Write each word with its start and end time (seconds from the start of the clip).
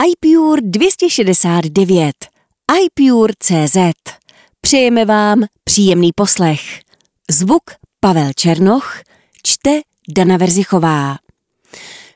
iPure 0.00 0.62
269 0.62 2.14
iPure.cz 2.84 3.76
Přejeme 4.60 5.04
vám 5.04 5.44
příjemný 5.64 6.10
poslech. 6.14 6.60
Zvuk 7.30 7.62
Pavel 8.00 8.32
Černoch, 8.36 9.00
čte 9.42 9.80
Dana 10.16 10.36
Verzichová. 10.36 11.16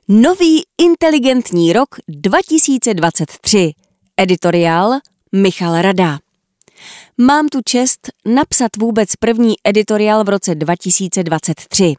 Nový 0.08 0.64
inteligentní 0.78 1.72
rok 1.72 1.88
2023. 2.08 3.72
Editoriál 4.16 4.92
Michal 5.32 5.82
Rada. 5.82 6.18
Mám 7.18 7.48
tu 7.48 7.60
čest 7.64 8.08
napsat 8.26 8.70
vůbec 8.78 9.16
první 9.16 9.54
editoriál 9.64 10.24
v 10.24 10.28
roce 10.28 10.54
2023. 10.54 11.94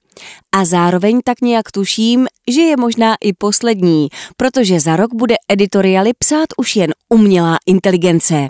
A 0.52 0.66
zároveň 0.66 1.20
tak 1.24 1.42
nějak 1.42 1.72
tuším, 1.72 2.28
že 2.52 2.62
je 2.62 2.78
možná 2.78 3.16
i 3.22 3.34
poslední, 3.34 4.08
protože 4.38 4.80
za 4.80 4.96
rok 4.96 5.14
bude 5.14 5.36
editoriály 5.50 6.12
psát 6.20 6.48
už 6.58 6.76
jen 6.76 6.94
umělá 7.10 7.58
inteligence. 7.66 8.48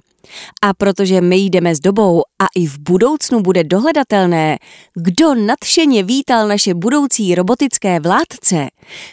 A 0.62 0.74
protože 0.74 1.22
my 1.22 1.36
jdeme 1.38 1.76
s 1.76 1.80
dobou 1.80 2.22
a 2.42 2.46
i 2.56 2.68
v 2.68 2.80
budoucnu 2.80 3.42
bude 3.42 3.64
dohledatelné, 3.64 4.58
kdo 4.96 5.36
nadšeně 5.36 6.04
vítal 6.04 6.48
naše 6.48 6.74
budoucí 6.74 7.36
robotické 7.36 8.00
vládce, 8.00 8.68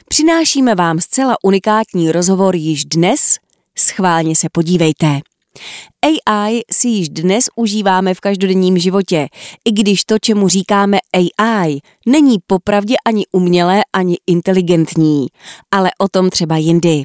přinášíme 0.09 0.75
vám 0.75 1.01
zcela 1.01 1.37
unikátní 1.43 2.13
rozhovor 2.13 2.57
již 2.57 2.85
dnes, 2.85 3.39
schválně 3.79 4.37
se 4.37 4.49
podívejte. 4.53 5.21
AI 6.07 6.61
si 6.73 6.89
již 6.89 7.09
dnes 7.09 7.45
užíváme 7.57 8.15
v 8.15 8.21
každodenním 8.21 8.79
životě, 8.79 9.29
i 9.65 9.73
když 9.73 10.05
to, 10.05 10.19
čemu 10.19 10.49
říkáme 10.49 10.99
AI, 11.13 11.79
není 12.07 12.39
popravdě 12.47 12.95
ani 13.07 13.25
umělé, 13.33 13.83
ani 13.93 14.17
inteligentní, 14.27 15.27
ale 15.71 15.91
o 15.99 16.09
tom 16.09 16.31
třeba 16.31 16.57
jindy. 16.57 17.05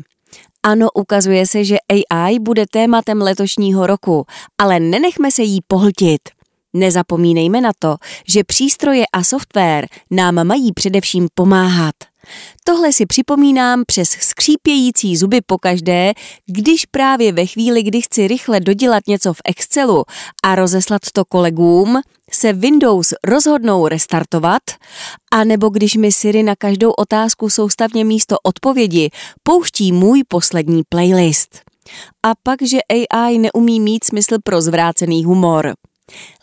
Ano, 0.64 0.88
ukazuje 0.94 1.48
se, 1.48 1.64
že 1.64 1.78
AI 1.90 2.40
bude 2.40 2.66
tématem 2.72 3.22
letošního 3.22 3.88
roku, 3.88 4.26
ale 4.58 4.80
nenechme 4.80 5.32
se 5.32 5.44
jí 5.44 5.60
pohltit. 5.68 6.22
Nezapomínejme 6.74 7.62
na 7.62 7.72
to, 7.80 7.96
že 8.28 8.44
přístroje 8.44 9.06
a 9.14 9.24
software 9.24 9.88
nám 10.12 10.48
mají 10.48 10.74
především 10.74 11.28
pomáhat. 11.34 11.96
Tohle 12.64 12.94
si 12.94 13.06
připomínám 13.06 13.84
přes 13.88 14.10
skřípějící 14.10 15.18
zuby 15.18 15.42
pokaždé, 15.46 16.14
když 16.46 16.86
právě 16.86 17.32
ve 17.32 17.46
chvíli, 17.46 17.84
kdy 17.84 18.02
chci 18.02 18.28
rychle 18.28 18.60
dodělat 18.60 19.04
něco 19.08 19.34
v 19.34 19.42
Excelu 19.46 20.04
a 20.44 20.56
rozeslat 20.56 21.02
to 21.14 21.26
kolegům, 21.26 22.02
se 22.32 22.54
Windows 22.54 23.14
rozhodnou 23.24 23.88
restartovat, 23.88 24.62
a 25.32 25.44
nebo 25.44 25.70
když 25.70 25.96
mi 25.96 26.12
Siri 26.12 26.44
na 26.44 26.56
každou 26.56 26.92
otázku 26.92 27.50
soustavně 27.50 28.06
místo 28.06 28.36
odpovědi 28.44 29.10
pouští 29.44 29.92
můj 29.92 30.24
poslední 30.28 30.82
playlist. 30.90 31.62
A 32.26 32.32
pak, 32.44 32.62
že 32.62 32.78
AI 32.90 33.38
neumí 33.38 33.80
mít 33.80 34.04
smysl 34.04 34.38
pro 34.44 34.62
zvrácený 34.62 35.26
humor. 35.26 35.74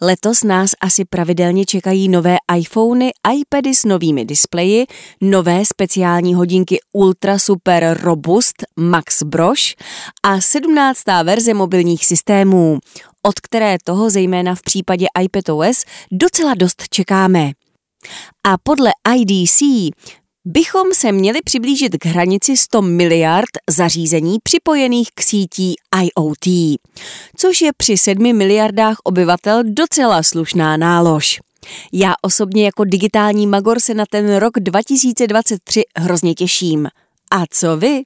Letos 0.01 0.43
nás 0.45 0.71
asi 0.81 1.05
pravidelně 1.05 1.65
čekají 1.65 2.09
nové 2.09 2.37
iPhony, 2.59 3.11
iPady 3.39 3.75
s 3.75 3.85
novými 3.85 4.25
displeji, 4.25 4.87
nové 5.21 5.65
speciální 5.65 6.35
hodinky 6.35 6.79
Ultra 6.93 7.39
Super 7.39 7.99
Robust 8.03 8.55
Max 8.77 9.23
Broš 9.23 9.75
a 10.23 10.41
17. 10.41 11.03
verze 11.23 11.55
mobilních 11.55 12.07
systémů, 12.07 12.79
od 13.23 13.41
které 13.41 13.77
toho 13.85 14.11
zejména 14.11 14.55
v 14.55 14.63
případě 14.63 15.07
iPadOS 15.23 15.85
docela 16.13 16.55
dost 16.55 16.83
čekáme. 16.91 17.51
A 18.49 18.59
podle 18.63 18.91
IDC 19.17 19.63
bychom 20.47 20.95
se 20.95 21.13
měli 21.13 21.43
přiblížit 21.43 21.97
k 21.97 22.07
hranici 22.07 22.57
100 22.57 22.83
miliard 22.83 23.51
zařízení 23.71 24.39
připojených 24.43 25.09
k 25.15 25.23
sítí 25.23 25.75
IoT, 26.03 26.79
což 27.37 27.61
je 27.61 27.71
při 27.77 27.99
7 27.99 28.37
miliardách 28.37 28.97
obyvatel 29.05 29.63
docela 29.65 30.23
slušná 30.23 30.77
nálož. 30.77 31.41
Já 31.93 32.15
osobně 32.23 32.65
jako 32.65 32.85
digitální 32.85 33.47
magor 33.47 33.81
se 33.81 33.95
na 33.95 34.05
ten 34.11 34.37
rok 34.37 34.53
2023 34.61 35.83
hrozně 35.99 36.35
těším. 36.35 36.89
A 37.31 37.45
co 37.51 37.77
vy? 37.77 38.03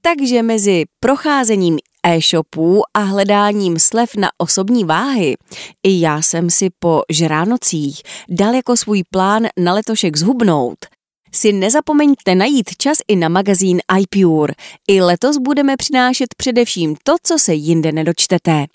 Takže 0.00 0.42
mezi 0.42 0.84
procházením 1.00 1.78
e-shopů 2.06 2.82
a 2.94 2.98
hledáním 2.98 3.78
slev 3.78 4.16
na 4.16 4.28
osobní 4.38 4.84
váhy 4.84 5.34
i 5.82 6.00
já 6.00 6.22
jsem 6.22 6.50
si 6.50 6.68
po 6.78 7.02
žránocích 7.10 8.02
dal 8.28 8.54
jako 8.54 8.76
svůj 8.76 9.02
plán 9.10 9.46
na 9.58 9.74
letošek 9.74 10.16
zhubnout– 10.16 10.78
si 11.34 11.52
nezapomeňte 11.52 12.34
najít 12.34 12.76
čas 12.78 12.98
i 13.08 13.16
na 13.16 13.28
magazín 13.28 13.80
iPure. 14.00 14.54
I 14.88 15.00
letos 15.00 15.36
budeme 15.38 15.76
přinášet 15.76 16.34
především 16.36 16.96
to, 17.02 17.14
co 17.22 17.38
se 17.38 17.54
jinde 17.54 17.92
nedočtete. 17.92 18.66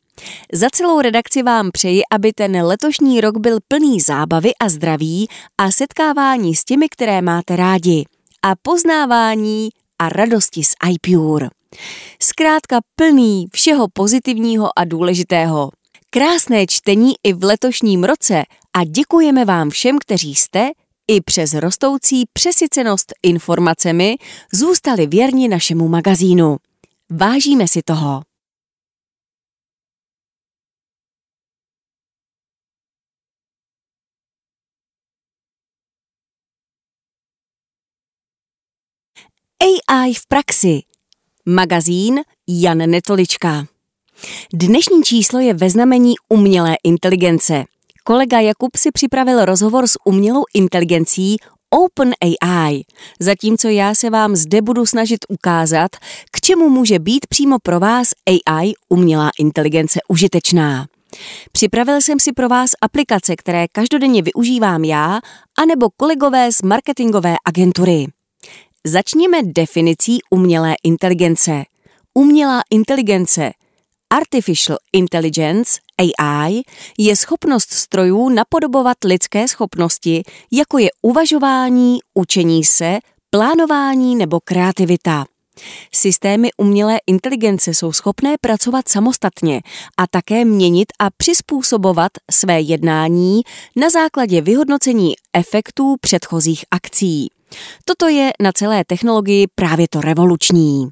Za 0.54 0.68
celou 0.72 1.02
redakci 1.02 1.44
vám 1.44 1.72
přeji, 1.72 2.02
aby 2.12 2.34
ten 2.34 2.66
letošní 2.66 3.22
rok 3.22 3.38
byl 3.38 3.58
plný 3.68 4.00
zábavy 4.00 4.52
a 4.62 4.70
zdraví 4.70 5.28
a 5.58 5.72
setkávání 5.72 6.56
s 6.56 6.64
těmi, 6.64 6.90
které 6.90 7.22
máte 7.22 7.56
rádi. 7.56 8.06
A 8.44 8.54
poznávání 8.62 9.70
a 10.00 10.10
radosti 10.10 10.64
z 10.64 10.74
iPure. 10.90 11.48
Zkrátka 12.22 12.80
plný 12.96 13.48
všeho 13.54 13.88
pozitivního 13.94 14.80
a 14.80 14.86
důležitého. 14.86 15.70
Krásné 16.10 16.68
čtení 16.68 17.14
i 17.24 17.34
v 17.34 17.44
letošním 17.44 18.04
roce 18.04 18.44
a 18.78 18.84
děkujeme 18.84 19.46
vám 19.46 19.70
všem, 19.70 19.98
kteří 20.00 20.36
jste, 20.36 20.70
i 21.10 21.22
přes 21.22 21.54
rostoucí 21.54 22.24
přesycenost 22.34 23.14
informacemi 23.24 24.16
zůstali 24.54 25.08
věrni 25.08 25.48
našemu 25.48 25.88
magazínu. 25.88 26.58
Vážíme 27.10 27.68
si 27.68 27.82
toho. 27.82 28.22
AI 39.62 40.14
v 40.14 40.28
praxi. 40.28 40.80
Magazín 41.46 42.22
Jan 42.48 42.78
Netolička. 42.78 43.68
Dnešní 44.54 45.04
číslo 45.04 45.40
je 45.40 45.54
ve 45.54 45.70
znamení 45.70 46.14
umělé 46.30 46.76
inteligence– 46.84 47.64
Kolega 48.10 48.40
Jakub 48.40 48.76
si 48.76 48.92
připravil 48.92 49.46
rozhovor 49.46 49.88
s 49.88 49.98
umělou 50.06 50.44
inteligencí 50.54 51.38
OpenAI, 51.70 52.84
zatímco 53.20 53.68
já 53.68 53.96
se 53.96 54.10
vám 54.10 54.36
zde 54.36 54.62
budu 54.62 54.86
snažit 54.86 55.20
ukázat, 55.30 55.92
k 56.32 56.42
čemu 56.42 56.70
může 56.70 57.00
být 57.00 57.28
přímo 57.28 57.58
pro 57.64 57.80
vás 57.80 58.12
AI 58.28 58.72
umělá 58.90 59.30
inteligence 59.40 60.00
užitečná. 60.08 60.86
Připravil 61.52 62.02
jsem 62.02 62.20
si 62.20 62.32
pro 62.32 62.50
vás 62.50 62.72
aplikace, 62.82 63.36
které 63.36 63.68
každodenně 63.68 64.22
využívám 64.22 64.84
já, 64.84 65.20
anebo 65.60 65.90
kolegové 65.98 66.52
z 66.52 66.62
marketingové 66.62 67.36
agentury. 67.46 68.06
Začněme 68.86 69.38
definicí 69.44 70.20
umělé 70.30 70.76
inteligence. 70.84 71.64
Umělá 72.14 72.62
inteligence– 72.72 73.52
Artificial 74.14 74.78
Intelligence 74.94 75.80
AI 75.98 76.62
je 76.98 77.16
schopnost 77.16 77.72
strojů 77.72 78.30
napodobovat 78.30 78.98
lidské 79.06 79.48
schopnosti, 79.48 80.24
jako 80.52 80.78
je 80.78 80.90
uvažování, 81.02 82.00
učení 82.14 82.64
se, 82.64 83.00
plánování 83.30 84.16
nebo 84.16 84.40
kreativita. 84.40 85.26
Systémy 85.94 86.50
umělé 86.58 86.98
inteligence 87.08 87.74
jsou 87.74 87.92
schopné 87.92 88.36
pracovat 88.42 88.90
samostatně 88.90 89.62
a 89.98 90.08
také 90.08 90.46
měnit 90.46 90.88
a 91.00 91.10
přizpůsobovat 91.18 92.12
své 92.32 92.62
jednání 92.62 93.42
na 93.76 93.90
základě 93.90 94.42
vyhodnocení 94.42 95.14
efektů 95.34 95.96
předchozích 96.02 96.66
akcí. 96.72 97.28
Toto 97.86 98.08
je 98.08 98.32
na 98.42 98.52
celé 98.52 98.86
technologii 98.86 99.48
právě 99.56 99.88
to 99.90 100.02
revoluční. 100.02 100.90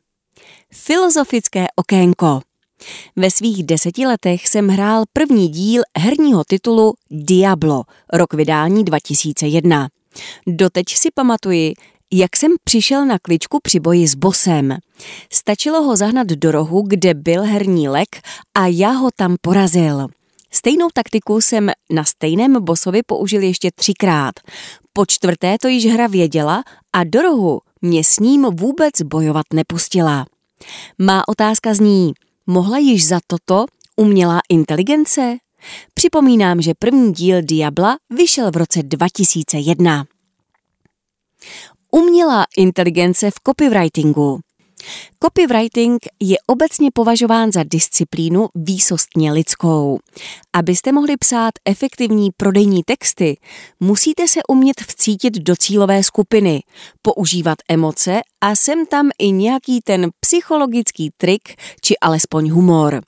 Filozofické 0.73 1.65
okénko. 1.75 2.41
Ve 3.15 3.31
svých 3.31 3.63
deseti 3.63 4.05
letech 4.05 4.47
jsem 4.47 4.67
hrál 4.67 5.03
první 5.13 5.47
díl 5.47 5.83
herního 5.97 6.43
titulu 6.47 6.93
Diablo, 7.11 7.83
rok 8.13 8.33
vydání 8.33 8.83
2001. 8.83 9.89
Doteď 10.47 10.85
si 10.89 11.09
pamatuji, 11.13 11.73
jak 12.13 12.37
jsem 12.37 12.51
přišel 12.63 13.05
na 13.05 13.19
kličku 13.19 13.59
při 13.63 13.79
boji 13.79 14.07
s 14.07 14.15
bosem. 14.15 14.77
Stačilo 15.33 15.83
ho 15.83 15.95
zahnat 15.95 16.27
do 16.27 16.51
rohu, 16.51 16.81
kde 16.87 17.13
byl 17.13 17.43
herní 17.43 17.89
lek 17.89 18.09
a 18.55 18.67
já 18.67 18.91
ho 18.91 19.09
tam 19.15 19.35
porazil. 19.41 20.07
Stejnou 20.51 20.87
taktiku 20.93 21.41
jsem 21.41 21.71
na 21.91 22.03
stejném 22.03 22.63
bosovi 22.63 23.01
použil 23.05 23.41
ještě 23.41 23.71
třikrát. 23.75 24.35
Po 24.93 25.05
čtvrté 25.05 25.57
to 25.61 25.67
již 25.67 25.85
hra 25.85 26.07
věděla 26.07 26.63
a 26.93 27.03
do 27.03 27.21
rohu 27.21 27.59
mě 27.81 28.03
s 28.03 28.19
ním 28.19 28.43
vůbec 28.43 29.01
bojovat 29.01 29.45
nepustila. 29.53 30.25
Má 30.97 31.27
otázka 31.27 31.73
zní– 31.73 32.13
Mohla 32.47 32.77
již 32.77 33.07
za 33.07 33.19
toto 33.27 33.65
umělá 33.95 34.39
inteligence? 34.49 35.37
Připomínám, 35.93 36.61
že 36.61 36.73
první 36.79 37.13
díl 37.13 37.41
Diabla 37.41 37.97
vyšel 38.09 38.51
v 38.51 38.57
roce 38.57 38.83
2001. 38.83 40.05
Umělá 41.91 42.45
inteligence 42.57 43.31
v 43.31 43.33
copywritingu. 43.47 44.39
Copywriting 45.23 46.05
je 46.19 46.37
obecně 46.47 46.89
považován 46.93 47.51
za 47.51 47.63
disciplínu 47.63 48.47
výsostně 48.55 49.31
lidskou. 49.31 49.99
Abyste 50.53 50.91
mohli 50.91 51.17
psát 51.17 51.51
efektivní 51.65 52.29
prodejní 52.37 52.83
texty, 52.83 53.37
musíte 53.79 54.27
se 54.27 54.39
umět 54.49 54.81
vcítit 54.81 55.33
do 55.33 55.55
cílové 55.55 56.03
skupiny, 56.03 56.63
používat 57.01 57.57
emoce 57.69 58.21
a 58.41 58.55
sem 58.55 58.85
tam 58.85 59.09
i 59.19 59.31
nějaký 59.31 59.79
ten 59.83 60.09
psychologický 60.19 61.09
trik 61.17 61.41
či 61.81 61.97
alespoň 61.97 62.49
humor. 62.49 63.01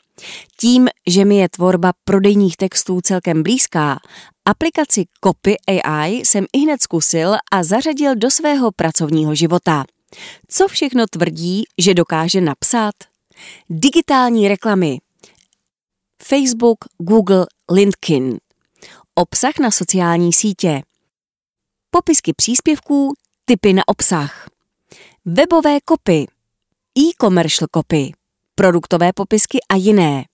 Tím, 0.60 0.88
že 1.08 1.26
mi 1.26 1.38
je 1.38 1.50
tvorba 1.50 1.92
prodejních 2.04 2.58
textů 2.58 3.02
celkem 3.02 3.44
blízká, 3.44 4.00
aplikaci 4.46 5.06
Copy 5.24 5.56
AI 5.68 6.12
jsem 6.12 6.46
i 6.54 6.60
hned 6.60 6.82
zkusil 6.82 7.36
a 7.52 7.64
zařadil 7.64 8.16
do 8.16 8.32
svého 8.32 8.72
pracovního 8.72 9.36
života. 9.36 9.86
Co 10.48 10.68
všechno 10.68 11.06
tvrdí, 11.08 11.64
že 11.78 11.94
dokáže 11.94 12.42
napsat? 12.42 12.96
Digitální 13.70 14.48
reklamy. 14.48 14.98
Facebook, 16.24 16.78
Google, 16.98 17.46
LinkedIn. 17.72 18.38
Obsah 19.16 19.60
na 19.60 19.72
sociální 19.72 20.34
sítě. 20.34 20.82
Popisky 21.92 22.34
příspěvků, 22.34 23.14
typy 23.46 23.74
na 23.74 23.88
obsah. 23.88 24.48
Webové 25.26 25.82
kopy. 25.86 26.26
E-commercial 27.00 27.68
kopy. 27.72 28.12
Produktové 28.56 29.14
popisky 29.14 29.58
a 29.70 29.76
jiné. 29.76 30.26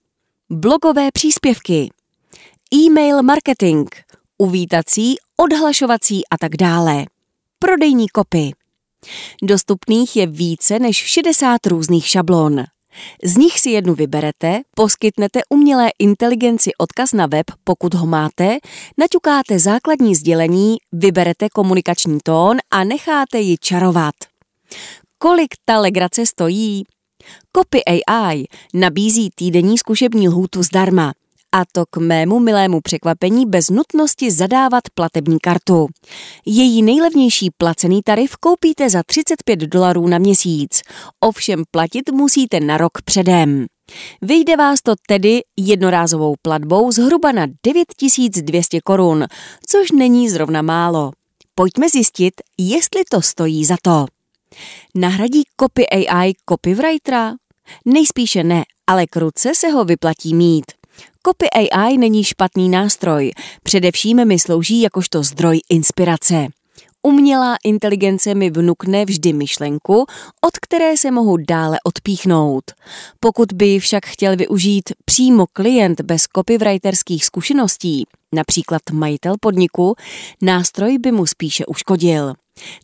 Blogové 0.50 1.08
příspěvky. 1.12 1.90
E-mail 2.74 3.22
marketing. 3.22 3.88
Uvítací, 4.38 5.16
odhlašovací 5.36 6.22
a 6.30 6.38
tak 6.38 6.56
dále. 6.56 7.04
Prodejní 7.58 8.08
kopy. 8.08 8.52
Dostupných 9.42 10.16
je 10.16 10.26
více 10.26 10.78
než 10.78 10.96
60 10.96 11.66
různých 11.66 12.06
šablon. 12.06 12.64
Z 13.24 13.36
nich 13.36 13.60
si 13.60 13.70
jednu 13.70 13.94
vyberete, 13.94 14.60
poskytnete 14.76 15.40
umělé 15.48 15.90
inteligenci 15.98 16.70
odkaz 16.78 17.12
na 17.12 17.26
web, 17.26 17.46
pokud 17.64 17.94
ho 17.94 18.06
máte, 18.06 18.58
naťukáte 18.98 19.58
základní 19.58 20.14
sdělení, 20.14 20.76
vyberete 20.92 21.48
komunikační 21.48 22.18
tón 22.24 22.56
a 22.70 22.84
necháte 22.84 23.38
ji 23.38 23.56
čarovat. 23.58 24.14
Kolik 25.18 25.54
ta 25.64 25.80
legrace 25.80 26.26
stojí? 26.26 26.84
Copy 27.56 27.82
AI 27.84 28.44
nabízí 28.74 29.30
týdenní 29.34 29.78
zkušební 29.78 30.28
lhůtu 30.28 30.62
zdarma– 30.62 31.12
a 31.56 31.64
to 31.72 31.84
k 31.90 31.96
mému 31.96 32.40
milému 32.40 32.80
překvapení 32.80 33.46
bez 33.46 33.70
nutnosti 33.70 34.30
zadávat 34.30 34.82
platební 34.94 35.38
kartu. 35.38 35.86
Její 36.46 36.82
nejlevnější 36.82 37.50
placený 37.58 38.02
tarif 38.02 38.36
koupíte 38.36 38.90
za 38.90 39.02
35 39.06 39.60
dolarů 39.60 40.08
na 40.08 40.18
měsíc, 40.18 40.80
ovšem 41.20 41.64
platit 41.70 42.10
musíte 42.10 42.60
na 42.60 42.78
rok 42.78 43.02
předem. 43.04 43.66
Vyjde 44.22 44.56
vás 44.56 44.82
to 44.82 44.94
tedy 45.08 45.40
jednorázovou 45.56 46.34
platbou 46.42 46.92
zhruba 46.92 47.32
na 47.32 47.46
9200 47.62 48.80
korun, 48.80 49.24
což 49.68 49.90
není 49.90 50.30
zrovna 50.30 50.62
málo. 50.62 51.10
Pojďme 51.54 51.88
zjistit, 51.88 52.34
jestli 52.58 53.02
to 53.10 53.22
stojí 53.22 53.64
za 53.64 53.76
to. 53.82 54.06
Nahradí 54.94 55.42
Copy 55.60 55.88
AI 55.88 56.32
copywritera? 56.48 57.34
Nejspíše 57.84 58.44
ne, 58.44 58.64
ale 58.86 59.06
kruce 59.06 59.54
se 59.54 59.68
ho 59.68 59.84
vyplatí 59.84 60.34
mít. 60.34 60.64
Copy 61.26 61.46
AI 61.50 61.98
není 61.98 62.24
špatný 62.24 62.68
nástroj, 62.68 63.30
především 63.62 64.24
mi 64.24 64.38
slouží 64.38 64.80
jakožto 64.80 65.22
zdroj 65.22 65.60
inspirace. 65.68 66.46
Umělá 67.02 67.56
inteligence 67.64 68.34
mi 68.34 68.50
vnukne 68.50 69.04
vždy 69.04 69.32
myšlenku, 69.32 70.06
od 70.40 70.58
které 70.62 70.96
se 70.96 71.10
mohu 71.10 71.36
dále 71.36 71.78
odpíchnout. 71.84 72.64
Pokud 73.20 73.52
by 73.52 73.78
však 73.78 74.06
chtěl 74.06 74.36
využít 74.36 74.92
přímo 75.04 75.46
klient 75.52 76.00
bez 76.00 76.22
copywriterských 76.36 77.24
zkušeností, 77.24 78.04
například 78.34 78.82
majitel 78.92 79.34
podniku, 79.40 79.94
nástroj 80.42 80.98
by 80.98 81.12
mu 81.12 81.26
spíše 81.26 81.66
uškodil. 81.66 82.34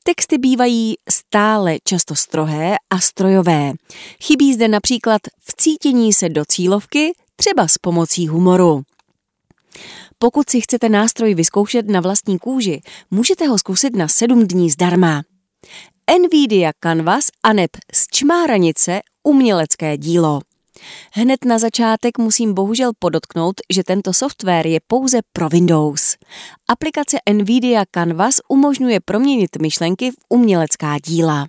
Texty 0.02 0.38
bývají 0.38 0.94
stále 1.10 1.76
často 1.84 2.14
strohé 2.14 2.76
a 2.90 3.00
strojové. 3.00 3.72
Chybí 4.22 4.54
zde 4.54 4.68
například 4.68 5.20
vcítění 5.40 6.12
se 6.12 6.28
do 6.28 6.44
cílovky 6.44 7.12
třeba 7.36 7.68
s 7.68 7.78
pomocí 7.78 8.28
humoru. 8.28 8.82
Pokud 10.18 10.50
si 10.50 10.60
chcete 10.60 10.88
nástroj 10.88 11.34
vyzkoušet 11.34 11.88
na 11.88 12.00
vlastní 12.00 12.38
kůži, 12.38 12.80
můžete 13.10 13.46
ho 13.46 13.58
zkusit 13.58 13.96
na 13.96 14.08
7 14.08 14.46
dní 14.46 14.70
zdarma. 14.70 15.22
Nvidia 16.18 16.72
Canvas 16.80 17.24
a 17.42 17.52
neb 17.52 17.70
z 17.92 18.06
čmáranice 18.06 19.00
umělecké 19.22 19.98
dílo. 19.98 20.40
Hned 21.12 21.44
na 21.44 21.58
začátek 21.58 22.18
musím 22.18 22.54
bohužel 22.54 22.92
podotknout, 22.98 23.54
že 23.70 23.84
tento 23.84 24.12
software 24.12 24.66
je 24.66 24.80
pouze 24.86 25.18
pro 25.32 25.48
Windows. 25.48 26.16
Aplikace 26.68 27.16
Nvidia 27.32 27.84
Canvas 27.90 28.40
umožňuje 28.48 29.00
proměnit 29.00 29.56
myšlenky 29.56 30.10
v 30.10 30.14
umělecká 30.28 30.98
díla. 30.98 31.46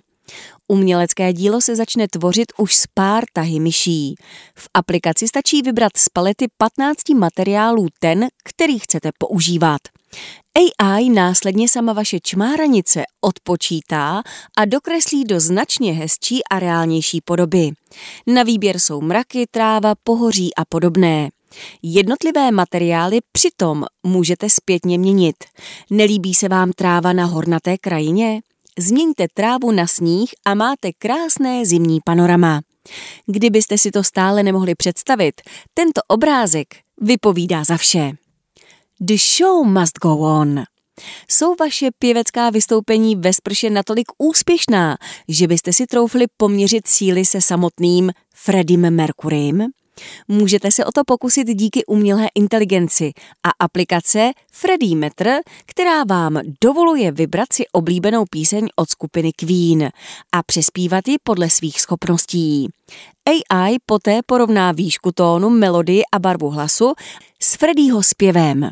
Umělecké 0.68 1.32
dílo 1.32 1.60
se 1.60 1.76
začne 1.76 2.08
tvořit 2.08 2.46
už 2.58 2.76
s 2.76 2.86
pár 2.94 3.24
tahy 3.32 3.60
myší. 3.60 4.14
V 4.58 4.68
aplikaci 4.74 5.28
stačí 5.28 5.62
vybrat 5.62 5.96
z 5.96 6.08
palety 6.08 6.46
15 6.56 7.08
materiálů 7.08 7.86
ten, 7.98 8.26
který 8.44 8.78
chcete 8.78 9.10
používat. 9.18 9.80
AI 10.58 11.08
následně 11.08 11.68
sama 11.68 11.92
vaše 11.92 12.20
čmáranice 12.20 13.02
odpočítá 13.20 14.22
a 14.58 14.64
dokreslí 14.64 15.24
do 15.24 15.40
značně 15.40 15.92
hezčí 15.92 16.40
a 16.50 16.58
reálnější 16.58 17.20
podoby. 17.20 17.70
Na 18.26 18.42
výběr 18.42 18.78
jsou 18.78 19.00
mraky, 19.00 19.46
tráva, 19.50 19.94
pohoří 20.04 20.54
a 20.54 20.64
podobné. 20.64 21.28
Jednotlivé 21.82 22.50
materiály 22.50 23.18
přitom 23.32 23.84
můžete 24.02 24.50
zpětně 24.50 24.98
měnit. 24.98 25.36
Nelíbí 25.90 26.34
se 26.34 26.48
vám 26.48 26.72
tráva 26.72 27.12
na 27.12 27.24
hornaté 27.24 27.78
krajině? 27.78 28.40
Změňte 28.78 29.26
trávu 29.34 29.72
na 29.72 29.86
sníh 29.86 30.30
a 30.44 30.54
máte 30.54 30.92
krásné 30.98 31.66
zimní 31.66 31.98
panorama. 32.04 32.60
Kdybyste 33.26 33.78
si 33.78 33.90
to 33.90 34.04
stále 34.04 34.42
nemohli 34.42 34.74
představit, 34.74 35.40
tento 35.74 36.00
obrázek 36.08 36.66
vypovídá 37.00 37.64
za 37.64 37.76
vše. 37.76 38.12
The 39.00 39.14
show 39.36 39.66
must 39.66 39.98
go 39.98 40.18
on. 40.18 40.62
Jsou 41.28 41.54
vaše 41.60 41.90
pěvecká 41.98 42.50
vystoupení 42.50 43.16
ve 43.16 43.32
sprše 43.32 43.70
natolik 43.70 44.06
úspěšná, 44.18 44.96
že 45.28 45.48
byste 45.48 45.72
si 45.72 45.86
troufli 45.86 46.26
poměřit 46.36 46.86
síly 46.86 47.24
se 47.24 47.40
samotným 47.40 48.10
Freddym 48.34 48.90
Mercurym? 48.90 49.66
Můžete 50.28 50.70
se 50.70 50.84
o 50.84 50.92
to 50.92 51.04
pokusit 51.06 51.48
díky 51.48 51.84
umělé 51.86 52.28
inteligenci 52.34 53.12
a 53.42 53.50
aplikace 53.58 54.30
Freddy 54.52 54.94
Metr, 54.94 55.30
která 55.66 56.04
vám 56.04 56.40
dovoluje 56.60 57.12
vybrat 57.12 57.52
si 57.52 57.64
oblíbenou 57.72 58.24
píseň 58.30 58.68
od 58.76 58.90
skupiny 58.90 59.32
Queen 59.32 59.90
a 60.32 60.42
přespívat 60.42 61.08
ji 61.08 61.16
podle 61.22 61.50
svých 61.50 61.80
schopností. 61.80 62.68
AI 63.26 63.76
poté 63.86 64.20
porovná 64.26 64.72
výšku 64.72 65.12
tónu, 65.12 65.50
melodii 65.50 66.02
a 66.12 66.18
barvu 66.18 66.50
hlasu 66.50 66.94
s 67.42 67.56
Freddyho 67.56 68.02
zpěvem. 68.02 68.70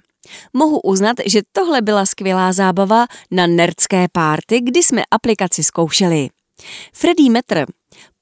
Mohu 0.53 0.81
uznat, 0.81 1.17
že 1.27 1.41
tohle 1.53 1.83
byla 1.83 2.07
skvělá 2.07 2.53
zábava 2.53 3.07
na 3.31 3.47
nerdské 3.47 4.07
párty, 4.13 4.61
kdy 4.61 4.83
jsme 4.83 5.03
aplikaci 5.11 5.65
zkoušeli. 5.65 6.29
Freddy 6.93 7.31
Metr 7.31 7.67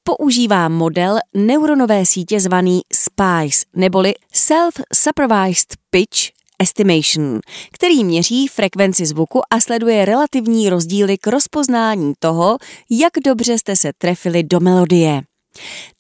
používá 0.04 0.68
model 0.68 1.18
neuronové 1.36 2.06
sítě 2.06 2.40
zvaný 2.40 2.80
SPICE, 2.92 3.66
neboli 3.76 4.14
Self-Supervised 4.34 5.76
Pitch 5.90 6.18
Estimation, 6.62 7.40
který 7.72 8.04
měří 8.04 8.48
frekvenci 8.48 9.06
zvuku 9.06 9.40
a 9.50 9.60
sleduje 9.60 10.04
relativní 10.04 10.70
rozdíly 10.70 11.18
k 11.18 11.26
rozpoznání 11.26 12.12
toho, 12.18 12.58
jak 12.90 13.12
dobře 13.24 13.58
jste 13.58 13.76
se 13.76 13.92
trefili 13.98 14.42
do 14.42 14.60
melodie. 14.60 15.22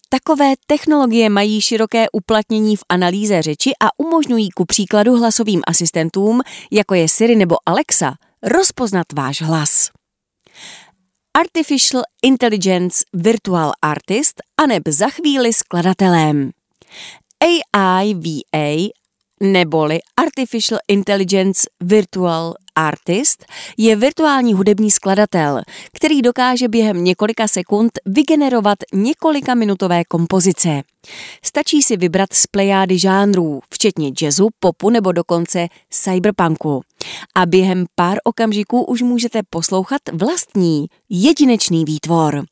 Takové 0.08 0.54
technologie 0.66 1.28
mají 1.28 1.60
široké 1.60 2.06
uplatnění 2.12 2.76
v 2.76 2.84
analýze 2.88 3.42
řeči 3.42 3.70
a 3.80 3.88
umožňují 3.98 4.50
ku 4.50 4.64
příkladu 4.64 5.16
hlasovým 5.16 5.62
asistentům, 5.66 6.40
jako 6.72 6.94
je 6.94 7.08
Siri 7.08 7.36
nebo 7.36 7.56
Alexa, 7.66 8.14
rozpoznat 8.42 9.06
váš 9.14 9.42
hlas. 9.42 9.90
Artificial 11.32 12.02
Intelligence 12.22 13.04
Virtual 13.12 13.70
Artist 13.82 14.40
aneb 14.56 14.88
za 14.88 15.08
chvíli 15.10 15.52
skladatelem. 15.52 16.50
AIVA 17.40 18.90
neboli 19.40 19.98
Artificial 20.16 20.80
Intelligence 20.88 21.70
Virtual 21.80 22.54
Artist 22.76 23.44
je 23.76 23.96
virtuální 23.96 24.54
hudební 24.54 24.90
skladatel, 24.90 25.60
který 25.92 26.22
dokáže 26.22 26.68
během 26.68 27.04
několika 27.04 27.48
sekund 27.48 27.92
vygenerovat 28.06 28.78
několika 28.94 29.54
minutové 29.54 30.04
kompozice. 30.04 30.82
Stačí 31.44 31.82
si 31.82 31.96
vybrat 31.96 32.32
z 32.32 32.46
plejády 32.46 32.98
žánrů, 32.98 33.60
včetně 33.74 34.12
jazzu, 34.22 34.48
popu 34.60 34.90
nebo 34.90 35.12
dokonce 35.12 35.68
cyberpunku. 35.90 36.80
A 37.34 37.46
během 37.46 37.84
pár 37.94 38.18
okamžiků 38.24 38.84
už 38.84 39.02
můžete 39.02 39.40
poslouchat 39.50 40.00
vlastní, 40.12 40.86
jedinečný 41.08 41.84
výtvor. 41.84 42.44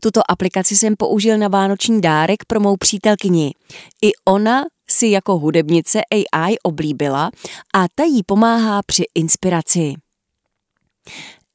Tuto 0.00 0.20
aplikaci 0.30 0.76
jsem 0.76 0.94
použil 0.98 1.38
na 1.38 1.48
vánoční 1.48 2.00
dárek 2.00 2.44
pro 2.46 2.60
mou 2.60 2.76
přítelkyni. 2.76 3.54
I 4.02 4.10
ona 4.28 4.64
si 4.90 5.06
jako 5.06 5.38
hudebnice 5.38 6.00
AI 6.10 6.58
oblíbila 6.62 7.30
a 7.74 7.86
ta 7.94 8.04
jí 8.04 8.22
pomáhá 8.22 8.82
při 8.86 9.04
inspiraci. 9.14 9.94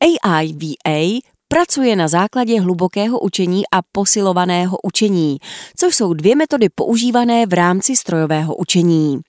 AI 0.02 0.54
VA 0.54 1.20
pracuje 1.48 1.96
na 1.96 2.08
základě 2.08 2.62
hlubokého 2.62 3.20
učení 3.20 3.64
a 3.72 3.82
posilovaného 3.92 4.78
učení, 4.84 5.38
což 5.78 5.96
jsou 5.96 6.14
dvě 6.14 6.36
metody 6.36 6.70
používané 6.76 7.46
v 7.46 7.54
rámci 7.54 7.96
strojového 7.96 8.56
učení. 8.56 9.20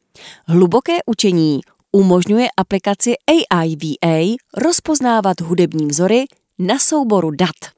Hluboké 0.47 0.97
učení 1.07 1.61
umožňuje 1.93 2.49
aplikaci 2.57 3.15
AI 3.29 3.77
VA 3.77 4.37
rozpoznávat 4.57 5.41
hudební 5.41 5.87
vzory 5.87 6.25
na 6.59 6.79
souboru 6.79 7.31
dat. 7.31 7.76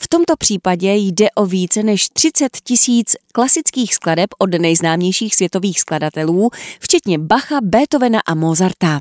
V 0.00 0.08
tomto 0.08 0.36
případě 0.36 0.94
jde 0.94 1.30
o 1.30 1.46
více 1.46 1.82
než 1.82 2.08
30 2.08 2.48
tisíc 2.64 3.16
klasických 3.32 3.94
skladeb 3.94 4.30
od 4.38 4.50
nejznámějších 4.50 5.34
světových 5.34 5.80
skladatelů, 5.80 6.50
včetně 6.80 7.18
Bacha, 7.18 7.60
Beethovena 7.62 8.20
a 8.26 8.34
Mozarta. 8.34 9.00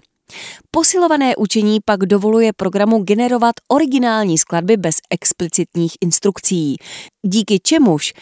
Posilované 0.72 1.36
učení 1.36 1.80
pak 1.86 2.00
dovoluje 2.00 2.54
programu 2.54 3.04
generovat 3.04 3.56
originální 3.68 4.38
skladby 4.38 4.78
bez 4.78 4.96
explicitních 5.10 5.94
instrukcí, 6.02 6.76
díky 7.26 7.60
čemuž 7.64 8.14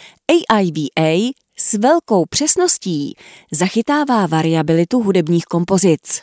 AIVA 0.50 1.32
s 1.58 1.74
velkou 1.74 2.26
přesností 2.30 3.16
zachytává 3.52 4.28
variabilitu 4.28 5.04
hudebních 5.04 5.46
kompozic. 5.46 6.22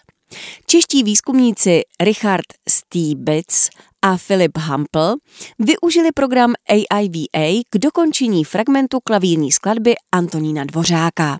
Čeští 0.66 1.02
výzkumníci 1.02 1.82
Richard 2.00 2.46
Stiebic 2.68 3.68
a 4.02 4.16
Philip 4.26 4.58
Hampel 4.58 5.16
využili 5.58 6.12
program 6.14 6.52
AIVA 6.68 7.62
k 7.70 7.78
dokončení 7.78 8.44
fragmentu 8.44 8.98
klavírní 9.04 9.52
skladby 9.52 9.94
Antonína 10.12 10.64
Dvořáka. 10.64 11.38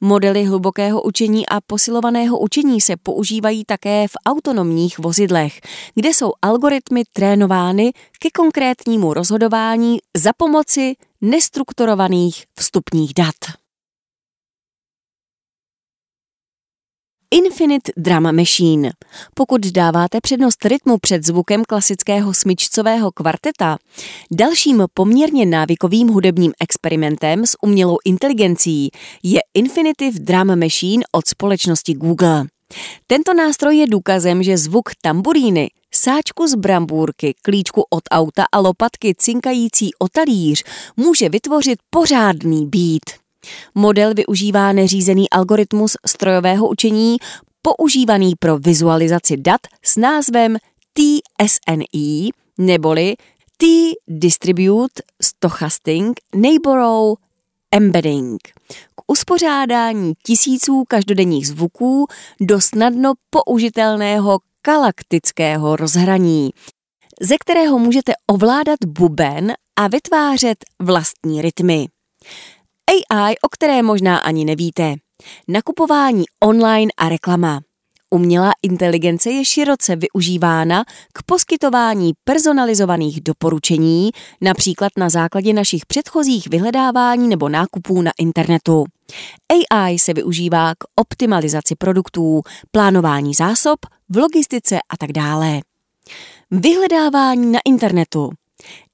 Modely 0.00 0.44
hlubokého 0.44 1.02
učení 1.02 1.48
a 1.48 1.60
posilovaného 1.60 2.38
učení 2.38 2.80
se 2.80 2.96
používají 2.96 3.64
také 3.64 4.08
v 4.08 4.12
autonomních 4.26 4.98
vozidlech, 4.98 5.60
kde 5.94 6.08
jsou 6.08 6.32
algoritmy 6.42 7.02
trénovány 7.12 7.92
ke 8.18 8.30
konkrétnímu 8.30 9.14
rozhodování 9.14 9.98
za 10.16 10.30
pomoci 10.36 10.94
nestrukturovaných 11.20 12.44
vstupních 12.58 13.14
dat. 13.14 13.65
Infinite 17.36 17.92
Drama 17.96 18.32
Machine. 18.32 18.92
Pokud 19.34 19.66
dáváte 19.66 20.18
přednost 20.22 20.64
rytmu 20.64 20.98
před 20.98 21.26
zvukem 21.26 21.64
klasického 21.64 22.34
smyčcového 22.34 23.12
kvarteta, 23.12 23.76
dalším 24.32 24.84
poměrně 24.94 25.46
návykovým 25.46 26.08
hudebním 26.08 26.52
experimentem 26.60 27.46
s 27.46 27.56
umělou 27.62 27.96
inteligencí 28.04 28.90
je 29.22 29.40
Infinitive 29.54 30.18
Drum 30.18 30.60
Machine 30.60 31.04
od 31.12 31.26
společnosti 31.26 31.94
Google. 31.94 32.44
Tento 33.06 33.34
nástroj 33.34 33.76
je 33.76 33.86
důkazem, 33.86 34.42
že 34.42 34.58
zvuk 34.58 34.90
tamburíny, 35.02 35.68
sáčku 35.94 36.46
z 36.46 36.54
brambůrky, 36.54 37.34
klíčku 37.42 37.82
od 37.90 38.02
auta 38.10 38.44
a 38.52 38.60
lopatky 38.60 39.14
cinkající 39.18 39.90
o 39.98 40.08
talíř 40.08 40.64
může 40.96 41.28
vytvořit 41.28 41.78
pořádný 41.90 42.66
beat. 42.66 43.25
Model 43.74 44.14
využívá 44.14 44.72
neřízený 44.72 45.30
algoritmus 45.30 45.96
strojového 46.06 46.68
učení 46.68 47.16
používaný 47.62 48.32
pro 48.38 48.58
vizualizaci 48.58 49.36
dat 49.36 49.60
s 49.84 49.96
názvem 49.96 50.56
TSNE 50.92 52.28
neboli 52.58 53.14
T-Distribute 53.56 55.02
Stochastic 55.22 56.12
Neighborhood 56.34 57.18
Embedding 57.70 58.38
k 58.94 59.02
uspořádání 59.06 60.12
tisíců 60.22 60.84
každodenních 60.88 61.48
zvuků 61.48 62.06
do 62.40 62.60
snadno 62.60 63.12
použitelného 63.30 64.38
galaktického 64.66 65.76
rozhraní, 65.76 66.50
ze 67.20 67.34
kterého 67.38 67.78
můžete 67.78 68.12
ovládat 68.26 68.78
buben 68.86 69.52
a 69.76 69.88
vytvářet 69.88 70.64
vlastní 70.82 71.42
rytmy. 71.42 71.86
AI, 72.90 73.34
o 73.42 73.48
které 73.48 73.82
možná 73.82 74.18
ani 74.18 74.44
nevíte. 74.44 74.94
Nakupování 75.48 76.24
online 76.44 76.92
a 76.96 77.08
reklama. 77.08 77.60
Umělá 78.10 78.52
inteligence 78.62 79.30
je 79.30 79.44
široce 79.44 79.96
využívána 79.96 80.84
k 81.12 81.22
poskytování 81.22 82.12
personalizovaných 82.24 83.20
doporučení, 83.20 84.10
například 84.40 84.92
na 84.96 85.08
základě 85.08 85.52
našich 85.52 85.86
předchozích 85.86 86.48
vyhledávání 86.50 87.28
nebo 87.28 87.48
nákupů 87.48 88.02
na 88.02 88.12
internetu. 88.18 88.84
AI 89.52 89.98
se 89.98 90.14
využívá 90.14 90.74
k 90.74 90.84
optimalizaci 90.94 91.74
produktů, 91.74 92.42
plánování 92.70 93.34
zásob, 93.34 93.78
v 94.08 94.16
logistice 94.16 94.78
a 94.88 94.96
tak 94.96 95.12
dále. 95.12 95.60
Vyhledávání 96.50 97.52
na 97.52 97.60
internetu. 97.64 98.30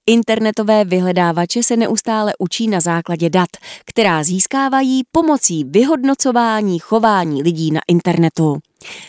Internetové 0.07 0.85
vyhledávače 0.85 1.63
se 1.63 1.77
neustále 1.77 2.33
učí 2.39 2.69
na 2.69 2.81
základě 2.81 3.31
dat, 3.31 3.49
která 3.85 4.25
získávají 4.25 5.03
pomocí 5.13 5.65
vyhodnocování 5.65 6.79
chování 6.79 7.43
lidí 7.43 7.71
na 7.71 7.81
internetu. 7.89 8.59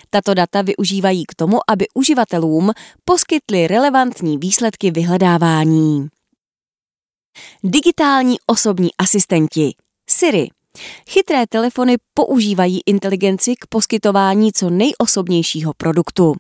Tato 0.09 0.33
data 0.33 0.61
využívají 0.61 1.25
k 1.25 1.35
tomu, 1.35 1.59
aby 1.69 1.85
uživatelům 1.93 2.71
poskytly 3.05 3.67
relevantní 3.67 4.37
výsledky 4.37 4.91
vyhledávání. 4.91 6.07
Digitální 7.63 8.37
osobní 8.47 8.89
asistenti 8.97 9.75
Siri 10.09 10.49
Chytré 11.09 11.47
telefony 11.47 11.95
používají 12.13 12.81
inteligenci 12.85 13.55
k 13.55 13.67
poskytování 13.69 14.51
co 14.51 14.69
nejosobnějšího 14.69 15.73
produktu. 15.77 16.35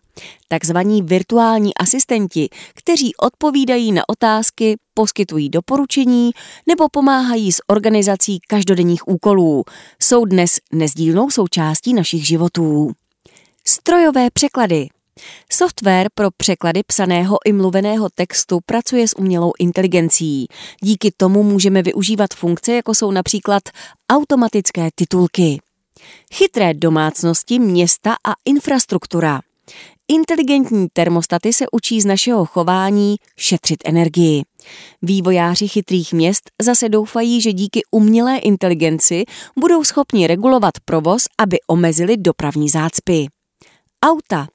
Takzvaní 0.47 1.01
virtuální 1.01 1.75
asistenti, 1.75 2.49
kteří 2.73 3.15
odpovídají 3.15 3.91
na 3.91 4.09
otázky, 4.09 4.77
poskytují 4.93 5.49
doporučení 5.49 6.31
nebo 6.67 6.89
pomáhají 6.89 7.51
s 7.51 7.61
organizací 7.67 8.39
každodenních 8.47 9.07
úkolů, 9.07 9.63
jsou 10.01 10.25
dnes 10.25 10.59
nezdílnou 10.71 11.29
součástí 11.29 11.93
našich 11.93 12.27
životů. 12.27 12.91
Strojové 13.65 14.29
překlady 14.33 14.87
Software 15.51 16.07
pro 16.15 16.31
překlady 16.37 16.81
psaného 16.87 17.37
i 17.45 17.53
mluveného 17.53 18.09
textu 18.15 18.59
pracuje 18.65 19.07
s 19.07 19.17
umělou 19.17 19.51
inteligencí. 19.59 20.47
Díky 20.81 21.11
tomu 21.17 21.43
můžeme 21.43 21.81
využívat 21.81 22.33
funkce, 22.33 22.73
jako 22.73 22.95
jsou 22.95 23.11
například 23.11 23.63
automatické 24.11 24.89
titulky. 24.95 25.61
Chytré 26.33 26.73
domácnosti, 26.73 27.59
města 27.59 28.13
a 28.27 28.33
infrastruktura. 28.45 29.41
Inteligentní 30.07 30.87
termostaty 30.93 31.53
se 31.53 31.65
učí 31.71 32.01
z 32.01 32.05
našeho 32.05 32.45
chování 32.45 33.15
šetřit 33.37 33.77
energii. 33.85 34.43
Vývojáři 35.01 35.67
chytrých 35.67 36.13
měst 36.13 36.51
zase 36.61 36.89
doufají, 36.89 37.41
že 37.41 37.53
díky 37.53 37.81
umělé 37.91 38.37
inteligenci 38.37 39.23
budou 39.59 39.83
schopni 39.83 40.27
regulovat 40.27 40.73
provoz, 40.85 41.23
aby 41.37 41.57
omezili 41.67 42.17
dopravní 42.17 42.69
zácpy. 42.69 43.27
Auta 44.05 44.47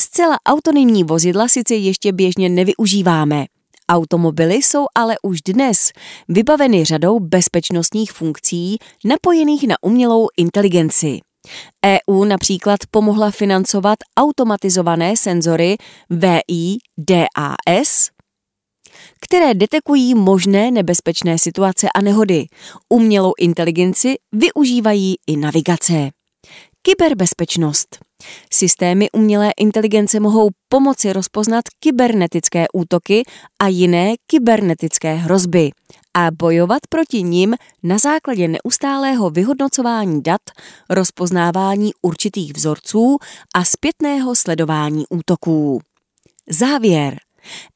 Zcela 0.00 0.36
autonymní 0.48 1.04
vozidla 1.04 1.48
sice 1.48 1.74
ještě 1.74 2.12
běžně 2.12 2.48
nevyužíváme. 2.48 3.46
Automobily 3.88 4.54
jsou 4.54 4.86
ale 4.94 5.14
už 5.22 5.42
dnes 5.42 5.90
vybaveny 6.28 6.84
řadou 6.84 7.20
bezpečnostních 7.20 8.12
funkcí 8.12 8.78
napojených 9.04 9.68
na 9.68 9.76
umělou 9.82 10.26
inteligenci. 10.36 11.20
EU 11.86 12.24
například 12.24 12.80
pomohla 12.90 13.30
financovat 13.30 13.98
automatizované 14.16 15.16
senzory 15.16 15.76
VIDAS, 16.10 18.08
které 19.20 19.54
detekují 19.54 20.14
možné 20.14 20.70
nebezpečné 20.70 21.38
situace 21.38 21.88
a 21.94 22.00
nehody. 22.00 22.46
Umělou 22.88 23.32
inteligenci 23.38 24.14
využívají 24.32 25.14
i 25.26 25.36
navigace. 25.36 26.10
Kyberbezpečnost. 26.84 27.98
Systémy 28.52 29.10
umělé 29.10 29.50
inteligence 29.56 30.20
mohou 30.20 30.50
pomoci 30.68 31.12
rozpoznat 31.12 31.64
kybernetické 31.80 32.66
útoky 32.72 33.22
a 33.58 33.68
jiné 33.68 34.14
kybernetické 34.26 35.14
hrozby 35.14 35.70
a 36.14 36.30
bojovat 36.30 36.78
proti 36.88 37.22
nim 37.22 37.54
na 37.82 37.98
základě 37.98 38.48
neustálého 38.48 39.30
vyhodnocování 39.30 40.22
dat, 40.22 40.40
rozpoznávání 40.90 41.90
určitých 42.02 42.52
vzorců 42.54 43.18
a 43.54 43.64
zpětného 43.64 44.36
sledování 44.36 45.04
útoků. 45.10 45.80
Závěr. 46.50 47.16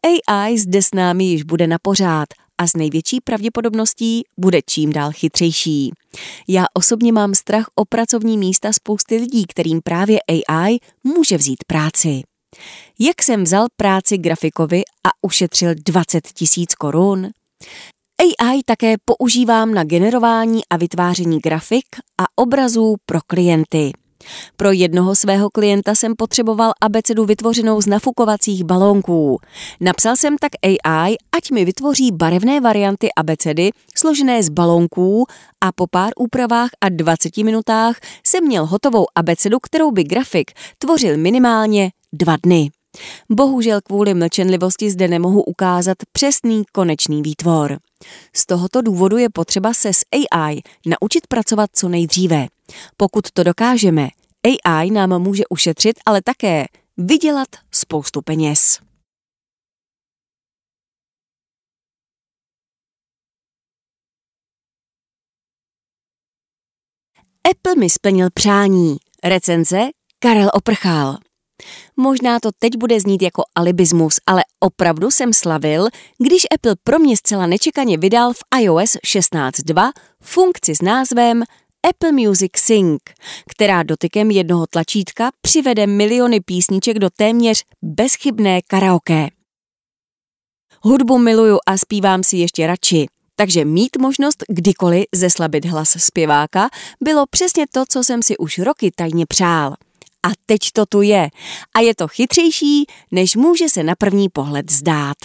AI 0.03 0.59
zde 0.59 0.83
s 0.83 0.95
námi 0.95 1.25
již 1.25 1.43
bude 1.43 1.67
na 1.67 1.77
pořád 1.83 2.29
a 2.59 2.67
s 2.67 2.77
největší 2.77 3.21
pravděpodobností 3.21 4.23
bude 4.39 4.61
čím 4.67 4.93
dál 4.93 5.13
chytřejší. 5.13 5.93
Já 6.49 6.65
osobně 6.75 7.13
mám 7.13 7.35
strach 7.35 7.67
o 7.75 7.85
pracovní 7.85 8.39
místa 8.39 8.73
spousty 8.73 9.17
lidí, 9.17 9.47
kterým 9.47 9.81
právě 9.85 10.19
AI 10.29 10.79
může 11.05 11.37
vzít 11.37 11.65
práci. 11.67 12.23
Jak 12.99 13.23
jsem 13.23 13.45
vzal 13.45 13.67
práci 13.77 14.19
grafikovi 14.19 14.83
a 15.07 15.11
ušetřil 15.23 15.75
20 15.87 16.27
tisíc 16.27 16.75
korun? 16.75 17.31
AI 18.21 18.61
také 18.65 18.95
používám 19.05 19.75
na 19.75 19.85
generování 19.85 20.61
a 20.71 20.77
vytváření 20.77 21.39
grafik 21.39 21.85
a 22.21 22.25
obrazů 22.37 22.95
pro 23.07 23.19
klienty. 23.27 23.93
Pro 24.57 24.73
jednoho 24.73 25.15
svého 25.15 25.51
klienta 25.51 25.95
jsem 25.95 26.17
potřeboval 26.17 26.73
abecedu 26.81 27.25
vytvořenou 27.25 27.81
z 27.81 27.87
nafukovacích 27.87 28.65
balónků. 28.65 29.39
Napsal 29.81 30.17
jsem 30.17 30.37
tak 30.41 30.53
AI, 30.63 31.17
ať 31.37 31.51
mi 31.51 31.65
vytvoří 31.65 32.13
barevné 32.13 32.61
varianty 32.61 33.09
abecedy 33.17 33.71
složené 33.97 34.43
z 34.43 34.49
balónků 34.49 35.27
a 35.61 35.73
po 35.73 35.87
pár 35.87 36.13
úpravách 36.17 36.71
a 36.81 36.89
20 36.89 37.37
minutách 37.37 37.97
jsem 38.27 38.45
měl 38.45 38.67
hotovou 38.67 39.07
abecedu, 39.15 39.59
kterou 39.63 39.91
by 39.91 40.05
grafik 40.05 40.51
tvořil 40.79 41.17
minimálně 41.17 41.91
dva 42.13 42.37
dny. 42.43 42.71
Bohužel 43.31 43.81
kvůli 43.81 44.15
mlčenlivosti 44.15 44.91
zde 44.91 45.09
nemohu 45.09 45.43
ukázat 45.43 45.97
přesný 46.13 46.63
konečný 46.73 47.23
výtvor. 47.23 47.79
Z 48.35 48.47
tohoto 48.47 48.83
důvodu 48.83 49.17
je 49.17 49.29
potřeba 49.31 49.75
se 49.75 49.93
s 49.93 50.01
AI 50.13 50.61
naučit 50.87 51.27
pracovat 51.27 51.71
co 51.73 51.89
nejdříve. 51.89 52.47
Pokud 52.97 53.31
to 53.31 53.43
dokážeme, 53.43 54.09
AI 54.65 54.91
nám 54.91 55.23
může 55.23 55.43
ušetřit, 55.51 55.97
ale 56.07 56.23
také 56.23 56.65
vydělat 56.97 57.49
spoustu 57.71 58.23
peněz. 58.23 58.79
Apple 67.51 67.75
mi 67.75 67.91
splnil 67.91 68.29
přání. 68.35 68.97
Recenze 69.25 69.81
Karel 70.19 70.51
Oprchál. 70.55 71.17
Možná 71.97 72.41
to 72.41 72.51
teď 72.59 72.77
bude 72.77 73.01
znít 73.01 73.23
jako 73.23 73.43
alibismus, 73.55 74.15
ale 74.27 74.43
opravdu 74.61 75.11
jsem 75.11 75.33
slavil, 75.33 75.87
když 76.19 76.47
Apple 76.55 76.75
pro 76.85 76.99
mě 76.99 77.17
zcela 77.17 77.47
nečekaně 77.47 77.99
vydal 77.99 78.33
v 78.33 78.61
iOS 78.61 78.97
16.2 79.07 79.93
funkci 80.23 80.75
s 80.75 80.83
názvem 80.83 81.43
Apple 81.89 82.13
Music 82.13 82.51
Sync, 82.57 83.03
která 83.51 83.83
dotykem 83.83 84.31
jednoho 84.31 84.67
tlačítka 84.67 85.31
přivede 85.41 85.87
miliony 85.87 86.41
písniček 86.41 86.99
do 86.99 87.11
téměř 87.11 87.65
bezchybné 87.83 88.61
karaoke. 88.63 89.29
Hudbu 90.83 91.19
miluju 91.19 91.59
a 91.67 91.79
zpívám 91.79 92.23
si 92.25 92.37
ještě 92.37 92.67
radši, 92.67 93.07
takže 93.37 93.65
mít 93.65 93.97
možnost 93.97 94.45
kdykoliv 94.49 95.05
zeslabit 95.15 95.65
hlas 95.65 95.97
zpěváka 95.99 96.69
bylo 97.03 97.25
přesně 97.31 97.67
to, 97.73 97.85
co 97.89 98.05
jsem 98.05 98.23
si 98.23 98.37
už 98.37 98.59
roky 98.59 98.91
tajně 98.97 99.27
přál. 99.27 99.75
A 100.23 100.29
teď 100.47 100.61
to 100.73 100.87
tu 100.87 101.03
je. 101.03 101.29
A 101.77 101.81
je 101.81 101.95
to 101.95 102.09
chytřejší, 102.09 102.87
než 103.13 103.37
může 103.37 103.69
se 103.69 103.83
na 103.83 103.95
první 103.99 104.29
pohled 104.29 104.73
zdát. 104.73 105.17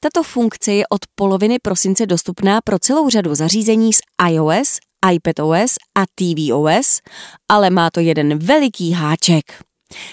Tato 0.00 0.22
funkce 0.22 0.72
je 0.72 0.84
od 0.86 1.00
poloviny 1.14 1.58
prosince 1.62 2.06
dostupná 2.06 2.60
pro 2.60 2.78
celou 2.78 3.08
řadu 3.08 3.34
zařízení 3.34 3.92
s 3.92 3.98
iOS, 4.28 4.78
iPadOS 5.12 5.74
a 5.94 6.04
tvOS, 6.14 7.00
ale 7.48 7.70
má 7.70 7.90
to 7.90 8.00
jeden 8.00 8.38
veliký 8.38 8.92
háček. 8.92 9.62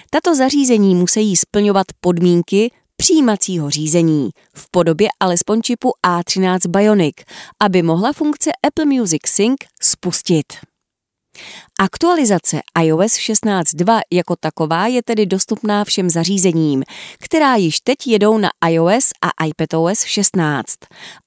Tato 0.10 0.36
zařízení 0.36 0.96
musí 0.96 1.36
splňovat 1.36 1.88
podmínky 2.00 2.72
přijímacího 2.96 3.70
řízení 3.70 4.30
v 4.56 4.72
podobě 4.72 5.08
alespoň 5.20 5.62
čipu 5.62 5.92
A13 6.08 6.70
Bionic, 6.70 7.16
aby 7.64 7.84
mohla 7.84 8.14
funkce 8.14 8.52
Apple 8.68 8.86
Music 8.86 9.22
Sync 9.26 9.58
spustit. 9.82 10.46
Aktualizace 11.80 12.62
iOS 12.84 13.14
16.2 13.14 14.00
jako 14.14 14.36
taková 14.40 14.88
je 14.88 15.04
tedy 15.04 15.26
dostupná 15.26 15.84
všem 15.84 16.10
zařízením, 16.10 16.84
která 17.20 17.56
již 17.56 17.80
teď 17.80 18.08
jedou 18.08 18.38
na 18.38 18.50
iOS 18.70 19.10
a 19.22 19.46
iPadOS 19.46 20.04
16, 20.04 20.74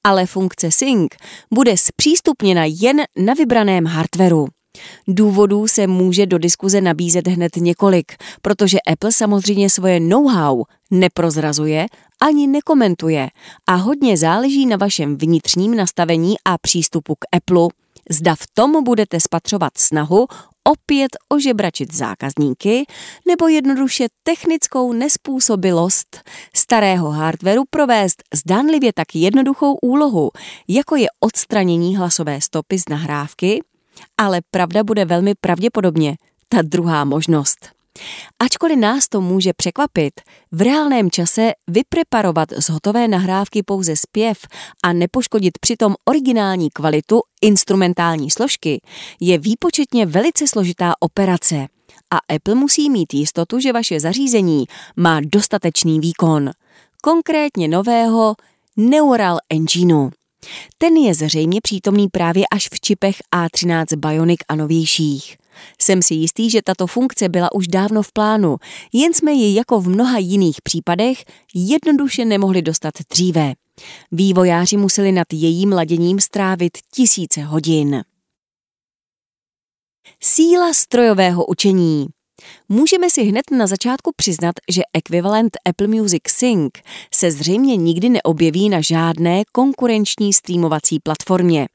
ale 0.05 0.26
funkce 0.26 0.71
Sync 0.71 1.12
bude 1.55 1.76
zpřístupněna 1.76 2.62
jen 2.64 3.02
na 3.17 3.35
vybraném 3.35 3.87
hardwareu. 3.87 4.49
Důvodů 5.09 5.68
se 5.68 5.87
může 5.87 6.27
do 6.27 6.38
diskuze 6.38 6.81
nabízet 6.81 7.29
hned 7.29 7.57
několik, 7.57 8.12
protože 8.42 8.79
Apple 8.92 9.12
samozřejmě 9.12 9.70
svoje 9.70 10.01
know-how 10.01 10.64
neprozrazuje 10.90 11.87
ani 12.23 12.46
nekomentuje 12.46 13.29
a 13.66 13.75
hodně 13.75 14.16
záleží 14.16 14.66
na 14.66 14.77
vašem 14.77 15.16
vnitřním 15.16 15.77
nastavení 15.77 16.35
a 16.44 16.59
přístupu 16.59 17.14
k 17.14 17.37
Apple 17.37 17.68
zda 18.11 18.35
v 18.35 18.46
tom 18.55 18.85
budete 18.85 19.20
spatřovat 19.20 19.79
snahu 19.79 20.27
opět 20.64 21.16
ožebračit 21.29 21.94
zákazníky 21.94 22.85
nebo 23.29 23.49
jednoduše 23.49 24.07
technickou 24.23 24.92
nespůsobilost 24.92 26.20
starého 26.57 27.11
hardwareu 27.11 27.64
provést 27.70 28.23
zdánlivě 28.35 28.92
tak 28.92 29.14
jednoduchou 29.14 29.75
úlohu, 29.75 30.31
jako 30.68 30.96
je 30.96 31.07
odstranění 31.20 31.96
hlasové 31.96 32.40
stopy 32.40 32.79
z 32.79 32.88
nahrávky, 32.90 33.62
ale 34.18 34.40
pravda 34.51 34.85
bude 34.85 35.05
velmi 35.05 35.35
pravděpodobně 35.40 36.16
ta 36.49 36.62
druhá 36.62 37.05
možnost. 37.05 37.80
Ačkoliv 38.39 38.79
nás 38.79 39.09
to 39.09 39.21
může 39.21 39.53
překvapit, 39.53 40.21
v 40.53 40.63
reálném 40.63 41.11
čase 41.11 41.53
vypreparovat 41.69 42.49
z 42.59 42.69
hotové 42.69 43.09
nahrávky 43.09 43.63
pouze 43.63 43.97
zpěv 43.97 44.39
a 44.85 44.93
nepoškodit 44.93 45.59
přitom 45.61 45.95
originální 46.09 46.71
kvalitu 46.71 47.21
instrumentální 47.43 48.31
složky 48.31 48.81
je 49.21 49.39
výpočetně 49.39 50.07
velice 50.07 50.49
složitá 50.49 50.95
operace 51.01 51.67
a 52.11 52.35
Apple 52.35 52.55
musí 52.55 52.91
mít 52.91 53.15
jistotu, 53.15 53.61
že 53.61 53.73
vaše 53.73 54.01
zařízení 54.01 54.65
má 54.97 55.21
dostatečný 55.21 56.01
výkon, 56.01 56.51
konkrétně 57.03 57.69
nového 57.69 58.35
Neural 58.77 59.39
Engineu. 59.51 60.11
Ten 60.79 60.97
je 60.97 61.15
zřejmě 61.15 61.61
přítomný 61.61 62.09
právě 62.09 62.45
až 62.53 62.69
v 62.73 62.81
čipech 62.81 63.17
A13 63.37 63.97
Bionic 63.97 64.41
a 64.49 64.55
novějších. 64.55 65.39
Jsem 65.79 66.03
si 66.03 66.14
jistý, 66.14 66.51
že 66.51 66.62
tato 66.62 66.87
funkce 66.87 67.29
byla 67.29 67.53
už 67.55 67.68
dávno 67.68 68.03
v 68.03 68.12
plánu, 68.12 68.57
jen 68.92 69.14
jsme 69.14 69.33
ji 69.33 69.55
jako 69.55 69.81
v 69.81 69.88
mnoha 69.88 70.18
jiných 70.18 70.62
případech 70.62 71.25
jednoduše 71.55 72.25
nemohli 72.25 72.62
dostat 72.62 72.94
dříve. 73.11 73.53
Vývojáři 74.12 74.77
museli 74.77 75.12
nad 75.12 75.33
jejím 75.33 75.73
laděním 75.73 76.20
strávit 76.20 76.79
tisíce 76.94 77.42
hodin. 77.42 78.03
Síla 80.23 80.73
strojového 80.73 81.46
učení 81.46 82.07
Můžeme 82.68 83.11
si 83.11 83.23
hned 83.23 83.51
na 83.51 83.66
začátku 83.66 84.12
přiznat, 84.16 84.55
že 84.70 84.83
ekvivalent 84.92 85.57
Apple 85.64 85.87
Music 85.87 86.23
Sync 86.29 86.73
se 87.14 87.31
zřejmě 87.31 87.77
nikdy 87.77 88.09
neobjeví 88.09 88.68
na 88.68 88.81
žádné 88.81 89.42
konkurenční 89.53 90.33
streamovací 90.33 91.01
platformě. 91.01 91.66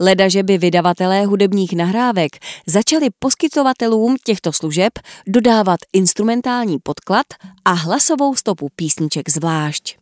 Leda, 0.00 0.28
že 0.28 0.42
by 0.42 0.58
vydavatelé 0.58 1.26
hudebních 1.26 1.72
nahrávek 1.72 2.30
začali 2.66 3.08
poskytovatelům 3.18 4.16
těchto 4.24 4.52
služeb 4.52 4.92
dodávat 5.26 5.80
instrumentální 5.92 6.78
podklad 6.82 7.26
a 7.64 7.72
hlasovou 7.72 8.34
stopu 8.34 8.68
písniček 8.76 9.28
zvlášť. 9.28 10.01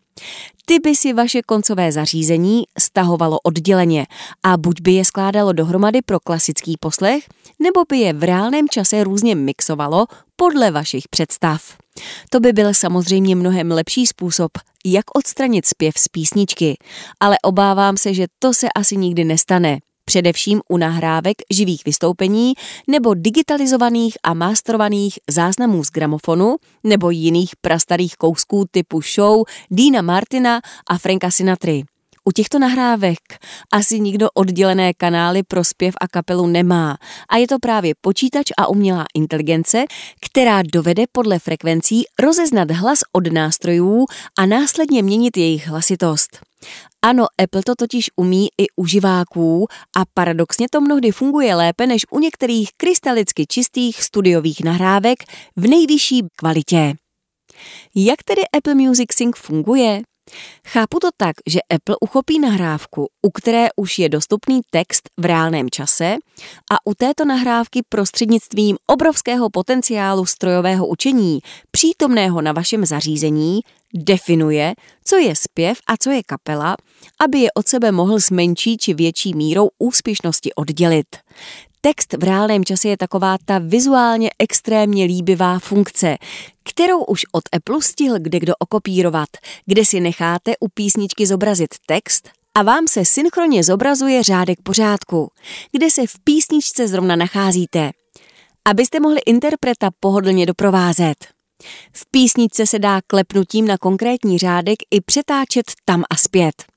Ty 0.66 0.78
by 0.78 0.96
si 0.96 1.12
vaše 1.12 1.42
koncové 1.42 1.92
zařízení 1.92 2.64
stahovalo 2.78 3.40
odděleně 3.40 4.06
a 4.42 4.56
buď 4.56 4.80
by 4.80 4.92
je 4.92 5.04
skládalo 5.04 5.52
dohromady 5.52 6.02
pro 6.02 6.20
klasický 6.20 6.76
poslech, 6.80 7.24
nebo 7.58 7.80
by 7.88 7.98
je 7.98 8.12
v 8.12 8.22
reálném 8.22 8.68
čase 8.68 9.04
různě 9.04 9.34
mixovalo 9.34 10.06
podle 10.36 10.70
vašich 10.70 11.08
představ. 11.08 11.76
To 12.30 12.40
by 12.40 12.52
byl 12.52 12.74
samozřejmě 12.74 13.36
mnohem 13.36 13.70
lepší 13.70 14.06
způsob, 14.06 14.50
jak 14.84 15.04
odstranit 15.14 15.66
zpěv 15.66 15.94
z 15.98 16.08
písničky, 16.08 16.78
ale 17.20 17.36
obávám 17.42 17.96
se, 17.96 18.14
že 18.14 18.26
to 18.38 18.54
se 18.54 18.68
asi 18.76 18.96
nikdy 18.96 19.24
nestane 19.24 19.78
především 20.10 20.60
u 20.68 20.76
nahrávek 20.76 21.36
živých 21.50 21.82
vystoupení 21.84 22.52
nebo 22.88 23.14
digitalizovaných 23.14 24.18
a 24.22 24.34
masterovaných 24.34 25.18
záznamů 25.30 25.84
z 25.84 25.90
gramofonu 25.90 26.56
nebo 26.84 27.10
jiných 27.10 27.50
prastarých 27.60 28.16
kousků 28.16 28.64
typu 28.70 29.00
show 29.14 29.44
Dina 29.70 30.02
Martina 30.02 30.60
a 30.90 30.98
Franka 30.98 31.30
Sinatry. 31.30 31.84
U 32.30 32.32
těchto 32.32 32.58
nahrávek 32.58 33.18
asi 33.72 34.00
nikdo 34.00 34.28
oddělené 34.34 34.94
kanály 34.94 35.42
pro 35.42 35.64
zpěv 35.64 35.94
a 36.00 36.08
kapelu 36.08 36.46
nemá 36.46 36.96
a 37.28 37.36
je 37.36 37.48
to 37.48 37.58
právě 37.58 37.94
počítač 38.00 38.46
a 38.58 38.66
umělá 38.66 39.04
inteligence, 39.14 39.84
která 40.26 40.62
dovede 40.72 41.04
podle 41.12 41.38
frekvencí 41.38 42.02
rozeznat 42.18 42.70
hlas 42.70 42.98
od 43.12 43.32
nástrojů 43.32 44.06
a 44.38 44.46
následně 44.46 45.02
měnit 45.02 45.36
jejich 45.36 45.68
hlasitost. 45.68 46.38
Ano, 47.02 47.26
Apple 47.42 47.62
to 47.66 47.74
totiž 47.74 48.10
umí 48.16 48.48
i 48.58 48.66
u 48.76 48.86
živáků 48.86 49.66
a 49.96 50.02
paradoxně 50.14 50.66
to 50.70 50.80
mnohdy 50.80 51.10
funguje 51.10 51.54
lépe 51.54 51.86
než 51.86 52.02
u 52.10 52.18
některých 52.18 52.68
krystalicky 52.76 53.46
čistých 53.46 54.02
studiových 54.02 54.64
nahrávek 54.64 55.18
v 55.56 55.68
nejvyšší 55.68 56.22
kvalitě. 56.36 56.94
Jak 57.94 58.22
tedy 58.22 58.42
Apple 58.56 58.74
Music 58.74 59.12
Sync 59.12 59.36
funguje? 59.38 60.02
Chápu 60.66 60.98
to 60.98 61.08
tak, 61.16 61.36
že 61.46 61.60
Apple 61.74 61.96
uchopí 62.00 62.38
nahrávku, 62.38 63.08
u 63.22 63.30
které 63.30 63.68
už 63.76 63.98
je 63.98 64.08
dostupný 64.08 64.60
text 64.70 65.10
v 65.16 65.24
reálném 65.24 65.70
čase 65.70 66.16
a 66.72 66.86
u 66.86 66.94
této 66.94 67.24
nahrávky 67.24 67.80
prostřednictvím 67.88 68.76
obrovského 68.86 69.50
potenciálu 69.50 70.26
strojového 70.26 70.86
učení, 70.86 71.38
přítomného 71.70 72.42
na 72.42 72.52
vašem 72.52 72.86
zařízení, 72.86 73.60
definuje, 73.94 74.74
co 75.04 75.16
je 75.16 75.36
zpěv 75.36 75.78
a 75.86 75.96
co 75.96 76.10
je 76.10 76.22
kapela, 76.26 76.76
aby 77.20 77.38
je 77.38 77.52
od 77.52 77.68
sebe 77.68 77.92
mohl 77.92 78.20
s 78.20 78.30
menší 78.30 78.76
či 78.76 78.94
větší 78.94 79.34
mírou 79.34 79.68
úspěšnosti 79.78 80.54
oddělit. 80.54 81.06
Text 81.80 82.12
v 82.12 82.24
reálném 82.24 82.64
čase 82.64 82.88
je 82.88 82.96
taková 82.96 83.36
ta 83.44 83.58
vizuálně 83.58 84.30
extrémně 84.38 85.04
líbivá 85.04 85.58
funkce, 85.58 86.16
kterou 86.70 87.04
už 87.04 87.20
od 87.32 87.42
Apple 87.52 87.82
stihl 87.82 88.18
kde 88.18 88.38
kdo 88.38 88.52
okopírovat, 88.58 89.28
kde 89.66 89.84
si 89.84 90.00
necháte 90.00 90.52
u 90.60 90.68
písničky 90.68 91.26
zobrazit 91.26 91.74
text 91.86 92.30
a 92.54 92.62
vám 92.62 92.88
se 92.88 93.04
synchronně 93.04 93.64
zobrazuje 93.64 94.22
řádek 94.22 94.58
pořádku, 94.62 95.30
kde 95.72 95.90
se 95.90 96.06
v 96.06 96.18
písničce 96.24 96.88
zrovna 96.88 97.16
nacházíte, 97.16 97.90
abyste 98.64 99.00
mohli 99.00 99.20
interpreta 99.26 99.90
pohodlně 100.00 100.46
doprovázet. 100.46 101.26
V 101.92 102.10
písničce 102.10 102.66
se 102.66 102.78
dá 102.78 103.00
klepnutím 103.06 103.66
na 103.66 103.78
konkrétní 103.78 104.38
řádek 104.38 104.78
i 104.90 105.00
přetáčet 105.00 105.64
tam 105.84 106.04
a 106.10 106.16
zpět. 106.16 106.69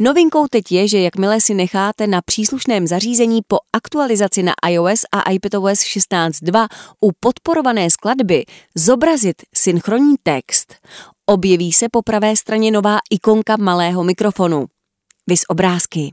Novinkou 0.00 0.46
teď 0.48 0.72
je, 0.72 0.88
že 0.88 0.98
jakmile 0.98 1.40
si 1.40 1.54
necháte 1.54 2.06
na 2.06 2.22
příslušném 2.22 2.86
zařízení 2.86 3.40
po 3.48 3.56
aktualizaci 3.72 4.42
na 4.42 4.52
iOS 4.68 5.00
a 5.12 5.30
iPadOS 5.30 5.78
16.2 5.78 6.66
u 7.00 7.10
podporované 7.20 7.90
skladby 7.90 8.44
zobrazit 8.74 9.36
synchronní 9.54 10.14
text, 10.22 10.74
objeví 11.26 11.72
se 11.72 11.88
po 11.88 12.02
pravé 12.02 12.36
straně 12.36 12.70
nová 12.70 12.98
ikonka 13.10 13.56
malého 13.56 14.04
mikrofonu. 14.04 14.66
Vys 15.26 15.40
obrázky. 15.48 16.12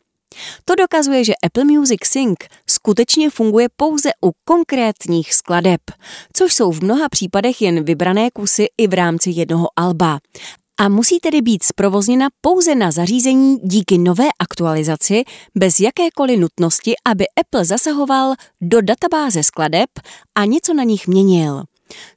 To 0.65 0.75
dokazuje, 0.75 1.23
že 1.23 1.34
Apple 1.43 1.63
Music 1.63 1.99
Sync 2.06 2.38
skutečně 2.69 3.30
funguje 3.30 3.67
pouze 3.75 4.10
u 4.25 4.32
konkrétních 4.43 5.34
skladeb, 5.34 5.82
což 6.34 6.54
jsou 6.54 6.71
v 6.71 6.84
mnoha 6.84 7.10
případech 7.10 7.62
jen 7.62 7.84
vybrané 7.84 8.32
kusy 8.32 8.67
i 8.77 8.88
v 8.88 8.93
rámci 8.93 9.30
jednoho 9.30 9.67
alba 9.75 10.19
a 10.82 10.89
musí 10.89 11.20
tedy 11.20 11.41
být 11.41 11.63
zprovozněna 11.63 12.28
pouze 12.41 12.76
na 12.76 12.91
zařízení 12.91 13.58
díky 13.63 13.98
nové 13.98 14.28
aktualizaci 14.39 15.24
bez 15.56 15.80
jakékoliv 15.80 16.39
nutnosti, 16.39 16.94
aby 17.06 17.26
Apple 17.39 17.65
zasahoval 17.65 18.34
do 18.62 18.82
databáze 18.82 19.44
skladeb 19.44 19.89
a 20.36 20.46
něco 20.46 20.74
na 20.74 20.84
nich 20.84 21.08
měnil. 21.08 21.63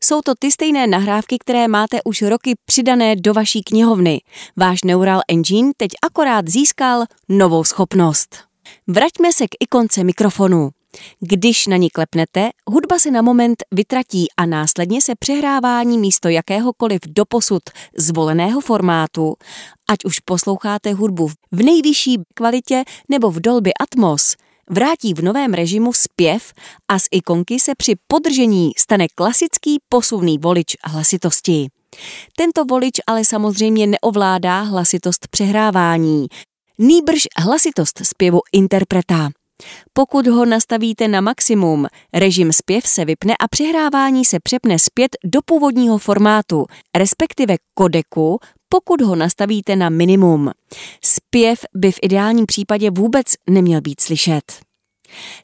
Jsou 0.04 0.20
to 0.20 0.34
ty 0.38 0.52
stejné 0.52 0.86
nahrávky, 0.86 1.36
které 1.40 1.68
máte 1.68 2.02
už 2.04 2.22
roky 2.22 2.54
přidané 2.64 3.16
do 3.16 3.34
vaší 3.34 3.62
knihovny. 3.62 4.20
Váš 4.56 4.84
Neural 4.84 5.20
Engine 5.28 5.72
teď 5.76 5.90
akorát 6.02 6.48
získal 6.48 7.04
novou 7.28 7.64
schopnost. 7.64 8.38
Vraťme 8.86 9.32
se 9.32 9.46
k 9.46 9.50
ikonce 9.60 10.04
mikrofonu. 10.04 10.70
Když 11.20 11.66
na 11.66 11.76
ní 11.76 11.90
klepnete, 11.90 12.50
hudba 12.70 12.98
se 12.98 13.10
na 13.10 13.22
moment 13.22 13.64
vytratí 13.72 14.26
a 14.36 14.46
následně 14.46 15.02
se 15.02 15.12
přehrávání 15.18 15.98
místo 15.98 16.28
jakéhokoliv 16.28 17.00
doposud 17.08 17.62
zvoleného 17.98 18.60
formátu, 18.60 19.34
ať 19.88 20.04
už 20.04 20.20
posloucháte 20.20 20.92
hudbu 20.92 21.28
v 21.52 21.62
nejvyšší 21.62 22.18
kvalitě 22.34 22.84
nebo 23.08 23.30
v 23.30 23.40
Dolby 23.40 23.74
Atmos, 23.80 24.36
vrátí 24.70 25.14
v 25.14 25.22
novém 25.22 25.54
režimu 25.54 25.92
zpěv 25.92 26.52
a 26.88 26.98
z 26.98 27.04
ikonky 27.10 27.60
se 27.60 27.72
při 27.74 27.94
podržení 28.06 28.70
stane 28.78 29.06
klasický 29.14 29.78
posuvný 29.88 30.38
volič 30.38 30.76
hlasitosti. 30.84 31.68
Tento 32.36 32.64
volič 32.64 33.00
ale 33.06 33.24
samozřejmě 33.24 33.86
neovládá 33.86 34.60
hlasitost 34.60 35.28
přehrávání, 35.28 36.26
nýbrž 36.78 37.22
hlasitost 37.38 38.00
zpěvu 38.02 38.40
interpreta. 38.52 39.30
Pokud 39.92 40.26
ho 40.26 40.44
nastavíte 40.44 41.08
na 41.08 41.20
maximum, 41.20 41.86
režim 42.14 42.52
zpěv 42.52 42.86
se 42.86 43.04
vypne 43.04 43.34
a 43.40 43.48
přehrávání 43.48 44.24
se 44.24 44.38
přepne 44.42 44.78
zpět 44.78 45.16
do 45.24 45.40
původního 45.44 45.98
formátu, 45.98 46.66
respektive 46.96 47.56
kodeku, 47.74 48.38
pokud 48.68 49.00
ho 49.00 49.16
nastavíte 49.16 49.76
na 49.76 49.88
minimum. 49.88 50.50
Zpěv 51.04 51.64
by 51.74 51.92
v 51.92 51.98
ideálním 52.02 52.46
případě 52.46 52.90
vůbec 52.90 53.26
neměl 53.50 53.80
být 53.80 54.00
slyšet. 54.00 54.42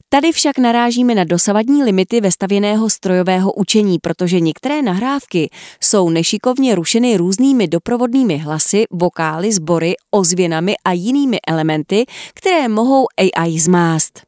Tady 0.09 0.33
však 0.33 0.59
narážíme 0.59 1.15
na 1.15 1.25
dosavadní 1.25 1.83
limity 1.83 2.21
vestavěného 2.21 2.91
strojového 2.91 3.53
učení, 3.53 3.99
protože 3.99 4.41
některé 4.41 4.83
nahrávky 4.83 5.51
jsou 5.81 6.11
nešikovně 6.11 6.75
rušeny 6.75 7.17
různými 7.17 7.69
doprovodnými 7.69 8.39
hlasy, 8.39 8.85
vokály, 8.91 9.53
sbory, 9.53 9.95
ozvěnami 10.11 10.75
a 10.85 10.93
jinými 10.93 11.39
elementy, 11.49 12.05
které 12.35 12.69
mohou 12.69 13.07
AI 13.17 13.59
zmást. 13.61 14.23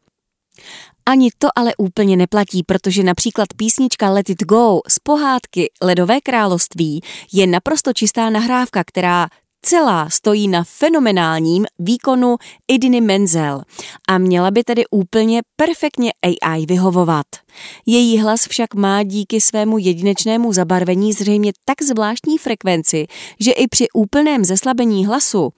Ani 1.07 1.31
to 1.39 1.49
ale 1.57 1.73
úplně 1.79 2.17
neplatí, 2.17 2.63
protože 2.63 3.03
například 3.03 3.49
písnička 3.57 4.11
Let 4.11 4.31
It 4.31 4.43
Go 4.43 4.81
z 4.89 4.99
pohádky 4.99 5.71
Ledové 5.83 6.21
království 6.21 7.01
je 7.33 7.47
naprosto 7.47 7.93
čistá 7.93 8.31
nahrávka, 8.31 8.85
která 8.85 9.29
celá 9.63 10.11
stojí 10.11 10.49
na 10.49 10.65
fenomenálním 10.65 11.67
výkonu 11.79 12.37
Idiny 12.69 13.01
Menzel 13.01 13.63
a 14.09 14.19
měla 14.19 14.51
by 14.51 14.65
tedy 14.65 14.83
úplně 14.91 15.41
perfektně 15.57 16.13
AI 16.23 16.67
vyhovovat. 16.67 17.27
Její 17.87 18.19
hlas 18.19 18.47
však 18.49 18.75
má 18.75 19.03
díky 19.03 19.41
svému 19.41 19.79
jedinečnému 19.79 20.53
zabarvení 20.53 21.13
zřejmě 21.13 21.53
tak 21.65 21.83
zvláštní 21.83 22.39
frekvenci, 22.39 23.07
že 23.41 23.53
i 23.53 23.69
při 23.69 23.87
úplném 23.95 24.45
zeslabení 24.45 25.07
hlasu 25.07 25.51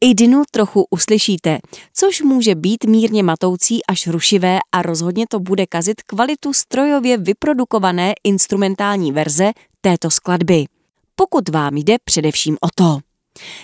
Idinu 0.00 0.42
trochu 0.50 0.86
uslyšíte, 0.90 1.58
což 1.94 2.22
může 2.22 2.54
být 2.54 2.84
mírně 2.84 3.22
matoucí 3.22 3.86
až 3.86 4.06
rušivé 4.06 4.58
a 4.72 4.82
rozhodně 4.82 5.26
to 5.30 5.40
bude 5.40 5.66
kazit 5.66 6.02
kvalitu 6.02 6.52
strojově 6.52 7.16
vyprodukované 7.16 8.12
instrumentální 8.24 9.12
verze 9.12 9.52
této 9.80 10.10
skladby. 10.10 10.64
Pokud 11.14 11.48
vám 11.48 11.76
jde 11.76 11.96
především 12.04 12.56
o 12.60 12.68
to. 12.74 13.07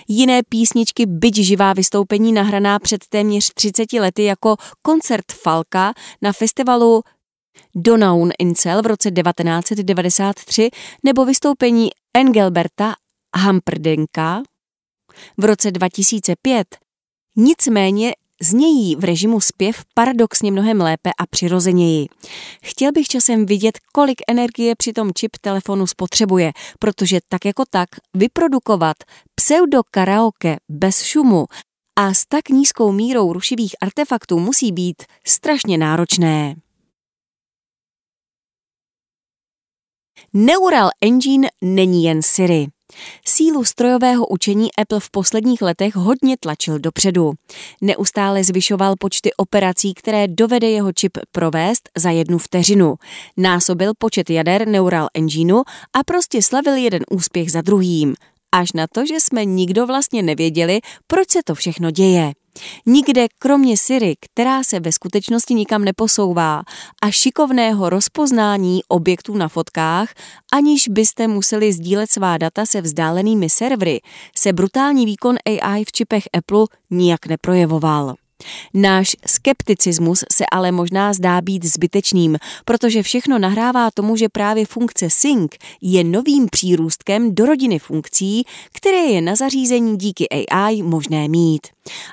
Jiné 0.07 0.43
písničky, 0.49 1.05
byť 1.05 1.35
živá 1.35 1.73
vystoupení 1.73 2.33
nahraná 2.33 2.79
před 2.79 3.07
téměř 3.09 3.53
30 3.53 3.93
lety 3.93 4.23
jako 4.23 4.55
koncert 4.81 5.31
Falka 5.31 5.93
na 6.21 6.33
festivalu 6.33 7.03
Donaun 7.75 8.31
Incel 8.39 8.81
v 8.81 8.85
roce 8.85 9.11
1993 9.11 10.69
nebo 11.03 11.25
vystoupení 11.25 11.89
Engelberta 12.13 12.93
Hamperdenka 13.37 14.43
v 15.37 15.45
roce 15.45 15.71
2005. 15.71 16.67
Nicméně 17.35 18.13
znějí 18.41 18.95
v 18.95 19.03
režimu 19.03 19.41
zpěv 19.41 19.83
paradoxně 19.93 20.51
mnohem 20.51 20.81
lépe 20.81 21.09
a 21.19 21.25
přirozeněji. 21.29 22.07
Chtěl 22.63 22.91
bych 22.91 23.07
časem 23.07 23.45
vidět, 23.45 23.79
kolik 23.93 24.21
energie 24.27 24.75
při 24.75 24.93
tom 24.93 25.11
čip 25.13 25.31
telefonu 25.41 25.87
spotřebuje, 25.87 26.51
protože 26.79 27.19
tak 27.29 27.45
jako 27.45 27.63
tak 27.69 27.89
vyprodukovat 28.13 28.97
pseudo 29.35 29.81
karaoke 29.91 30.57
bez 30.69 31.01
šumu 31.01 31.45
a 31.99 32.13
s 32.13 32.25
tak 32.25 32.49
nízkou 32.49 32.91
mírou 32.91 33.33
rušivých 33.33 33.75
artefaktů 33.81 34.39
musí 34.39 34.71
být 34.71 35.03
strašně 35.27 35.77
náročné. 35.77 36.55
Neural 40.33 40.89
Engine 41.01 41.47
není 41.61 42.03
jen 42.03 42.21
Siri. 42.21 42.67
Sílu 43.27 43.63
strojového 43.63 44.27
učení 44.27 44.69
Apple 44.75 44.99
v 44.99 45.09
posledních 45.09 45.61
letech 45.61 45.95
hodně 45.95 46.37
tlačil 46.39 46.79
dopředu. 46.79 47.33
Neustále 47.81 48.43
zvyšoval 48.43 48.95
počty 48.99 49.33
operací, 49.33 49.93
které 49.93 50.27
dovede 50.27 50.69
jeho 50.69 50.93
čip 50.93 51.17
provést 51.31 51.89
za 51.97 52.09
jednu 52.09 52.37
vteřinu. 52.37 52.95
Násobil 53.37 53.91
počet 53.97 54.29
jader 54.29 54.67
Neural 54.67 55.07
Engineu 55.13 55.63
a 55.93 56.03
prostě 56.05 56.41
slavil 56.41 56.75
jeden 56.75 57.03
úspěch 57.11 57.51
za 57.51 57.61
druhým. 57.61 58.15
Až 58.51 58.73
na 58.73 58.87
to, 58.87 59.05
že 59.05 59.19
jsme 59.19 59.45
nikdo 59.45 59.87
vlastně 59.87 60.23
nevěděli, 60.23 60.79
proč 61.07 61.29
se 61.29 61.39
to 61.45 61.55
všechno 61.55 61.91
děje. 61.91 62.31
Nikde 62.85 63.27
kromě 63.39 63.77
Siri, 63.77 64.15
která 64.19 64.63
se 64.63 64.79
ve 64.79 64.91
skutečnosti 64.91 65.53
nikam 65.53 65.83
neposouvá, 65.83 66.63
a 67.01 67.11
šikovného 67.11 67.89
rozpoznání 67.89 68.81
objektů 68.87 69.37
na 69.37 69.47
fotkách, 69.47 70.09
aniž 70.53 70.87
byste 70.87 71.27
museli 71.27 71.73
sdílet 71.73 72.11
svá 72.11 72.37
data 72.37 72.65
se 72.65 72.81
vzdálenými 72.81 73.49
servery, 73.49 74.01
se 74.37 74.53
brutální 74.53 75.05
výkon 75.05 75.35
AI 75.45 75.83
v 75.85 75.91
čipech 75.91 76.23
Apple 76.33 76.65
nijak 76.89 77.25
neprojevoval. 77.25 78.15
Náš 78.73 79.15
skepticismus 79.27 80.23
se 80.33 80.43
ale 80.51 80.71
možná 80.71 81.13
zdá 81.13 81.41
být 81.41 81.65
zbytečným, 81.65 82.37
protože 82.65 83.03
všechno 83.03 83.39
nahrává 83.39 83.91
tomu, 83.91 84.15
že 84.15 84.29
právě 84.29 84.65
funkce 84.65 85.09
Sync 85.09 85.51
je 85.81 86.03
novým 86.03 86.47
přírůstkem 86.51 87.35
do 87.35 87.45
rodiny 87.45 87.79
funkcí, 87.79 88.43
které 88.73 88.97
je 88.97 89.21
na 89.21 89.35
zařízení 89.35 89.97
díky 89.97 90.27
AI 90.29 90.81
možné 90.81 91.27
mít. 91.27 91.67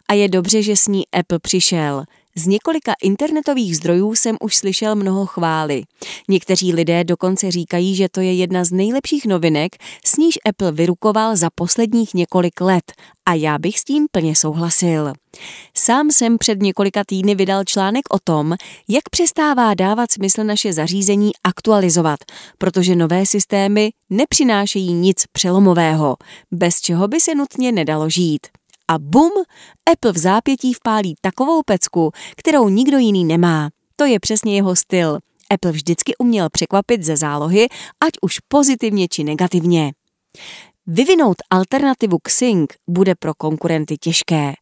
A 0.08 0.14
je 0.14 0.28
dobře, 0.28 0.62
že 0.62 0.76
s 0.76 0.87
ní 0.88 1.02
Apple 1.12 1.38
přišel. 1.38 2.04
Z 2.37 2.47
několika 2.47 2.92
internetových 3.03 3.77
zdrojů 3.77 4.14
jsem 4.14 4.37
už 4.40 4.57
slyšel 4.57 4.95
mnoho 4.97 5.27
chvály. 5.27 5.83
Někteří 6.29 6.73
lidé 6.73 7.05
dokonce 7.05 7.51
říkají, 7.51 7.97
že 7.97 8.09
to 8.09 8.21
je 8.21 8.35
jedna 8.35 8.64
z 8.64 8.73
nejlepších 8.73 9.27
novinek, 9.27 9.77
s 10.05 10.16
níž 10.16 10.38
Apple 10.49 10.73
vyrukoval 10.73 11.37
za 11.37 11.49
posledních 11.55 12.14
několik 12.14 12.61
let 12.61 12.92
a 13.27 13.35
já 13.35 13.59
bych 13.59 13.79
s 13.79 13.85
tím 13.85 14.07
plně 14.12 14.37
souhlasil. 14.37 15.12
Sám 15.77 16.11
jsem 16.11 16.38
před 16.38 16.62
několika 16.62 17.03
týdny 17.07 17.35
vydal 17.35 17.64
článek 17.64 18.14
o 18.14 18.18
tom, 18.25 18.55
jak 18.88 19.03
přestává 19.11 19.75
dávat 19.75 20.12
smysl 20.12 20.45
naše 20.45 20.73
zařízení 20.73 21.31
aktualizovat, 21.45 22.21
protože 22.59 22.97
nové 22.97 23.27
systémy 23.27 23.90
nepřinášejí 24.11 24.92
nic 24.92 25.25
přelomového, 25.33 26.16
bez 26.51 26.81
čeho 26.81 27.09
by 27.09 27.21
se 27.21 27.35
nutně 27.35 27.73
nedalo 27.73 28.11
žít 28.11 28.47
a 28.92 28.98
bum, 28.98 29.31
Apple 29.92 30.12
v 30.12 30.18
zápětí 30.18 30.72
vpálí 30.74 31.14
takovou 31.20 31.62
pecku, 31.62 32.11
kterou 32.37 32.68
nikdo 32.68 32.98
jiný 32.98 33.24
nemá. 33.24 33.70
To 33.96 34.05
je 34.05 34.20
přesně 34.20 34.55
jeho 34.55 34.76
styl. 34.76 35.18
Apple 35.50 35.72
vždycky 35.72 36.16
uměl 36.16 36.50
překvapit 36.50 37.02
ze 37.02 37.16
zálohy, 37.16 37.68
ať 38.05 38.12
už 38.22 38.38
pozitivně 38.48 39.09
či 39.09 39.24
negativně. 39.24 39.92
Vyvinout 40.87 41.37
alternativu 41.51 42.18
k 42.23 42.31
Sync 42.31 42.71
bude 42.88 43.14
pro 43.14 43.35
konkurenty 43.35 43.97
těžké. 43.97 44.53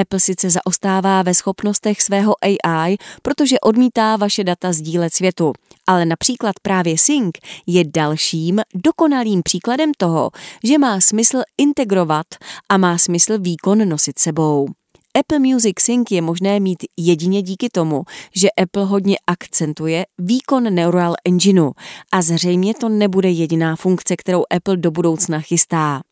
Apple 0.00 0.20
sice 0.20 0.50
zaostává 0.50 1.22
ve 1.22 1.34
schopnostech 1.34 2.02
svého 2.02 2.34
AI, 2.42 2.96
protože 3.22 3.60
odmítá 3.60 4.16
vaše 4.16 4.44
data 4.44 4.72
sdílet 4.72 5.14
světu, 5.14 5.52
ale 5.86 6.04
například 6.04 6.54
právě 6.62 6.98
Sync 6.98 7.34
je 7.66 7.84
dalším 7.94 8.60
dokonalým 8.74 9.42
příkladem 9.42 9.92
toho, 9.98 10.30
že 10.64 10.78
má 10.78 11.00
smysl 11.00 11.42
integrovat 11.58 12.26
a 12.68 12.76
má 12.76 12.98
smysl 12.98 13.38
výkon 13.38 13.88
nosit 13.88 14.18
sebou. 14.18 14.68
Apple 15.18 15.38
Music 15.38 15.80
Sync 15.80 16.10
je 16.10 16.22
možné 16.22 16.60
mít 16.60 16.78
jedině 16.96 17.42
díky 17.42 17.68
tomu, 17.68 18.02
že 18.34 18.50
Apple 18.50 18.84
hodně 18.84 19.16
akcentuje 19.26 20.06
výkon 20.18 20.74
Neural 20.74 21.14
Engineu 21.24 21.70
a 22.12 22.22
zřejmě 22.22 22.74
to 22.74 22.88
nebude 22.88 23.30
jediná 23.30 23.76
funkce, 23.76 24.16
kterou 24.16 24.44
Apple 24.50 24.76
do 24.76 24.90
budoucna 24.90 25.40
chystá. 25.40 26.02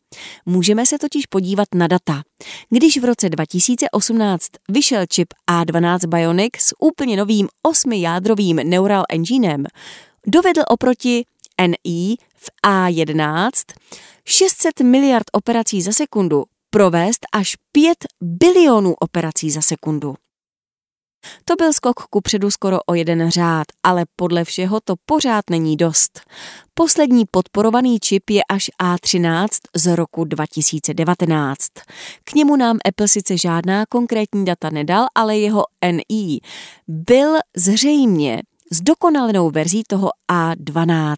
Můžeme 0.45 0.85
se 0.85 0.97
totiž 0.97 1.25
podívat 1.25 1.67
na 1.75 1.87
data. 1.87 2.21
Když 2.69 2.97
v 2.97 3.05
roce 3.05 3.29
2018 3.29 4.47
vyšel 4.69 5.05
čip 5.09 5.27
A12 5.51 6.07
Bionic 6.07 6.53
s 6.57 6.75
úplně 6.79 7.17
novým 7.17 7.47
osmijádrovým 7.63 8.55
Neural 8.55 9.03
Enginem, 9.09 9.65
dovedl 10.27 10.61
oproti 10.67 11.25
NI 11.67 12.15
v 12.35 12.49
A11 12.67 13.51
600 14.25 14.81
miliard 14.81 15.25
operací 15.33 15.81
za 15.81 15.91
sekundu 15.91 16.43
provést 16.75 17.25
až 17.33 17.55
5 17.71 17.97
bilionů 18.21 18.93
operací 18.93 19.51
za 19.51 19.61
sekundu. 19.61 20.15
To 21.45 21.55
byl 21.55 21.73
skok 21.73 22.03
ku 22.09 22.21
předu 22.21 22.51
skoro 22.51 22.79
o 22.85 22.93
jeden 22.93 23.31
řád, 23.31 23.67
ale 23.83 24.05
podle 24.15 24.43
všeho 24.43 24.79
to 24.83 24.95
pořád 25.05 25.49
není 25.49 25.77
dost. 25.77 26.21
Poslední 26.73 27.25
podporovaný 27.31 27.99
čip 27.99 28.29
je 28.29 28.41
až 28.49 28.69
A13 28.83 29.47
z 29.75 29.95
roku 29.95 30.23
2019. 30.23 31.67
K 32.23 32.33
němu 32.33 32.55
nám 32.55 32.77
Apple 32.85 33.07
sice 33.07 33.37
žádná 33.37 33.85
konkrétní 33.89 34.45
data 34.45 34.69
nedal, 34.69 35.05
ale 35.15 35.37
jeho 35.37 35.63
NI 35.91 36.39
byl 36.87 37.37
zřejmě 37.57 38.41
zdokonalenou 38.71 39.49
verzí 39.49 39.83
toho 39.87 40.09
A12. 40.31 41.15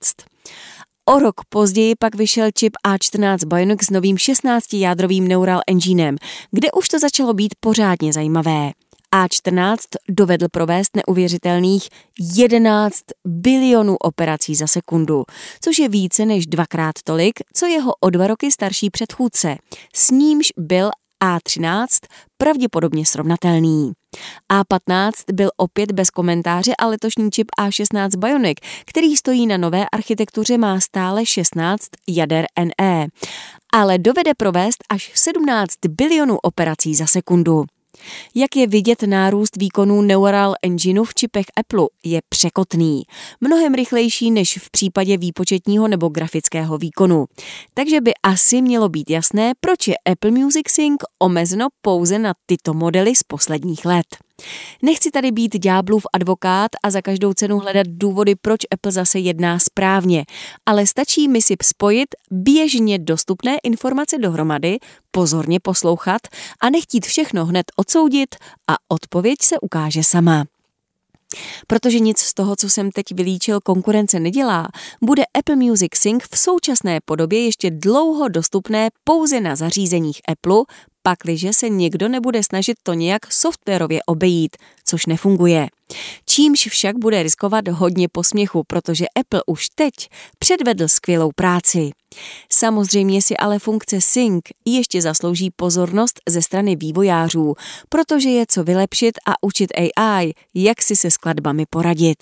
O 1.10 1.20
rok 1.20 1.36
později 1.50 1.96
pak 2.00 2.16
vyšel 2.16 2.50
čip 2.52 2.74
A14 2.88 3.38
Bionic 3.46 3.84
s 3.84 3.90
novým 3.90 4.16
16-jádrovým 4.16 5.28
Neural 5.28 5.60
Enginem, 5.68 6.16
kde 6.52 6.72
už 6.72 6.88
to 6.88 7.00
začalo 7.00 7.34
být 7.34 7.56
pořádně 7.60 8.14
zajímavé. 8.14 8.72
A14 9.16 9.78
dovedl 10.10 10.46
provést 10.52 10.96
neuvěřitelných 10.96 11.88
11 12.36 13.02
bilionů 13.28 13.96
operací 13.98 14.56
za 14.56 14.68
sekundu, 14.68 15.24
což 15.62 15.80
je 15.80 15.90
více 15.90 16.26
než 16.26 16.48
dvakrát 16.48 16.96
tolik, 17.04 17.34
co 17.54 17.66
jeho 17.66 17.92
o 18.00 18.10
dva 18.10 18.28
roky 18.28 18.52
starší 18.52 18.90
předchůdce. 18.90 19.58
S 19.96 20.12
nímž 20.12 20.48
byl 20.58 20.90
A13 21.24 21.88
pravděpodobně 22.38 23.06
srovnatelný. 23.06 23.92
A15 24.54 25.12
byl 25.34 25.50
opět 25.58 25.92
bez 25.92 26.10
komentáře 26.10 26.72
a 26.76 26.88
letošní 26.88 27.32
čip 27.32 27.48
A16 27.62 28.10
Bionic, 28.18 28.58
který 28.86 29.18
stojí 29.18 29.48
na 29.48 29.58
nové 29.58 29.86
architektuře, 29.90 30.58
má 30.58 30.80
stále 30.80 31.26
16 31.26 31.86
jader 32.10 32.46
NE, 32.60 33.08
ale 33.74 33.98
dovede 33.98 34.32
provést 34.38 34.78
až 34.90 35.12
17 35.16 35.74
bilionů 35.90 36.38
operací 36.38 36.96
za 36.96 37.06
sekundu. 37.06 37.66
Jak 38.36 38.56
je 38.56 38.68
vidět, 38.68 39.04
nárůst 39.04 39.58
výkonů 39.58 40.02
Neural 40.02 40.54
Engineu 40.62 41.04
v 41.04 41.16
čipech 41.16 41.46
Apple 41.56 41.88
je 42.04 42.20
překotný, 42.30 43.04
mnohem 43.42 43.74
rychlejší 43.74 44.32
než 44.32 44.58
v 44.58 44.70
případě 44.72 45.18
výpočetního 45.18 45.88
nebo 45.88 46.10
grafického 46.10 46.78
výkonu. 46.78 47.26
Takže 47.74 48.02
by 48.02 48.14
asi 48.24 48.62
mělo 48.62 48.90
být 48.90 49.10
jasné, 49.10 49.52
proč 49.60 49.88
je 49.88 49.96
Apple 50.12 50.32
Music 50.32 50.70
Sync 50.70 50.98
omezeno 51.20 51.68
pouze 51.82 52.20
na 52.20 52.34
tyto 52.46 52.74
modely 52.74 53.16
z 53.16 53.24
posledních 53.24 53.86
let. 53.86 54.27
Nechci 54.82 55.12
tady 55.12 55.32
být 55.32 55.56
ďáblův 55.56 56.06
advokát 56.14 56.72
a 56.84 56.90
za 56.92 57.02
každou 57.02 57.34
cenu 57.34 57.60
hledat 57.60 57.88
důvody, 57.88 58.36
proč 58.36 58.60
Apple 58.72 58.92
zase 58.92 59.20
jedná 59.20 59.60
správně, 59.60 60.26
ale 60.66 60.88
stačí 60.88 61.28
mi 61.28 61.42
si 61.42 61.56
spojit 61.64 62.08
běžně 62.32 63.00
dostupné 63.00 63.58
informace 63.64 64.18
dohromady, 64.18 64.78
pozorně 65.12 65.60
poslouchat 65.60 66.22
a 66.62 66.70
nechtít 66.70 67.06
všechno 67.06 67.46
hned 67.46 67.66
odsoudit 67.76 68.36
a 68.68 68.76
odpověď 68.90 69.38
se 69.42 69.60
ukáže 69.60 70.04
sama. 70.04 70.46
Protože 71.68 72.00
nic 72.00 72.20
z 72.20 72.34
toho, 72.34 72.56
co 72.56 72.70
jsem 72.70 72.92
teď 72.92 73.06
vylíčil, 73.14 73.60
konkurence 73.62 74.20
nedělá, 74.20 74.68
bude 75.02 75.24
Apple 75.34 75.56
Music 75.56 75.96
Sync 75.96 76.24
v 76.32 76.38
současné 76.38 77.00
podobě 77.06 77.46
ještě 77.46 77.72
dlouho 77.72 78.28
dostupné 78.28 78.90
pouze 79.04 79.42
na 79.42 79.56
zařízeních 79.56 80.22
Apple, 80.28 80.64
pakliže 81.08 81.54
se 81.54 81.70
někdo 81.70 82.08
nebude 82.08 82.44
snažit 82.44 82.78
to 82.84 82.94
nějak 82.94 83.32
softwarově 83.32 84.00
obejít, 84.06 84.58
což 84.88 85.06
nefunguje. 85.06 85.68
Čímž 86.26 86.68
však 86.68 86.98
bude 86.98 87.24
riskovat 87.24 87.68
hodně 87.68 88.08
posměchu, 88.12 88.64
protože 88.68 89.06
Apple 89.20 89.42
už 89.48 89.68
teď 89.76 89.94
předvedl 90.40 90.88
skvělou 90.88 91.32
práci. 91.36 91.92
Samozřejmě 92.52 93.22
si 93.22 93.38
ale 93.38 93.60
funkce 93.60 94.02
Sync 94.02 94.44
ještě 94.66 95.02
zaslouží 95.02 95.52
pozornost 95.56 96.22
ze 96.30 96.42
strany 96.42 96.76
vývojářů, 96.76 97.54
protože 97.90 98.30
je 98.30 98.46
co 98.50 98.64
vylepšit 98.64 99.18
a 99.28 99.34
učit 99.42 99.72
AI, 99.98 100.34
jak 100.56 100.82
si 100.82 100.96
se 100.96 101.12
skladbami 101.12 101.66
poradit. 101.70 102.18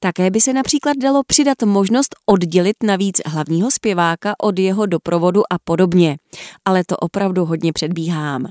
Také 0.00 0.30
by 0.30 0.40
se 0.40 0.52
například 0.52 0.96
dalo 0.96 1.22
přidat 1.26 1.62
možnost 1.62 2.14
oddělit 2.26 2.76
navíc 2.82 3.20
hlavního 3.26 3.70
zpěváka 3.70 4.34
od 4.42 4.58
jeho 4.58 4.86
doprovodu 4.86 5.42
a 5.50 5.56
podobně, 5.64 6.16
ale 6.64 6.84
to 6.84 6.96
opravdu 6.96 7.44
hodně 7.44 7.72
předbíhám. 7.72 8.46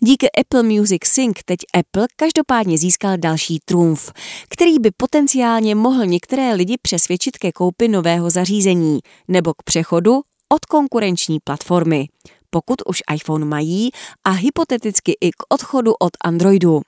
Díky 0.00 0.26
Apple 0.40 0.62
Music 0.62 1.04
Sync 1.04 1.38
teď 1.44 1.58
Apple 1.74 2.06
každopádně 2.16 2.78
získal 2.78 3.16
další 3.16 3.58
trumf, 3.64 4.12
který 4.48 4.78
by 4.78 4.90
potenciálně 4.96 5.74
mohl 5.74 6.06
některé 6.06 6.54
lidi 6.54 6.76
přesvědčit 6.82 7.38
ke 7.38 7.52
koupi 7.52 7.88
nového 7.88 8.30
zařízení 8.30 8.98
nebo 9.28 9.52
k 9.54 9.62
přechodu 9.62 10.20
od 10.48 10.66
konkurenční 10.66 11.38
platformy, 11.44 12.06
pokud 12.50 12.82
už 12.86 13.02
iPhone 13.14 13.44
mají 13.44 13.90
a 14.24 14.30
hypoteticky 14.30 15.16
i 15.20 15.30
k 15.30 15.36
odchodu 15.48 15.92
od 15.94 16.10
Androidu. 16.24 16.80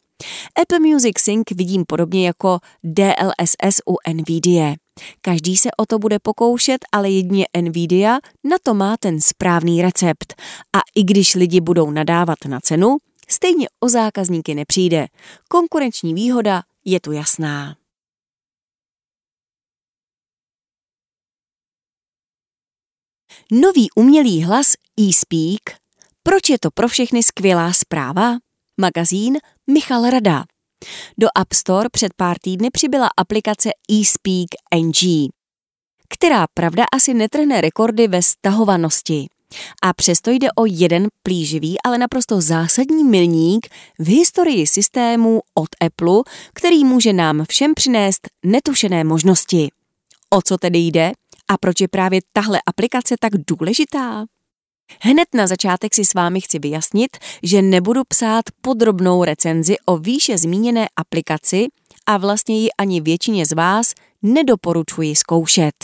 Apple 0.62 0.78
Music 0.78 1.18
Sync 1.18 1.44
vidím 1.54 1.85
podobně 1.88 2.26
jako 2.26 2.59
DLSS 2.85 3.81
u 3.88 3.96
NVIDIA. 4.12 4.74
Každý 5.20 5.57
se 5.57 5.68
o 5.76 5.87
to 5.87 5.98
bude 5.98 6.18
pokoušet, 6.18 6.78
ale 6.92 7.11
jedině 7.11 7.46
Nvidia 7.61 8.18
na 8.44 8.57
to 8.62 8.74
má 8.74 8.96
ten 8.96 9.20
správný 9.20 9.83
recept. 9.83 10.35
A 10.76 10.78
i 10.96 11.04
když 11.04 11.35
lidi 11.35 11.61
budou 11.61 11.90
nadávat 11.90 12.38
na 12.48 12.61
cenu, 12.61 12.96
stejně 13.28 13.68
o 13.81 13.88
zákazníky 13.88 14.54
nepřijde. 14.54 15.07
Konkurenční 15.48 16.14
výhoda 16.14 16.62
je 16.85 17.00
tu 17.00 17.12
jasná. 17.12 17.76
Nový 23.52 23.88
umělý 23.96 24.44
hlas 24.44 24.72
eSpeak. 25.09 25.81
Proč 26.22 26.48
je 26.48 26.59
to 26.59 26.70
pro 26.70 26.88
všechny 26.88 27.22
skvělá 27.22 27.72
zpráva? 27.72 28.38
Magazín 28.81 29.38
Michal 29.71 30.11
Rada. 30.11 30.45
Do 31.19 31.29
App 31.35 31.53
Store 31.53 31.88
před 31.93 32.14
pár 32.17 32.37
týdny 32.43 32.71
přibyla 32.71 33.09
aplikace 33.17 33.71
eSpeak 34.01 34.49
NG, 34.85 35.31
která 36.09 36.47
pravda 36.55 36.85
asi 36.93 37.14
netrhne 37.14 37.61
rekordy 37.61 38.09
ve 38.09 38.23
stahovanosti. 38.23 39.27
A 39.83 39.93
přesto 39.93 40.31
jde 40.31 40.49
o 40.53 40.67
jeden 40.67 41.09
plíživý, 41.23 41.77
ale 41.85 41.99
naprosto 41.99 42.41
zásadní 42.41 43.05
milník 43.05 43.67
v 43.99 44.09
historii 44.09 44.67
systému 44.67 45.41
od 45.55 45.69
Apple, 45.87 46.23
který 46.55 46.85
může 46.85 47.12
nám 47.12 47.45
všem 47.49 47.75
přinést 47.75 48.29
netušené 48.45 49.05
možnosti. 49.05 49.69
O 50.31 50.43
co 50.43 50.59
tedy 50.59 50.79
jde 50.79 51.12
a 51.51 51.59
proč 51.59 51.81
je 51.81 51.88
právě 51.88 52.21
tahle 52.33 52.61
aplikace 52.67 53.14
tak 53.21 53.33
důležitá? 53.47 54.25
Hned 55.01 55.29
na 55.35 55.46
začátek 55.46 55.94
si 55.94 56.05
s 56.05 56.14
vámi 56.14 56.40
chci 56.40 56.59
vyjasnit, 56.59 57.16
že 57.42 57.62
nebudu 57.62 58.03
psát 58.09 58.44
podrobnou 58.61 59.24
recenzi 59.24 59.77
o 59.87 59.98
výše 59.98 60.38
zmíněné 60.38 60.87
aplikaci 60.96 61.66
a 62.07 62.16
vlastně 62.16 62.59
ji 62.59 62.68
ani 62.79 63.01
většině 63.01 63.46
z 63.46 63.53
vás 63.53 63.92
nedoporučuji 64.22 65.16
zkoušet. 65.16 65.74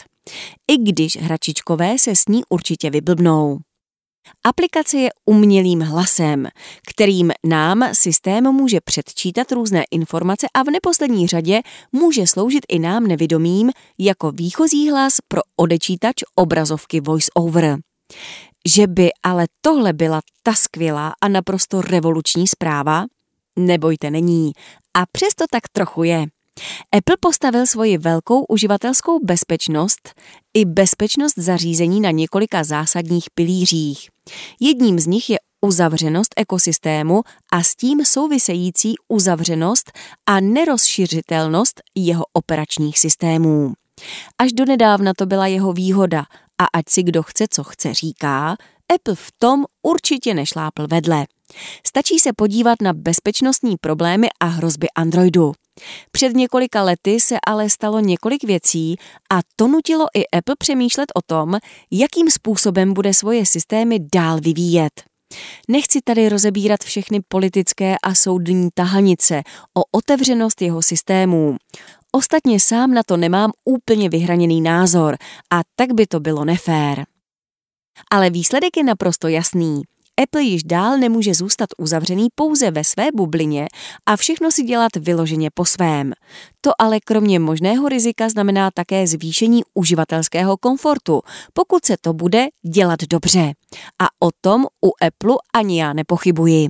I 0.69 0.77
když 0.77 1.17
hračičkové 1.17 1.99
se 1.99 2.17
s 2.17 2.29
ní 2.29 2.43
určitě 2.49 2.91
vyblbnou. 2.91 3.59
Aplikace 4.45 4.99
je 4.99 5.11
umělým 5.25 5.81
hlasem, 5.81 6.49
kterým 6.89 7.33
nám 7.45 7.95
systém 7.95 8.53
může 8.53 8.81
předčítat 8.85 9.53
různé 9.53 9.85
informace 9.91 10.47
a 10.55 10.63
v 10.63 10.71
neposlední 10.71 11.27
řadě 11.27 11.61
může 11.93 12.27
sloužit 12.27 12.65
i 12.69 12.79
nám 12.79 13.07
nevědomým 13.07 13.71
jako 13.99 14.33
výchozí 14.33 14.91
hlas 14.91 15.15
pro 15.29 15.41
odečítač 15.57 16.15
obrazovky 16.35 17.01
VoiceOver. 17.01 17.79
Že 18.69 18.87
by 18.87 19.11
ale 19.23 19.47
tohle 19.61 19.93
byla 19.93 20.21
ta 20.43 20.55
skvělá 20.55 21.13
a 21.21 21.29
naprosto 21.29 21.81
revoluční 21.81 22.47
zpráva? 22.47 23.05
Nebojte, 23.59 24.11
není. 24.11 24.53
A 24.95 25.05
přesto 25.13 25.45
tak 25.51 25.63
trochu 25.73 26.05
je. 26.05 26.27
Apple 26.97 27.17
postavil 27.21 27.67
svoji 27.67 27.99
velkou 27.99 28.45
uživatelskou 28.45 29.25
bezpečnost 29.25 30.15
i 30.55 30.65
bezpečnost 30.65 31.35
zařízení 31.37 32.01
na 32.01 32.11
několika 32.11 32.65
zásadních 32.65 33.25
pilířích. 33.35 34.09
Jedním 34.61 35.01
z 35.01 35.07
nich 35.07 35.31
je 35.31 35.39
uzavřenost 35.61 36.35
ekosystému 36.37 37.23
a 37.53 37.63
s 37.63 37.77
tím 37.77 38.05
související 38.05 38.95
uzavřenost 39.09 39.93
a 40.27 40.41
nerozšiřitelnost 40.41 41.81
jeho 41.95 42.25
operačních 42.33 42.99
systémů. 42.99 43.73
Až 44.39 44.53
donedávna 44.53 45.13
to 45.17 45.27
byla 45.27 45.47
jeho 45.47 45.73
výhoda 45.73 46.25
a 46.59 46.65
ať 46.73 46.85
si 46.91 47.03
kdo 47.03 47.23
chce, 47.23 47.47
co 47.51 47.65
chce 47.65 47.95
říká, 47.95 48.57
Apple 48.95 49.15
v 49.15 49.33
tom 49.39 49.65
určitě 49.83 50.35
nešlápl 50.35 50.87
vedle. 50.87 51.27
Stačí 51.87 52.19
se 52.19 52.33
podívat 52.33 52.83
na 52.83 52.93
bezpečnostní 52.93 53.77
problémy 53.77 54.29
a 54.41 54.47
hrozby 54.47 54.87
Androidu. 54.97 55.53
Před 56.13 56.37
několika 56.37 56.83
lety 56.83 57.21
se 57.21 57.37
ale 57.47 57.71
stalo 57.71 58.01
několik 58.01 58.45
věcí 58.45 58.97
a 59.33 59.41
to 59.57 59.69
nutilo 59.69 60.07
i 60.17 60.27
Apple 60.39 60.55
přemýšlet 60.59 61.13
o 61.15 61.21
tom, 61.27 61.59
jakým 61.91 62.31
způsobem 62.31 62.95
bude 62.95 63.15
svoje 63.15 63.47
systémy 63.47 63.99
dál 64.15 64.41
vyvíjet. 64.41 64.93
Nechci 65.69 66.01
tady 66.05 66.29
rozebírat 66.29 66.85
všechny 66.85 67.21
politické 67.29 67.97
a 68.03 68.15
soudní 68.15 68.69
tahanice 68.75 69.43
o 69.79 69.83
otevřenost 69.93 70.63
jeho 70.63 70.83
systémů. 70.83 71.57
Ostatně 72.17 72.61
sám 72.61 72.95
na 72.95 73.03
to 73.07 73.17
nemám 73.17 73.53
úplně 73.65 74.09
vyhraněný 74.09 74.61
názor 74.61 75.17
a 75.53 75.61
tak 75.77 75.93
by 75.93 76.07
to 76.07 76.21
bylo 76.21 76.45
nefér. 76.45 77.05
Ale 78.11 78.31
výsledek 78.31 78.77
je 78.77 78.85
naprosto 78.85 79.29
jasný. 79.29 79.83
Apple 80.23 80.43
již 80.43 80.63
dál 80.63 80.99
nemůže 80.99 81.35
zůstat 81.35 81.69
uzavřený 81.79 82.29
pouze 82.35 82.71
ve 82.71 82.85
své 82.85 83.07
bublině 83.15 83.67
a 84.07 84.17
všechno 84.17 84.51
si 84.51 84.63
dělat 84.63 84.97
vyloženě 84.97 85.51
po 85.55 85.65
svém. 85.65 86.13
To 86.61 86.71
ale 86.79 87.01
kromě 87.01 87.39
možného 87.39 87.89
rizika 87.89 88.29
znamená 88.29 88.71
také 88.75 89.07
zvýšení 89.07 89.63
uživatelského 89.75 90.57
komfortu, 90.57 91.21
pokud 91.53 91.85
se 91.85 91.97
to 92.01 92.13
bude 92.13 92.47
dělat 92.75 93.01
dobře. 93.11 93.53
A 94.03 94.07
o 94.27 94.31
tom 94.41 94.67
u 94.87 94.93
Apple 95.07 95.37
ani 95.55 95.81
já 95.81 95.93
nepochybuji. 95.93 96.69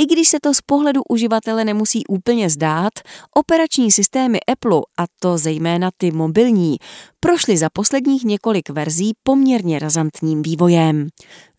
I 0.00 0.06
když 0.06 0.28
se 0.28 0.38
to 0.42 0.54
z 0.54 0.60
pohledu 0.60 1.02
uživatele 1.08 1.64
nemusí 1.64 2.06
úplně 2.06 2.50
zdát, 2.50 2.92
operační 3.36 3.92
systémy 3.92 4.38
Apple, 4.52 4.80
a 4.98 5.04
to 5.20 5.38
zejména 5.38 5.90
ty 5.96 6.10
mobilní, 6.10 6.76
prošly 7.20 7.56
za 7.56 7.68
posledních 7.72 8.24
několik 8.24 8.70
verzí 8.70 9.12
poměrně 9.22 9.78
razantním 9.78 10.42
vývojem. 10.42 11.08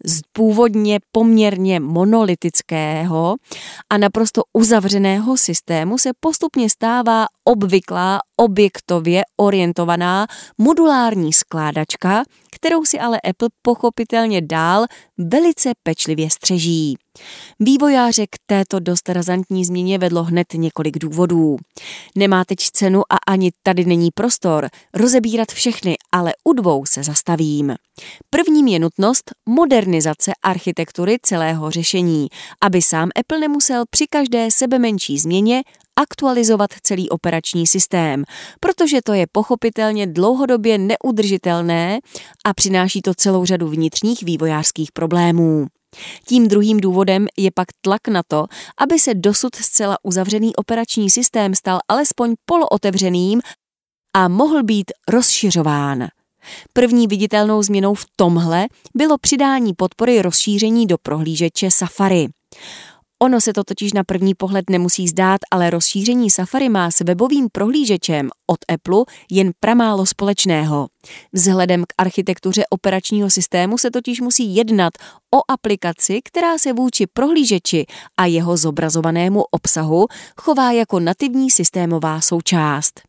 Z 0.06 0.20
původně 0.34 1.00
poměrně 1.12 1.80
monolitického 1.80 3.36
a 3.90 3.98
naprosto 3.98 4.42
uzavřeného 4.54 5.38
systému 5.38 5.98
se 5.98 6.10
postupně 6.20 6.70
stává 6.70 7.26
obvyklá 7.44 8.20
objektově 8.38 9.24
orientovaná 9.38 10.28
modulární 10.58 11.34
skládačka, 11.34 12.24
kterou 12.52 12.86
si 12.86 13.00
ale 13.00 13.20
Apple 13.22 13.50
pochopitelně 13.62 14.42
dál 14.42 14.86
velice 15.18 15.72
pečlivě 15.84 16.30
střeží. 16.30 16.98
Vývojáře 18.24 18.28
k 18.30 18.38
této 18.46 18.80
dost 18.80 19.10
razantní 19.10 19.66
změně 19.66 19.98
vedlo 19.98 20.24
hned 20.24 20.48
několik 20.54 21.00
důvodů. 21.00 21.58
Nemá 22.16 22.46
teď 22.46 22.58
cenu 22.60 23.02
a 23.10 23.18
ani 23.28 23.52
tady 23.64 23.86
není 23.86 24.10
prostor 24.16 24.70
rozebírat 24.94 25.52
všechny, 25.52 25.96
ale 26.12 26.34
u 26.44 26.54
dvou 26.54 26.86
se 26.86 27.04
zastavím. 27.04 27.76
Prvním 28.30 28.68
je 28.68 28.80
nutnost 28.80 29.32
modernizace 29.50 30.32
architektury 30.44 31.18
celého 31.22 31.72
řešení, 31.72 32.28
aby 32.62 32.82
sám 32.82 33.10
Apple 33.20 33.40
nemusel 33.40 33.84
při 33.90 34.06
každé 34.10 34.52
sebe 34.52 34.80
menší 34.80 35.20
změně 35.20 35.64
aktualizovat 35.96 36.70
celý 36.84 37.10
operační 37.10 37.68
systém, 37.68 38.24
protože 38.60 39.02
to 39.04 39.14
je 39.14 39.26
pochopitelně 39.32 40.08
dlouhodobě 40.08 40.78
neudržitelné 40.78 42.00
a 42.46 42.54
přináší 42.54 43.02
to 43.02 43.14
celou 43.14 43.46
řadu 43.46 43.68
vnitřních 43.68 44.24
vývojářských 44.24 44.92
problémů. 44.92 45.68
Tím 46.26 46.48
druhým 46.48 46.80
důvodem 46.80 47.28
je 47.38 47.52
pak 47.52 47.68
tlak 47.82 48.08
na 48.08 48.22
to, 48.28 48.46
aby 48.78 49.00
se 49.00 49.14
dosud 49.14 49.56
zcela 49.56 49.98
uzavřený 50.04 50.56
operační 50.56 51.10
systém 51.10 51.56
stal 51.56 51.80
alespoň 51.88 52.34
polootevřeným 52.46 53.42
a 54.16 54.28
mohl 54.28 54.64
být 54.64 54.92
rozšiřován. 55.08 56.08
První 56.74 57.08
viditelnou 57.08 57.64
změnou 57.64 57.94
v 57.94 58.06
tomhle 58.16 58.66
bylo 58.96 59.18
přidání 59.18 59.74
podpory 59.74 60.22
rozšíření 60.22 60.88
do 60.88 60.98
prohlížeče 60.98 61.72
Safari. 61.72 62.28
Ono 63.24 63.42
se 63.42 63.54
to 63.54 63.64
totiž 63.64 63.94
na 63.94 64.04
první 64.04 64.36
pohled 64.36 64.70
nemusí 64.70 65.08
zdát, 65.08 65.42
ale 65.52 65.70
rozšíření 65.70 66.30
Safari 66.30 66.70
má 66.70 66.92
s 66.92 67.00
webovým 67.00 67.48
prohlížečem 67.52 68.30
od 68.48 68.58
Apple 68.74 69.04
jen 69.32 69.52
pramálo 69.60 70.06
společného. 70.06 70.88
Vzhledem 71.34 71.84
k 71.84 71.94
architektuře 71.98 72.64
operačního 72.70 73.30
systému 73.30 73.78
se 73.78 73.92
totiž 73.92 74.22
musí 74.22 74.56
jednat 74.56 74.94
o 75.36 75.40
aplikaci, 75.52 76.20
která 76.24 76.58
se 76.58 76.74
vůči 76.74 77.08
prohlížeči 77.14 77.86
a 78.18 78.26
jeho 78.26 78.58
zobrazovanému 78.58 79.44
obsahu 79.52 80.08
chová 80.38 80.72
jako 80.72 81.00
nativní 81.00 81.52
systémová 81.52 82.22
součást. 82.22 83.02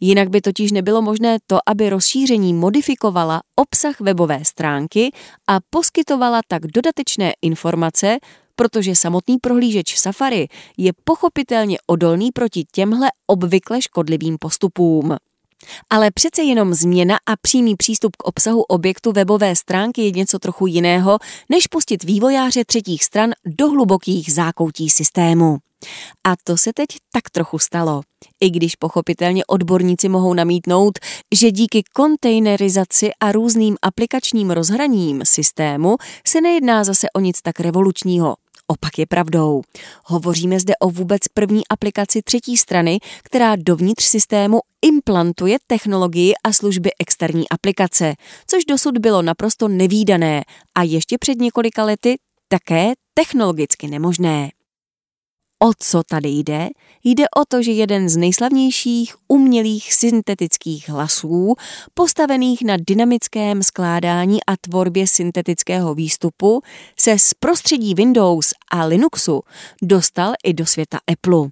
Jinak 0.00 0.28
by 0.28 0.40
totiž 0.40 0.72
nebylo 0.72 1.02
možné 1.02 1.38
to, 1.46 1.58
aby 1.66 1.90
rozšíření 1.90 2.54
modifikovala 2.54 3.40
obsah 3.56 4.00
webové 4.00 4.44
stránky 4.44 5.10
a 5.48 5.58
poskytovala 5.70 6.40
tak 6.48 6.66
dodatečné 6.66 7.32
informace, 7.42 8.18
protože 8.56 8.96
samotný 8.96 9.38
prohlížeč 9.38 9.98
Safari 9.98 10.48
je 10.76 10.92
pochopitelně 11.04 11.78
odolný 11.86 12.32
proti 12.32 12.64
těmhle 12.72 13.08
obvykle 13.26 13.82
škodlivým 13.82 14.36
postupům. 14.40 15.16
Ale 15.90 16.10
přece 16.10 16.42
jenom 16.42 16.74
změna 16.74 17.16
a 17.26 17.36
přímý 17.36 17.76
přístup 17.76 18.16
k 18.16 18.24
obsahu 18.24 18.62
objektu 18.62 19.12
webové 19.12 19.56
stránky 19.56 20.02
je 20.02 20.10
něco 20.10 20.38
trochu 20.38 20.66
jiného, 20.66 21.18
než 21.50 21.66
pustit 21.66 22.04
vývojáře 22.04 22.64
třetích 22.64 23.04
stran 23.04 23.30
do 23.44 23.68
hlubokých 23.68 24.32
zákoutí 24.32 24.90
systému. 24.90 25.58
A 26.24 26.34
to 26.44 26.56
se 26.56 26.72
teď 26.74 26.86
tak 27.12 27.30
trochu 27.30 27.58
stalo. 27.58 28.02
I 28.40 28.50
když 28.50 28.76
pochopitelně 28.76 29.44
odborníci 29.46 30.08
mohou 30.08 30.34
namítnout, 30.34 30.98
že 31.34 31.50
díky 31.50 31.82
kontejnerizaci 31.94 33.10
a 33.20 33.32
různým 33.32 33.76
aplikačním 33.82 34.50
rozhraním 34.50 35.22
systému 35.24 35.96
se 36.26 36.40
nejedná 36.40 36.84
zase 36.84 37.06
o 37.10 37.20
nic 37.20 37.42
tak 37.42 37.60
revolučního. 37.60 38.34
Opak 38.66 38.98
je 38.98 39.06
pravdou. 39.06 39.62
Hovoříme 40.04 40.60
zde 40.60 40.74
o 40.80 40.90
vůbec 40.90 41.20
první 41.34 41.62
aplikaci 41.70 42.22
třetí 42.22 42.56
strany, 42.56 42.98
která 43.22 43.56
dovnitř 43.56 44.04
systému 44.04 44.60
implantuje 44.82 45.58
technologii 45.66 46.32
a 46.44 46.52
služby 46.52 46.90
externí 47.00 47.48
aplikace, 47.48 48.14
což 48.46 48.64
dosud 48.64 48.98
bylo 48.98 49.22
naprosto 49.22 49.68
nevýdané 49.68 50.42
a 50.74 50.82
ještě 50.82 51.18
před 51.18 51.38
několika 51.38 51.84
lety 51.84 52.16
také 52.48 52.92
technologicky 53.14 53.88
nemožné. 53.88 54.50
O 55.64 55.70
co 55.78 56.02
tady 56.02 56.28
jde? 56.28 56.68
Jde 57.04 57.24
o 57.36 57.44
to, 57.48 57.62
že 57.62 57.70
jeden 57.70 58.08
z 58.08 58.16
nejslavnějších 58.16 59.14
umělých 59.28 59.94
syntetických 59.94 60.88
hlasů, 60.88 61.54
postavených 61.94 62.62
na 62.62 62.76
dynamickém 62.86 63.62
skládání 63.62 64.38
a 64.46 64.56
tvorbě 64.60 65.06
syntetického 65.06 65.94
výstupu, 65.94 66.62
se 67.00 67.18
z 67.18 67.34
prostředí 67.34 67.94
Windows 67.94 68.52
a 68.70 68.84
Linuxu 68.84 69.42
dostal 69.82 70.32
i 70.44 70.54
do 70.54 70.66
světa 70.66 70.98
Apple. 71.12 71.48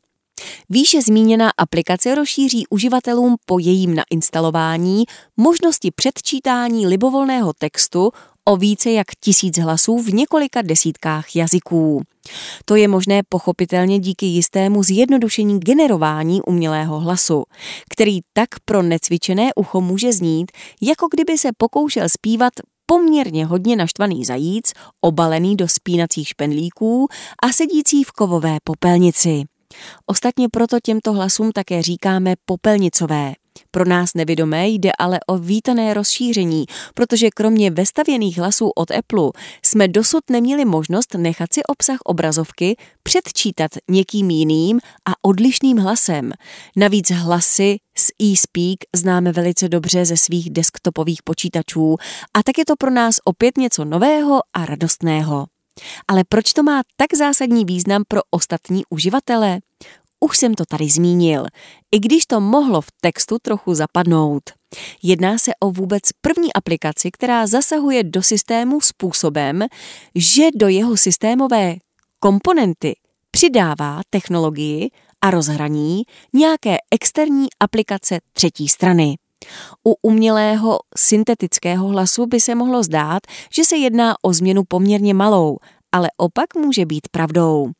Výše 0.70 1.02
zmíněná 1.02 1.50
aplikace 1.56 2.14
rozšíří 2.14 2.66
uživatelům 2.70 3.36
po 3.46 3.58
jejím 3.58 3.94
nainstalování 3.94 5.04
možnosti 5.36 5.90
předčítání 5.90 6.86
libovolného 6.86 7.52
textu 7.52 8.10
o 8.44 8.56
více 8.56 8.90
jak 8.90 9.06
tisíc 9.20 9.58
hlasů 9.58 9.98
v 9.98 10.14
několika 10.14 10.62
desítkách 10.62 11.36
jazyků. 11.36 12.02
To 12.64 12.76
je 12.76 12.88
možné 12.88 13.20
pochopitelně 13.28 13.98
díky 13.98 14.26
jistému 14.26 14.82
zjednodušení 14.82 15.60
generování 15.60 16.42
umělého 16.42 17.00
hlasu, 17.00 17.44
který 17.90 18.20
tak 18.32 18.48
pro 18.64 18.82
necvičené 18.82 19.50
ucho 19.56 19.80
může 19.80 20.12
znít, 20.12 20.52
jako 20.82 21.08
kdyby 21.10 21.38
se 21.38 21.48
pokoušel 21.58 22.08
zpívat 22.08 22.52
poměrně 22.86 23.46
hodně 23.46 23.76
naštvaný 23.76 24.24
zajíc, 24.24 24.72
obalený 25.00 25.56
do 25.56 25.68
spínacích 25.68 26.28
špenlíků 26.28 27.08
a 27.42 27.52
sedící 27.52 28.04
v 28.04 28.12
kovové 28.12 28.56
popelnici. 28.64 29.42
Ostatně 30.06 30.48
proto 30.48 30.76
těmto 30.82 31.12
hlasům 31.12 31.52
také 31.52 31.82
říkáme 31.82 32.34
popelnicové. 32.44 33.32
Pro 33.70 33.84
nás 33.84 34.14
nevědomé 34.14 34.68
jde 34.68 34.90
ale 34.98 35.20
o 35.26 35.38
vítané 35.38 35.94
rozšíření, 35.94 36.64
protože 36.94 37.30
kromě 37.30 37.70
vestavěných 37.70 38.38
hlasů 38.38 38.70
od 38.70 38.90
Apple 38.90 39.30
jsme 39.64 39.88
dosud 39.88 40.20
neměli 40.30 40.64
možnost 40.64 41.14
nechat 41.14 41.52
si 41.52 41.62
obsah 41.62 41.98
obrazovky 42.04 42.76
předčítat 43.02 43.70
někým 43.90 44.30
jiným 44.30 44.80
a 45.08 45.12
odlišným 45.22 45.78
hlasem. 45.78 46.32
Navíc 46.76 47.10
hlasy 47.10 47.76
z 47.98 48.10
eSpeak 48.32 48.78
známe 48.96 49.32
velice 49.32 49.68
dobře 49.68 50.04
ze 50.04 50.16
svých 50.16 50.50
desktopových 50.50 51.22
počítačů 51.22 51.96
a 52.34 52.42
tak 52.42 52.58
je 52.58 52.64
to 52.64 52.76
pro 52.76 52.90
nás 52.90 53.16
opět 53.24 53.58
něco 53.58 53.84
nového 53.84 54.40
a 54.52 54.66
radostného. 54.66 55.46
Ale 56.08 56.24
proč 56.28 56.52
to 56.52 56.62
má 56.62 56.82
tak 56.96 57.14
zásadní 57.14 57.64
význam 57.64 58.02
pro 58.08 58.20
ostatní 58.30 58.82
uživatele? 58.90 59.60
Už 60.24 60.38
jsem 60.38 60.54
to 60.54 60.64
tady 60.64 60.88
zmínil, 60.88 61.46
i 61.92 61.98
když 61.98 62.26
to 62.26 62.40
mohlo 62.40 62.80
v 62.80 62.86
textu 63.00 63.36
trochu 63.42 63.74
zapadnout. 63.74 64.42
Jedná 65.02 65.38
se 65.38 65.52
o 65.60 65.70
vůbec 65.70 66.02
první 66.20 66.52
aplikaci, 66.52 67.10
která 67.10 67.46
zasahuje 67.46 68.04
do 68.04 68.22
systému 68.22 68.80
způsobem, 68.80 69.62
že 70.14 70.48
do 70.54 70.68
jeho 70.68 70.96
systémové 70.96 71.76
komponenty 72.18 72.94
přidává 73.30 74.00
technologii 74.10 74.90
a 75.20 75.30
rozhraní 75.30 76.02
nějaké 76.32 76.76
externí 76.90 77.46
aplikace 77.60 78.18
třetí 78.32 78.68
strany. 78.68 79.16
U 79.86 79.94
umělého 80.02 80.78
syntetického 80.98 81.88
hlasu 81.88 82.26
by 82.26 82.40
se 82.40 82.54
mohlo 82.54 82.82
zdát, 82.82 83.20
že 83.54 83.64
se 83.64 83.76
jedná 83.76 84.14
o 84.22 84.32
změnu 84.32 84.62
poměrně 84.68 85.14
malou, 85.14 85.56
ale 85.92 86.08
opak 86.16 86.54
může 86.56 86.86
být 86.86 87.08
pravdou. 87.10 87.70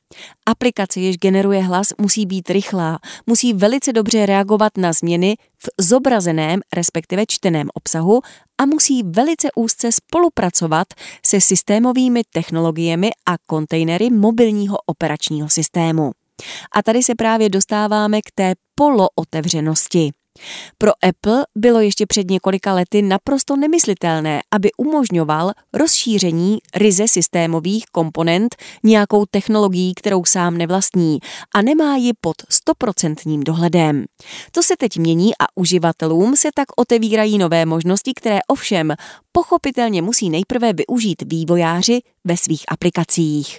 Aplikace, 0.46 1.00
jež 1.00 1.16
generuje 1.16 1.62
hlas, 1.62 1.88
musí 2.00 2.26
být 2.26 2.50
rychlá, 2.50 2.98
musí 3.26 3.52
velice 3.52 3.92
dobře 3.92 4.26
reagovat 4.26 4.72
na 4.78 4.92
změny 4.92 5.36
v 5.58 5.82
zobrazeném, 5.84 6.60
respektive 6.74 7.24
čteném 7.28 7.68
obsahu 7.74 8.20
a 8.58 8.66
musí 8.66 9.02
velice 9.02 9.48
úzce 9.56 9.92
spolupracovat 9.92 10.86
se 11.26 11.40
systémovými 11.40 12.22
technologiemi 12.32 13.10
a 13.26 13.34
kontejnery 13.46 14.10
mobilního 14.10 14.76
operačního 14.86 15.48
systému. 15.48 16.12
A 16.74 16.82
tady 16.82 17.02
se 17.02 17.14
právě 17.14 17.48
dostáváme 17.48 18.20
k 18.20 18.30
té 18.34 18.54
polootevřenosti. 18.74 20.10
Pro 20.78 20.92
Apple 21.08 21.46
bylo 21.58 21.80
ještě 21.80 22.06
před 22.06 22.30
několika 22.30 22.74
lety 22.74 23.02
naprosto 23.02 23.56
nemyslitelné, 23.56 24.40
aby 24.50 24.70
umožňoval 24.76 25.52
rozšíření 25.72 26.58
ryze 26.74 27.08
systémových 27.08 27.84
komponent 27.92 28.56
nějakou 28.82 29.24
technologií, 29.30 29.94
kterou 29.94 30.24
sám 30.24 30.58
nevlastní 30.58 31.18
a 31.54 31.62
nemá 31.62 31.96
ji 31.96 32.12
pod 32.20 32.36
stoprocentním 32.48 33.44
dohledem. 33.44 34.04
To 34.52 34.62
se 34.62 34.74
teď 34.78 34.96
mění 34.96 35.32
a 35.40 35.44
uživatelům 35.54 36.36
se 36.36 36.48
tak 36.54 36.66
otevírají 36.76 37.38
nové 37.38 37.66
možnosti, 37.66 38.12
které 38.14 38.38
ovšem 38.48 38.92
pochopitelně 39.32 40.02
musí 40.02 40.30
nejprve 40.30 40.72
využít 40.72 41.22
vývojáři 41.26 42.00
ve 42.24 42.36
svých 42.36 42.64
aplikacích. 42.68 43.58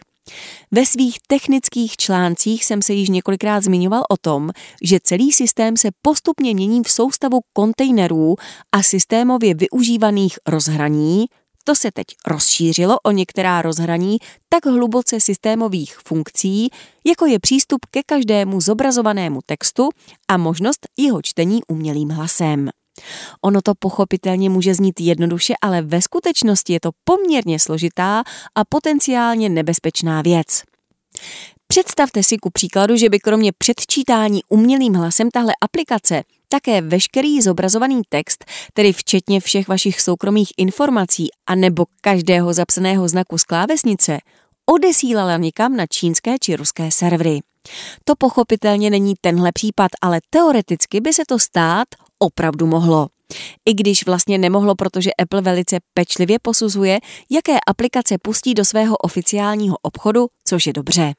Ve 0.71 0.85
svých 0.85 1.17
technických 1.27 1.97
článcích 1.97 2.65
jsem 2.65 2.81
se 2.81 2.93
již 2.93 3.09
několikrát 3.09 3.63
zmiňoval 3.63 4.03
o 4.09 4.17
tom, 4.17 4.49
že 4.81 4.99
celý 5.03 5.31
systém 5.31 5.77
se 5.77 5.89
postupně 6.01 6.53
mění 6.53 6.81
v 6.83 6.91
soustavu 6.91 7.39
kontejnerů 7.53 8.35
a 8.71 8.83
systémově 8.83 9.53
využívaných 9.53 10.37
rozhraní, 10.47 11.25
to 11.63 11.75
se 11.75 11.91
teď 11.91 12.07
rozšířilo 12.27 12.97
o 13.03 13.11
některá 13.11 13.61
rozhraní 13.61 14.17
tak 14.49 14.65
hluboce 14.65 15.19
systémových 15.19 15.97
funkcí, 16.07 16.69
jako 17.05 17.25
je 17.25 17.39
přístup 17.39 17.85
ke 17.91 18.03
každému 18.03 18.61
zobrazovanému 18.61 19.39
textu 19.45 19.89
a 20.27 20.37
možnost 20.37 20.87
jeho 20.97 21.21
čtení 21.21 21.61
umělým 21.67 22.09
hlasem. 22.09 22.69
Ono 23.41 23.61
to 23.61 23.73
pochopitelně 23.79 24.49
může 24.49 24.73
znít 24.75 24.99
jednoduše, 24.99 25.53
ale 25.61 25.81
ve 25.81 26.01
skutečnosti 26.01 26.73
je 26.73 26.79
to 26.79 26.91
poměrně 27.03 27.59
složitá 27.59 28.23
a 28.55 28.65
potenciálně 28.69 29.49
nebezpečná 29.49 30.21
věc. 30.21 30.63
Představte 31.67 32.23
si 32.23 32.37
ku 32.37 32.49
příkladu, 32.49 32.95
že 32.95 33.09
by 33.09 33.19
kromě 33.19 33.51
předčítání 33.57 34.41
umělým 34.49 34.93
hlasem 34.93 35.31
tahle 35.31 35.53
aplikace 35.61 36.23
také 36.49 36.81
veškerý 36.81 37.41
zobrazovaný 37.41 38.01
text, 38.09 38.45
tedy 38.73 38.93
včetně 38.93 39.39
všech 39.39 39.67
vašich 39.67 40.01
soukromých 40.01 40.49
informací 40.57 41.27
a 41.47 41.55
nebo 41.55 41.85
každého 42.01 42.53
zapsaného 42.53 43.07
znaku 43.07 43.37
z 43.37 43.43
klávesnice, 43.43 44.17
odesílala 44.65 45.37
někam 45.37 45.75
na 45.75 45.85
čínské 45.87 46.35
či 46.39 46.55
ruské 46.55 46.91
servery. 46.91 47.39
To 48.03 48.15
pochopitelně 48.17 48.89
není 48.89 49.13
tenhle 49.21 49.51
případ, 49.51 49.91
ale 50.01 50.19
teoreticky 50.29 51.01
by 51.01 51.13
se 51.13 51.23
to 51.27 51.39
stát 51.39 51.87
opravdu 52.19 52.65
mohlo. 52.65 53.07
I 53.65 53.73
když 53.73 54.05
vlastně 54.05 54.37
nemohlo, 54.37 54.75
protože 54.75 55.13
Apple 55.13 55.41
velice 55.41 55.77
pečlivě 55.93 56.39
posuzuje, 56.41 56.99
jaké 57.29 57.57
aplikace 57.67 58.15
pustí 58.21 58.53
do 58.53 58.65
svého 58.65 58.97
oficiálního 58.97 59.77
obchodu, 59.81 60.27
což 60.47 60.67
je 60.67 60.73
dobře. 60.73 61.13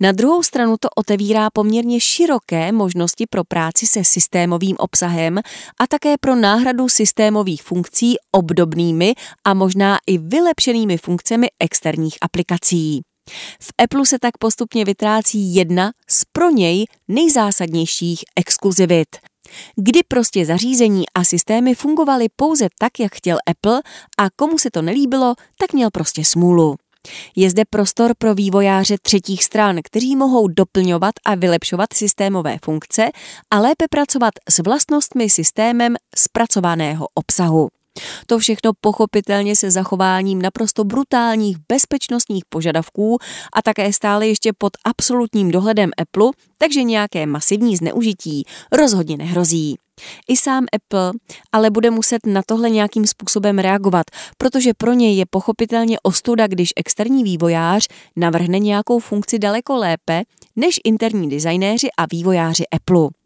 Na 0.00 0.12
druhou 0.12 0.42
stranu 0.42 0.76
to 0.80 0.88
otevírá 0.96 1.48
poměrně 1.52 2.00
široké 2.00 2.72
možnosti 2.72 3.26
pro 3.30 3.44
práci 3.44 3.86
se 3.86 4.04
systémovým 4.04 4.76
obsahem 4.78 5.38
a 5.80 5.86
také 5.88 6.14
pro 6.20 6.36
náhradu 6.36 6.88
systémových 6.88 7.62
funkcí 7.62 8.14
obdobnými 8.32 9.14
a 9.44 9.54
možná 9.54 9.98
i 10.06 10.18
vylepšenými 10.18 10.98
funkcemi 10.98 11.46
externích 11.60 12.18
aplikací. 12.20 13.02
V 13.62 13.72
Apple 13.84 14.06
se 14.06 14.18
tak 14.18 14.38
postupně 14.38 14.84
vytrácí 14.84 15.54
jedna 15.54 15.92
z 16.10 16.22
pro 16.32 16.50
něj 16.50 16.84
nejzásadnějších 17.08 18.20
exkluzivit– 18.36 19.08
kdy 19.76 20.00
prostě 20.08 20.46
zařízení 20.46 21.04
a 21.14 21.24
systémy 21.24 21.74
fungovaly 21.74 22.26
pouze 22.36 22.68
tak, 22.78 23.00
jak 23.00 23.14
chtěl 23.14 23.38
Apple 23.46 23.82
a 24.18 24.30
komu 24.36 24.58
se 24.58 24.70
to 24.70 24.82
nelíbilo, 24.82 25.34
tak 25.58 25.72
měl 25.72 25.90
prostě 25.90 26.24
smůlu. 26.24 26.76
Je 27.36 27.50
zde 27.50 27.62
prostor 27.70 28.12
pro 28.18 28.34
vývojáře 28.34 28.96
třetích 29.02 29.44
stran, 29.44 29.76
kteří 29.84 30.16
mohou 30.16 30.48
doplňovat 30.48 31.14
a 31.24 31.34
vylepšovat 31.34 31.92
systémové 31.92 32.58
funkce 32.64 33.10
a 33.50 33.60
lépe 33.60 33.84
pracovat 33.90 34.34
s 34.50 34.58
vlastnostmi 34.58 35.30
systémem 35.30 35.96
zpracovaného 36.16 37.06
obsahu. 37.14 37.68
To 38.26 38.38
všechno 38.38 38.72
pochopitelně 38.80 39.56
se 39.56 39.70
zachováním 39.70 40.42
naprosto 40.42 40.84
brutálních 40.84 41.56
bezpečnostních 41.68 42.44
požadavků 42.48 43.18
a 43.52 43.62
také 43.62 43.92
stále 43.92 44.26
ještě 44.26 44.52
pod 44.58 44.72
absolutním 44.84 45.50
dohledem 45.50 45.90
Apple, 45.98 46.30
takže 46.58 46.82
nějaké 46.82 47.26
masivní 47.26 47.76
zneužití 47.76 48.44
rozhodně 48.72 49.16
nehrozí. 49.16 49.76
I 50.28 50.36
sám 50.36 50.66
Apple 50.72 51.12
ale 51.52 51.70
bude 51.70 51.90
muset 51.90 52.26
na 52.26 52.42
tohle 52.46 52.70
nějakým 52.70 53.06
způsobem 53.06 53.58
reagovat, 53.58 54.06
protože 54.38 54.74
pro 54.74 54.92
něj 54.92 55.16
je 55.16 55.24
pochopitelně 55.30 56.00
ostuda, 56.02 56.46
když 56.46 56.70
externí 56.76 57.24
vývojář 57.24 57.88
navrhne 58.16 58.58
nějakou 58.58 58.98
funkci 58.98 59.38
daleko 59.38 59.76
lépe 59.76 60.22
než 60.56 60.80
interní 60.84 61.30
designéři 61.30 61.88
a 61.98 62.06
vývojáři 62.10 62.64
Apple. 62.72 63.17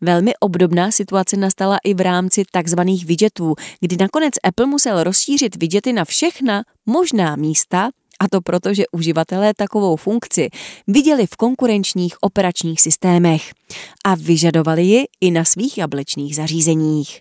Velmi 0.00 0.32
obdobná 0.40 0.90
situace 0.90 1.36
nastala 1.36 1.78
i 1.84 1.94
v 1.94 2.00
rámci 2.00 2.42
takzvaných 2.52 3.06
widgetů, 3.06 3.54
kdy 3.80 3.96
nakonec 4.00 4.34
Apple 4.44 4.66
musel 4.66 5.04
rozšířit 5.04 5.56
widgety 5.56 5.92
na 5.92 6.04
všechna 6.04 6.62
možná 6.86 7.36
místa, 7.36 7.90
a 8.20 8.28
to 8.28 8.40
proto, 8.40 8.74
že 8.74 8.84
uživatelé 8.92 9.54
takovou 9.54 9.96
funkci 9.96 10.48
viděli 10.86 11.26
v 11.26 11.36
konkurenčních 11.36 12.16
operačních 12.20 12.80
systémech 12.80 13.52
a 14.04 14.14
vyžadovali 14.14 14.82
ji 14.82 15.04
i 15.20 15.30
na 15.30 15.44
svých 15.44 15.78
jablečných 15.78 16.36
zařízeních. 16.36 17.20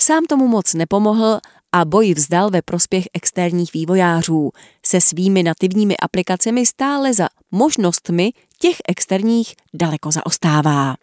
Sám 0.00 0.24
tomu 0.24 0.48
moc 0.48 0.74
nepomohl 0.74 1.38
a 1.72 1.84
boj 1.84 2.14
vzdal 2.14 2.50
ve 2.50 2.62
prospěch 2.62 3.04
externích 3.14 3.72
vývojářů. 3.72 4.50
Se 4.86 5.00
svými 5.00 5.42
nativními 5.42 5.96
aplikacemi 5.96 6.66
stále 6.66 7.14
za 7.14 7.28
možnostmi 7.50 8.32
těch 8.58 8.76
externích 8.88 9.54
daleko 9.74 10.10
zaostává. 10.10 10.94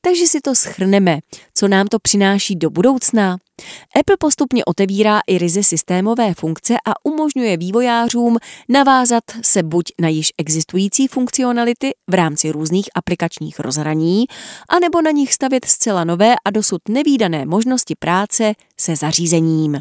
Takže 0.00 0.26
si 0.26 0.40
to 0.40 0.54
schrneme, 0.54 1.18
co 1.54 1.68
nám 1.68 1.86
to 1.86 1.98
přináší 1.98 2.56
do 2.56 2.70
budoucna. 2.70 3.36
Apple 4.00 4.16
postupně 4.18 4.64
otevírá 4.64 5.20
i 5.26 5.38
ryze 5.38 5.62
systémové 5.62 6.34
funkce 6.34 6.74
a 6.86 7.04
umožňuje 7.04 7.56
vývojářům 7.56 8.36
navázat 8.68 9.24
se 9.42 9.62
buď 9.62 9.84
na 10.00 10.08
již 10.08 10.28
existující 10.38 11.08
funkcionality 11.08 11.90
v 12.10 12.14
rámci 12.14 12.50
různých 12.50 12.88
aplikačních 12.94 13.60
rozhraní, 13.60 14.24
anebo 14.68 15.02
na 15.02 15.10
nich 15.10 15.34
stavět 15.34 15.64
zcela 15.64 16.04
nové 16.04 16.34
a 16.44 16.50
dosud 16.50 16.80
nevýdané 16.88 17.46
možnosti 17.46 17.94
práce 17.98 18.52
se 18.80 18.96
zařízením. 18.96 19.78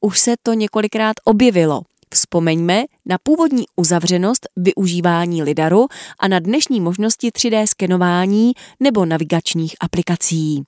Už 0.00 0.18
se 0.18 0.34
to 0.42 0.52
několikrát 0.52 1.14
objevilo– 1.24 1.82
Vzpomeňme 2.16 2.84
na 3.06 3.16
původní 3.22 3.64
uzavřenost 3.76 4.46
využívání 4.56 5.42
lidaru 5.42 5.86
a 6.18 6.28
na 6.28 6.38
dnešní 6.38 6.80
možnosti 6.80 7.28
3D 7.28 7.66
skenování 7.66 8.52
nebo 8.80 9.04
navigačních 9.04 9.74
aplikací. 9.80 10.62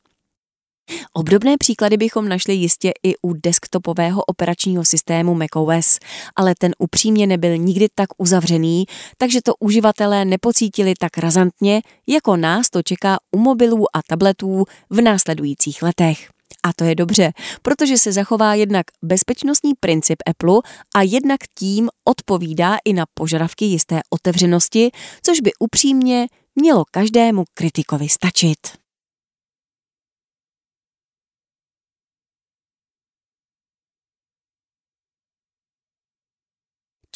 Obdobné 1.13 1.57
příklady 1.59 1.97
bychom 1.97 2.29
našli 2.29 2.55
jistě 2.55 2.93
i 3.03 3.15
u 3.23 3.33
desktopového 3.33 4.23
operačního 4.25 4.85
systému 4.85 5.35
macOS, 5.35 5.99
ale 6.37 6.55
ten 6.59 6.73
upřímně 6.79 7.27
nebyl 7.27 7.57
nikdy 7.57 7.87
tak 7.95 8.09
uzavřený, 8.19 8.85
takže 9.19 9.41
to 9.43 9.53
uživatelé 9.61 10.25
nepocítili 10.25 10.95
tak 11.01 11.19
razantně, 11.19 11.83
jako 12.09 12.37
nás 12.37 12.71
to 12.71 12.83
čeká 12.83 13.19
u 13.37 13.39
mobilů 13.39 13.97
a 13.97 14.01
tabletů 14.09 14.65
v 14.91 15.01
následujících 15.01 15.83
letech. 15.83 16.38
A 16.65 16.73
to 16.73 16.85
je 16.85 16.95
dobře, 16.95 17.33
protože 17.63 17.99
se 17.99 18.13
zachová 18.13 18.55
jednak 18.55 18.87
bezpečnostní 19.03 19.73
princip 19.81 20.19
Apple 20.27 20.61
a 20.97 21.03
jednak 21.03 21.41
tím 21.59 21.89
odpovídá 22.05 22.77
i 22.85 22.93
na 22.93 23.05
požadavky 23.15 23.65
jisté 23.65 24.01
otevřenosti, 24.11 24.91
což 25.23 25.41
by 25.41 25.51
upřímně 25.59 26.27
mělo 26.55 26.85
každému 26.91 27.45
kritikovi 27.55 28.09
stačit. 28.09 28.59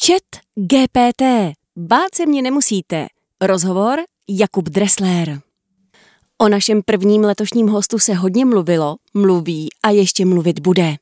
Chat 0.05 0.41
GPT. 0.55 1.21
Bát 1.77 2.15
se 2.15 2.25
mě 2.25 2.41
nemusíte. 2.41 3.07
Rozhovor 3.41 3.99
Jakub 4.29 4.69
Dressler. 4.69 5.52
O 6.37 6.49
našem 6.49 6.81
prvním 6.85 7.21
letošním 7.21 7.67
hostu 7.67 7.99
se 7.99 8.13
hodně 8.13 8.45
mluvilo, 8.45 8.95
mluví 9.13 9.69
a 9.83 9.89
ještě 9.89 10.25
mluvit 10.25 10.59
bude. 10.59 10.95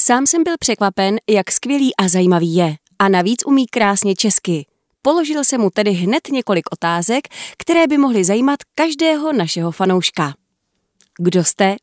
Sám 0.00 0.26
jsem 0.26 0.44
byl 0.44 0.54
překvapen, 0.60 1.16
jak 1.30 1.50
skvělý 1.50 1.96
a 1.96 2.08
zajímavý 2.08 2.54
je. 2.54 2.76
A 2.98 3.08
navíc 3.08 3.46
umí 3.46 3.66
krásně 3.66 4.14
česky. 4.14 4.66
Položil 5.02 5.44
jsem 5.44 5.60
mu 5.60 5.70
tedy 5.70 5.90
hned 5.90 6.28
několik 6.28 6.64
otázek, 6.72 7.28
které 7.58 7.86
by 7.86 7.98
mohly 7.98 8.24
zajímat 8.24 8.58
každého 8.74 9.32
našeho 9.32 9.70
fanouška. 9.70 10.34
Kdo 11.18 11.44
jste? 11.44 11.76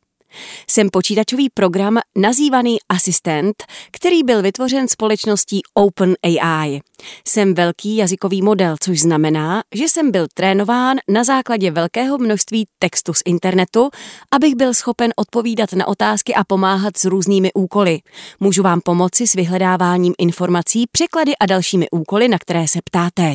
Jsem 0.70 0.90
počítačový 0.90 1.50
program 1.54 1.98
nazývaný 2.16 2.78
Asistent, 2.88 3.64
který 3.92 4.22
byl 4.22 4.42
vytvořen 4.42 4.88
společností 4.88 5.60
OpenAI. 5.74 6.80
Jsem 7.26 7.54
velký 7.54 7.96
jazykový 7.96 8.42
model, 8.42 8.76
což 8.80 9.00
znamená, 9.00 9.62
že 9.74 9.88
jsem 9.88 10.10
byl 10.10 10.26
trénován 10.34 10.96
na 11.08 11.24
základě 11.24 11.70
velkého 11.70 12.18
množství 12.18 12.66
textu 12.78 13.14
z 13.14 13.22
internetu, 13.24 13.90
abych 14.30 14.54
byl 14.54 14.74
schopen 14.74 15.12
odpovídat 15.16 15.72
na 15.72 15.88
otázky 15.88 16.34
a 16.34 16.44
pomáhat 16.44 16.96
s 16.96 17.04
různými 17.04 17.52
úkoly. 17.54 17.98
Můžu 18.40 18.62
vám 18.62 18.80
pomoci 18.80 19.26
s 19.26 19.34
vyhledáváním 19.34 20.14
informací, 20.18 20.84
překlady 20.92 21.32
a 21.40 21.46
dalšími 21.46 21.86
úkoly, 21.90 22.28
na 22.28 22.38
které 22.38 22.68
se 22.68 22.78
ptáte. 22.84 23.34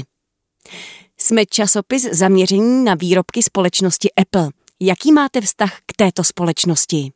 Jsme 1.17 1.45
časopis 1.45 2.03
zaměření 2.11 2.85
na 2.85 2.95
výrobky 2.95 3.43
společnosti 3.43 4.09
Apple. 4.21 4.49
Jaký 4.81 5.11
máte 5.11 5.41
vztah 5.41 5.79
k 5.85 5.93
této 5.95 6.23
společnosti? 6.23 7.11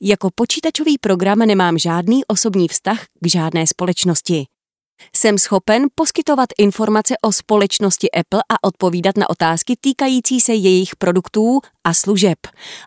Jako 0.00 0.30
počítačový 0.34 0.98
program 0.98 1.38
nemám 1.38 1.78
žádný 1.78 2.24
osobní 2.24 2.68
vztah 2.68 3.04
k 3.20 3.26
žádné 3.26 3.66
společnosti. 3.66 4.46
Jsem 5.16 5.38
schopen 5.38 5.86
poskytovat 5.94 6.48
informace 6.58 7.14
o 7.22 7.32
společnosti 7.32 8.10
Apple 8.10 8.42
a 8.48 8.64
odpovídat 8.64 9.16
na 9.16 9.30
otázky 9.30 9.76
týkající 9.80 10.40
se 10.40 10.54
jejich 10.54 10.96
produktů 10.96 11.60
a 11.84 11.94
služeb, 11.94 12.38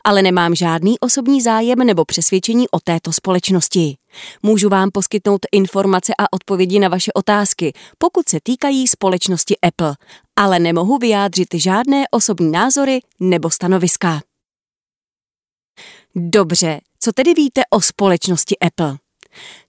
ale 0.03 0.21
nemám 0.21 0.55
žádný 0.55 0.99
osobní 0.99 1.41
zájem 1.41 1.79
nebo 1.79 2.05
přesvědčení 2.05 2.69
o 2.69 2.79
této 2.79 3.13
společnosti. 3.13 3.97
Můžu 4.43 4.69
vám 4.69 4.91
poskytnout 4.91 5.39
informace 5.51 6.13
a 6.17 6.33
odpovědi 6.33 6.79
na 6.79 6.87
vaše 6.87 7.13
otázky, 7.13 7.73
pokud 7.97 8.29
se 8.29 8.39
týkají 8.43 8.87
společnosti 8.87 9.55
Apple, 9.61 9.95
ale 10.35 10.59
nemohu 10.59 10.97
vyjádřit 10.97 11.47
žádné 11.53 12.03
osobní 12.11 12.51
názory 12.51 12.99
nebo 13.19 13.49
stanoviska. 13.49 14.21
Dobře, 16.15 16.81
co 16.99 17.11
tedy 17.11 17.33
víte 17.33 17.61
o 17.69 17.81
společnosti 17.81 18.59
Apple? 18.59 18.97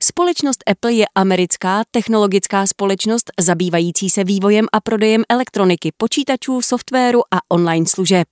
Společnost 0.03 0.63
Apple 0.71 0.93
je 0.93 1.05
americká 1.15 1.83
technologická 1.91 2.67
společnost 2.67 3.31
zabývající 3.41 4.11
se 4.11 4.25
vývojem 4.25 4.67
a 4.73 4.81
prodejem 4.81 5.23
elektroniky, 5.29 5.93
počítačů, 5.97 6.63
softwaru 6.63 7.21
a 7.31 7.39
online 7.49 7.87
služeb. 7.87 8.29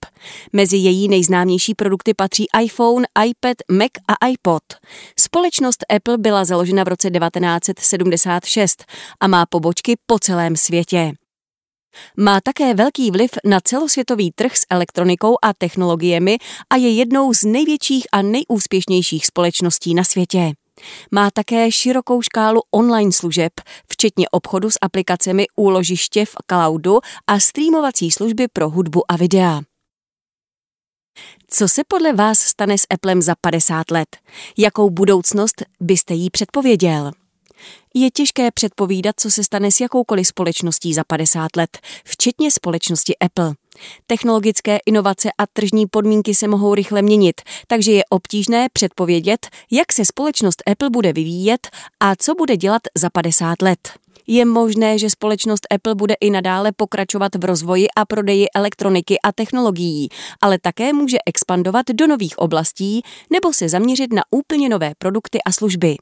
Mezi 0.52 0.76
její 0.76 1.08
nejznámější 1.08 1.74
produkty 1.74 2.14
patří 2.14 2.46
iPhone, 2.62 3.06
iPad, 3.26 3.56
Mac 3.70 3.90
a 4.08 4.26
iPod. 4.26 4.62
Společnost 5.20 5.84
Apple 5.96 6.18
byla 6.18 6.44
založena 6.44 6.84
v 6.84 6.88
roce 6.88 7.10
1976 7.10 8.84
a 9.20 9.26
má 9.26 9.46
pobočky 9.46 9.96
po 10.06 10.18
celém 10.18 10.56
světě. 10.56 11.12
Má 12.16 12.40
také 12.40 12.74
velký 12.74 13.10
vliv 13.10 13.30
na 13.44 13.60
celosvětový 13.60 14.32
trh 14.32 14.56
s 14.56 14.66
elektronikou 14.70 15.36
a 15.42 15.54
technologiemi 15.58 16.38
a 16.70 16.76
je 16.76 16.90
jednou 16.90 17.34
z 17.34 17.44
největších 17.44 18.06
a 18.12 18.22
nejúspěšnějších 18.22 19.26
společností 19.26 19.94
na 19.94 20.04
světě. 20.04 20.52
Má 21.10 21.30
také 21.30 21.72
širokou 21.72 22.22
škálu 22.22 22.60
online 22.70 23.12
služeb, 23.12 23.52
včetně 23.88 24.28
obchodu 24.28 24.70
s 24.70 24.78
aplikacemi 24.82 25.46
úložiště 25.56 26.24
v 26.24 26.34
cloudu 26.50 26.98
a 27.26 27.40
streamovací 27.40 28.10
služby 28.10 28.48
pro 28.52 28.70
hudbu 28.70 29.12
a 29.12 29.16
videa. 29.16 29.60
Co 31.46 31.68
se 31.68 31.82
podle 31.88 32.12
vás 32.12 32.38
stane 32.38 32.78
s 32.78 32.86
Applem 32.90 33.22
za 33.22 33.34
50 33.40 33.90
let? 33.90 34.16
Jakou 34.58 34.90
budoucnost 34.90 35.62
byste 35.80 36.14
jí 36.14 36.30
předpověděl? 36.30 37.12
Je 37.94 38.10
těžké 38.10 38.50
předpovídat, 38.50 39.14
co 39.20 39.30
se 39.30 39.44
stane 39.44 39.72
s 39.72 39.80
jakoukoliv 39.80 40.26
společností 40.26 40.94
za 40.94 41.04
50 41.04 41.56
let, 41.56 41.78
včetně 42.04 42.50
společnosti 42.50 43.18
Apple. 43.18 43.54
Technologické 44.06 44.78
inovace 44.86 45.28
a 45.38 45.46
tržní 45.52 45.86
podmínky 45.86 46.34
se 46.34 46.48
mohou 46.48 46.74
rychle 46.74 47.02
měnit, 47.02 47.40
takže 47.66 47.92
je 47.92 48.02
obtížné 48.10 48.68
předpovědět, 48.72 49.46
jak 49.70 49.92
se 49.92 50.04
společnost 50.04 50.62
Apple 50.70 50.90
bude 50.90 51.12
vyvíjet 51.12 51.68
a 52.00 52.16
co 52.16 52.34
bude 52.34 52.56
dělat 52.56 52.82
za 52.98 53.10
50 53.10 53.62
let. 53.62 53.99
Je 54.32 54.44
možné, 54.44 54.98
že 54.98 55.10
společnost 55.10 55.66
Apple 55.74 55.94
bude 55.94 56.14
i 56.20 56.30
nadále 56.30 56.72
pokračovat 56.72 57.34
v 57.34 57.44
rozvoji 57.44 57.86
a 57.96 58.04
prodeji 58.04 58.46
elektroniky 58.54 59.20
a 59.24 59.32
technologií, 59.32 60.08
ale 60.42 60.58
také 60.58 60.92
může 60.92 61.16
expandovat 61.26 61.86
do 61.92 62.06
nových 62.06 62.38
oblastí 62.38 63.02
nebo 63.32 63.52
se 63.52 63.68
zaměřit 63.68 64.12
na 64.12 64.22
úplně 64.30 64.68
nové 64.68 64.92
produkty 64.98 65.38
a 65.46 65.52
služby. 65.52 65.96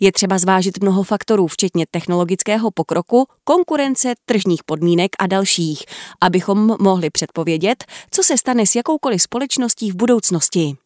Je 0.00 0.12
třeba 0.12 0.38
zvážit 0.38 0.82
mnoho 0.82 1.02
faktorů, 1.02 1.46
včetně 1.46 1.86
technologického 1.90 2.70
pokroku, 2.70 3.26
konkurence, 3.44 4.14
tržních 4.24 4.64
podmínek 4.64 5.10
a 5.18 5.26
dalších, 5.26 5.84
abychom 6.20 6.76
mohli 6.80 7.10
předpovědět, 7.10 7.84
co 8.10 8.22
se 8.22 8.38
stane 8.38 8.66
s 8.66 8.74
jakoukoliv 8.74 9.22
společností 9.22 9.90
v 9.90 9.96
budoucnosti. 9.96 10.76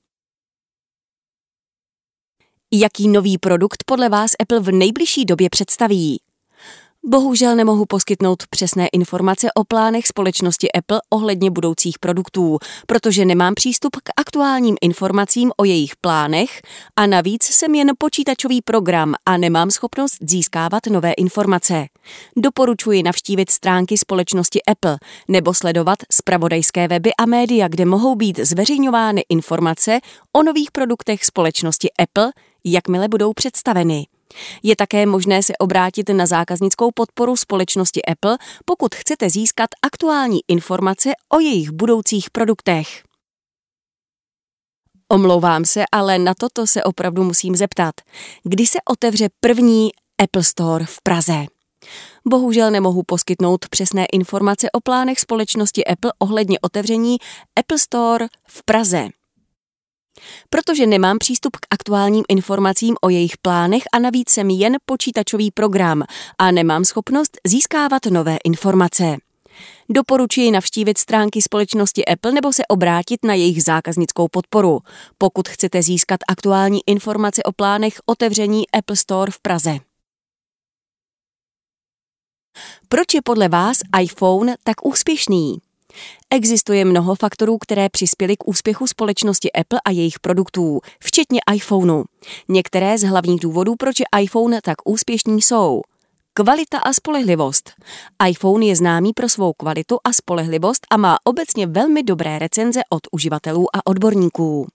Jaký 2.72 3.09
nový 3.09 3.38
produkt 3.38 3.84
podle 3.86 4.09
vás 4.09 4.30
Apple 4.40 4.61
v 4.61 4.72
nejbližší 4.72 5.24
době 5.24 5.51
představí? 5.51 6.24
Bohužel 7.07 7.57
nemohu 7.57 7.87
poskytnout 7.87 8.43
přesné 8.51 8.89
informace 8.89 9.49
o 9.55 9.65
plánech 9.65 10.07
společnosti 10.07 10.73
Apple 10.73 11.01
ohledně 11.11 11.51
budoucích 11.51 11.99
produktů, 11.99 12.59
protože 12.87 13.25
nemám 13.25 13.55
přístup 13.55 13.97
k 13.97 14.11
aktuálním 14.17 14.77
informacím 14.81 15.53
o 15.57 15.65
jejich 15.65 15.97
plánech 15.97 16.63
a 16.97 17.07
navíc 17.07 17.43
jsem 17.45 17.75
jen 17.75 17.93
počítačový 17.99 18.63
program 18.63 19.15
a 19.27 19.37
nemám 19.37 19.71
schopnost 19.71 20.17
získávat 20.21 20.87
nové 20.87 21.13
informace. 21.13 21.87
Doporučuji 22.37 23.03
navštívit 23.03 23.51
stránky 23.51 23.99
společnosti 23.99 24.63
Apple 24.63 24.99
nebo 25.29 25.55
sledovat 25.55 25.99
spravodajské 26.13 26.89
weby 26.89 27.11
a 27.19 27.27
média, 27.27 27.69
kde 27.69 27.85
mohou 27.85 28.15
být 28.15 28.39
zveřejňovány 28.39 29.25
informace 29.29 29.99
o 30.33 30.43
nových 30.43 30.71
produktech 30.71 31.25
společnosti 31.25 31.89
Apple, 31.99 32.33
jakmile 32.65 33.09
budou 33.09 33.33
představeny. 33.33 34.07
Je 34.62 34.76
také 34.76 35.07
možné 35.07 35.43
se 35.43 35.53
obrátit 35.59 36.09
na 36.09 36.26
zákaznickou 36.26 36.91
podporu 36.95 37.37
společnosti 37.37 38.05
Apple, 38.05 38.39
pokud 38.64 38.95
chcete 38.95 39.30
získat 39.30 39.70
aktuální 39.82 40.41
informace 40.49 41.11
o 41.28 41.41
jejich 41.41 41.70
budoucích 41.70 42.30
produktech. 42.30 43.03
Omlouvám 45.09 45.64
se, 45.64 45.85
ale 45.93 46.18
na 46.18 46.35
toto 46.35 46.66
se 46.66 46.82
opravdu 46.82 47.24
musím 47.24 47.57
zeptat. 47.57 47.95
Kdy 48.43 48.66
se 48.66 48.78
otevře 48.91 49.28
první 49.41 49.91
Apple 50.22 50.45
Store 50.45 50.85
v 50.85 51.03
Praze? 51.03 51.47
Bohužel 52.28 52.70
nemohu 52.70 53.03
poskytnout 53.07 53.68
přesné 53.68 54.07
informace 54.12 54.70
o 54.70 54.80
plánech 54.80 55.20
společnosti 55.20 55.85
Apple 55.85 56.12
ohledně 56.18 56.59
otevření 56.61 57.16
Apple 57.57 57.78
Store 57.78 58.26
v 58.49 58.64
Praze 58.64 59.09
protože 60.51 60.87
nemám 60.87 61.19
přístup 61.19 61.57
k 61.57 61.67
aktuálním 61.71 62.25
informacím 62.29 62.97
o 63.01 63.09
jejich 63.09 63.39
plánech 63.39 63.83
a 63.93 63.99
navíc 63.99 64.31
jsem 64.31 64.51
jen 64.51 64.77
počítačový 64.87 65.51
program 65.51 66.03
a 66.39 66.51
nemám 66.51 66.85
schopnost 66.85 67.39
získávat 67.47 68.07
nové 68.07 68.37
informace. 68.45 69.17
Doporučuji 69.89 70.51
navštívit 70.51 70.99
stránky 70.99 71.43
společnosti 71.43 72.05
Apple 72.05 72.33
nebo 72.33 72.53
se 72.53 72.67
obrátit 72.67 73.25
na 73.25 73.35
jejich 73.35 73.62
zákaznickou 73.62 74.29
podporu, 74.29 74.81
pokud 75.19 75.49
chcete 75.49 75.83
získat 75.83 76.21
aktuální 76.29 76.81
informace 76.87 77.43
o 77.43 77.53
plánech 77.53 77.95
otevření 78.07 78.71
Apple 78.71 78.97
Store 78.97 79.33
v 79.33 79.41
Praze. 79.41 79.79
Proč 82.89 83.15
je 83.15 83.23
podle 83.23 83.49
vás 83.49 83.79
iPhone 84.01 84.57
tak 84.65 84.87
úspěšný? 84.87 85.59
Existuje 86.30 86.84
mnoho 86.84 87.14
faktorů, 87.14 87.59
které 87.59 87.88
přispěly 87.88 88.36
k 88.36 88.49
úspěchu 88.49 88.86
společnosti 88.86 89.53
Apple 89.53 89.80
a 89.84 89.90
jejich 89.90 90.20
produktů, 90.20 90.80
včetně 91.01 91.40
iPhoneu. 91.55 92.05
Některé 92.49 92.99
z 92.99 93.03
hlavních 93.03 93.40
důvodů, 93.40 93.74
proč 93.78 94.01
je 94.01 94.07
iPhone 94.20 94.61
tak 94.62 94.76
úspěšný, 94.84 95.42
jsou 95.42 95.82
Kvalita 96.36 96.78
a 96.78 96.92
spolehlivost. 96.92 97.72
iPhone 98.28 98.66
je 98.66 98.76
známý 98.76 99.12
pro 99.12 99.28
svou 99.28 99.53
kvalitu 99.53 99.99
a 100.05 100.12
spolehlivost 100.12 100.86
a 100.90 100.97
má 100.97 101.16
obecně 101.24 101.66
velmi 101.66 102.03
dobré 102.03 102.38
recenze 102.38 102.80
od 102.90 103.01
uživatelů 103.12 103.76
a 103.76 103.86
odborníků. 103.86 104.66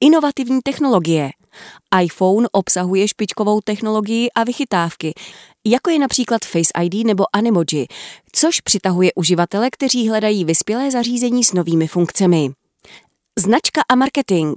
Inovativní 0.00 0.60
technologie. 0.64 1.30
iPhone 2.02 2.48
obsahuje 2.52 3.08
špičkovou 3.08 3.60
technologii 3.60 4.30
a 4.30 4.44
vychytávky, 4.44 5.14
jako 5.66 5.90
je 5.90 5.98
například 5.98 6.44
Face 6.44 6.72
ID 6.82 7.06
nebo 7.06 7.24
Animoji, 7.32 7.86
což 8.32 8.60
přitahuje 8.60 9.10
uživatele, 9.14 9.70
kteří 9.70 10.08
hledají 10.08 10.44
vyspělé 10.44 10.90
zařízení 10.90 11.44
s 11.44 11.52
novými 11.52 11.86
funkcemi. 11.86 12.50
Značka 13.38 13.82
a 13.88 13.94
marketing. 13.94 14.54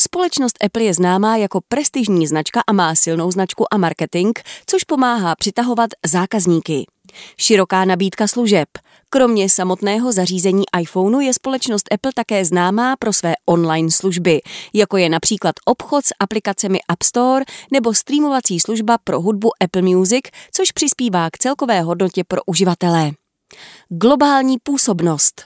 Společnost 0.00 0.64
Apple 0.64 0.82
je 0.82 0.94
známá 0.94 1.36
jako 1.36 1.60
prestižní 1.68 2.26
značka 2.26 2.60
a 2.66 2.72
má 2.72 2.94
silnou 2.94 3.30
značku 3.30 3.74
a 3.74 3.76
marketing, 3.76 4.38
což 4.66 4.84
pomáhá 4.84 5.34
přitahovat 5.34 5.90
zákazníky. 6.06 6.86
Široká 7.38 7.84
nabídka 7.84 8.26
služeb. 8.26 8.68
Kromě 9.12 9.48
samotného 9.48 10.12
zařízení 10.12 10.64
iPhoneu 10.80 11.20
je 11.20 11.34
společnost 11.34 11.94
Apple 11.94 12.12
také 12.14 12.44
známá 12.44 12.96
pro 12.96 13.12
své 13.12 13.34
online 13.46 13.90
služby, 13.90 14.40
jako 14.74 14.96
je 14.96 15.08
například 15.08 15.54
obchod 15.64 16.06
s 16.06 16.14
aplikacemi 16.20 16.78
App 16.88 17.02
Store 17.02 17.44
nebo 17.72 17.94
streamovací 17.94 18.60
služba 18.60 18.98
pro 19.04 19.20
hudbu 19.20 19.50
Apple 19.64 19.82
Music, 19.82 20.24
což 20.52 20.72
přispívá 20.72 21.30
k 21.30 21.38
celkové 21.38 21.80
hodnotě 21.80 22.24
pro 22.24 22.40
uživatele. 22.46 23.10
Globální 23.88 24.56
působnost 24.62 25.44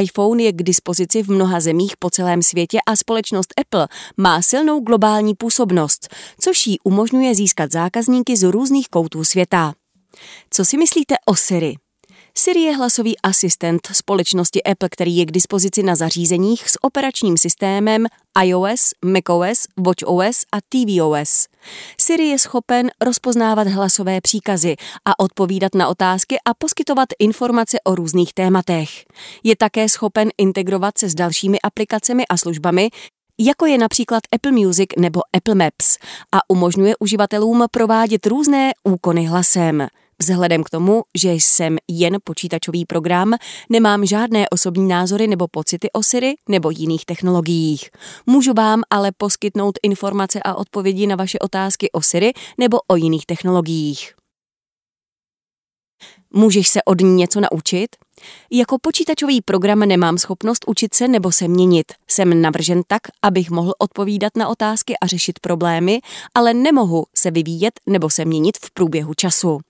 iPhone 0.00 0.42
je 0.42 0.52
k 0.52 0.62
dispozici 0.62 1.22
v 1.22 1.28
mnoha 1.28 1.60
zemích 1.60 1.96
po 1.98 2.10
celém 2.10 2.42
světě 2.42 2.78
a 2.86 2.96
společnost 2.96 3.54
Apple 3.60 3.88
má 4.16 4.42
silnou 4.42 4.80
globální 4.80 5.34
působnost, 5.34 6.08
což 6.40 6.66
jí 6.66 6.80
umožňuje 6.84 7.34
získat 7.34 7.72
zákazníky 7.72 8.36
z 8.36 8.42
různých 8.42 8.88
koutů 8.88 9.24
světa. 9.24 9.74
Co 10.50 10.64
si 10.64 10.78
myslíte 10.78 11.14
o 11.26 11.36
Siri? 11.36 11.74
Siri 12.40 12.60
je 12.60 12.76
hlasový 12.76 13.18
asistent 13.18 13.88
společnosti 13.92 14.62
Apple, 14.62 14.88
který 14.88 15.16
je 15.16 15.26
k 15.26 15.30
dispozici 15.30 15.82
na 15.82 15.96
zařízeních 15.96 16.70
s 16.70 16.84
operačním 16.84 17.36
systémem 17.36 18.06
iOS, 18.44 18.94
macOS, 19.04 19.66
watchOS 19.86 20.44
a 20.52 20.58
tvOS. 20.68 21.46
Siri 22.00 22.26
je 22.26 22.38
schopen 22.38 22.90
rozpoznávat 23.00 23.68
hlasové 23.68 24.20
příkazy 24.20 24.76
a 25.04 25.18
odpovídat 25.18 25.74
na 25.74 25.88
otázky 25.88 26.36
a 26.44 26.54
poskytovat 26.54 27.08
informace 27.18 27.78
o 27.84 27.94
různých 27.94 28.34
tématech. 28.34 28.88
Je 29.44 29.56
také 29.56 29.88
schopen 29.88 30.28
integrovat 30.38 30.98
se 30.98 31.08
s 31.08 31.14
dalšími 31.14 31.60
aplikacemi 31.60 32.26
a 32.26 32.36
službami, 32.36 32.88
jako 33.38 33.66
je 33.66 33.78
například 33.78 34.22
Apple 34.34 34.52
Music 34.52 34.88
nebo 34.98 35.20
Apple 35.36 35.54
Maps 35.54 35.98
a 36.32 36.38
umožňuje 36.48 36.94
uživatelům 37.00 37.64
provádět 37.70 38.26
různé 38.26 38.72
úkony 38.84 39.26
hlasem. 39.26 39.88
Vzhledem 40.20 40.64
k 40.64 40.70
tomu, 40.70 41.02
že 41.14 41.32
jsem 41.32 41.76
jen 41.88 42.16
počítačový 42.24 42.84
program, 42.84 43.34
nemám 43.70 44.06
žádné 44.06 44.48
osobní 44.48 44.88
názory 44.88 45.26
nebo 45.26 45.48
pocity 45.48 45.92
o 45.92 46.02
Siri 46.02 46.34
nebo 46.48 46.70
jiných 46.70 47.06
technologiích. 47.06 47.90
Můžu 48.26 48.52
vám 48.52 48.82
ale 48.90 49.12
poskytnout 49.16 49.78
informace 49.82 50.40
a 50.44 50.54
odpovědi 50.54 51.06
na 51.06 51.16
vaše 51.16 51.38
otázky 51.38 51.92
o 51.92 52.02
Siri 52.02 52.32
nebo 52.58 52.78
o 52.88 52.96
jiných 52.96 53.26
technologiích. 53.26 54.17
Můžeš 56.34 56.68
se 56.68 56.82
od 56.82 57.00
ní 57.00 57.14
něco 57.14 57.40
naučit? 57.40 57.88
Jako 58.52 58.76
počítačový 58.82 59.40
program 59.40 59.78
nemám 59.78 60.18
schopnost 60.18 60.64
učit 60.66 60.94
se 60.94 61.08
nebo 61.08 61.32
se 61.32 61.48
měnit. 61.48 61.92
Jsem 62.08 62.42
navržen 62.42 62.82
tak, 62.86 63.02
abych 63.22 63.50
mohl 63.50 63.72
odpovídat 63.78 64.32
na 64.36 64.48
otázky 64.48 64.94
a 65.02 65.06
řešit 65.06 65.38
problémy, 65.40 66.00
ale 66.34 66.54
nemohu 66.54 67.04
se 67.14 67.30
vyvíjet 67.30 67.80
nebo 67.86 68.10
se 68.10 68.24
měnit 68.24 68.56
v 68.56 68.70
průběhu 68.70 69.14
času. 69.14 69.60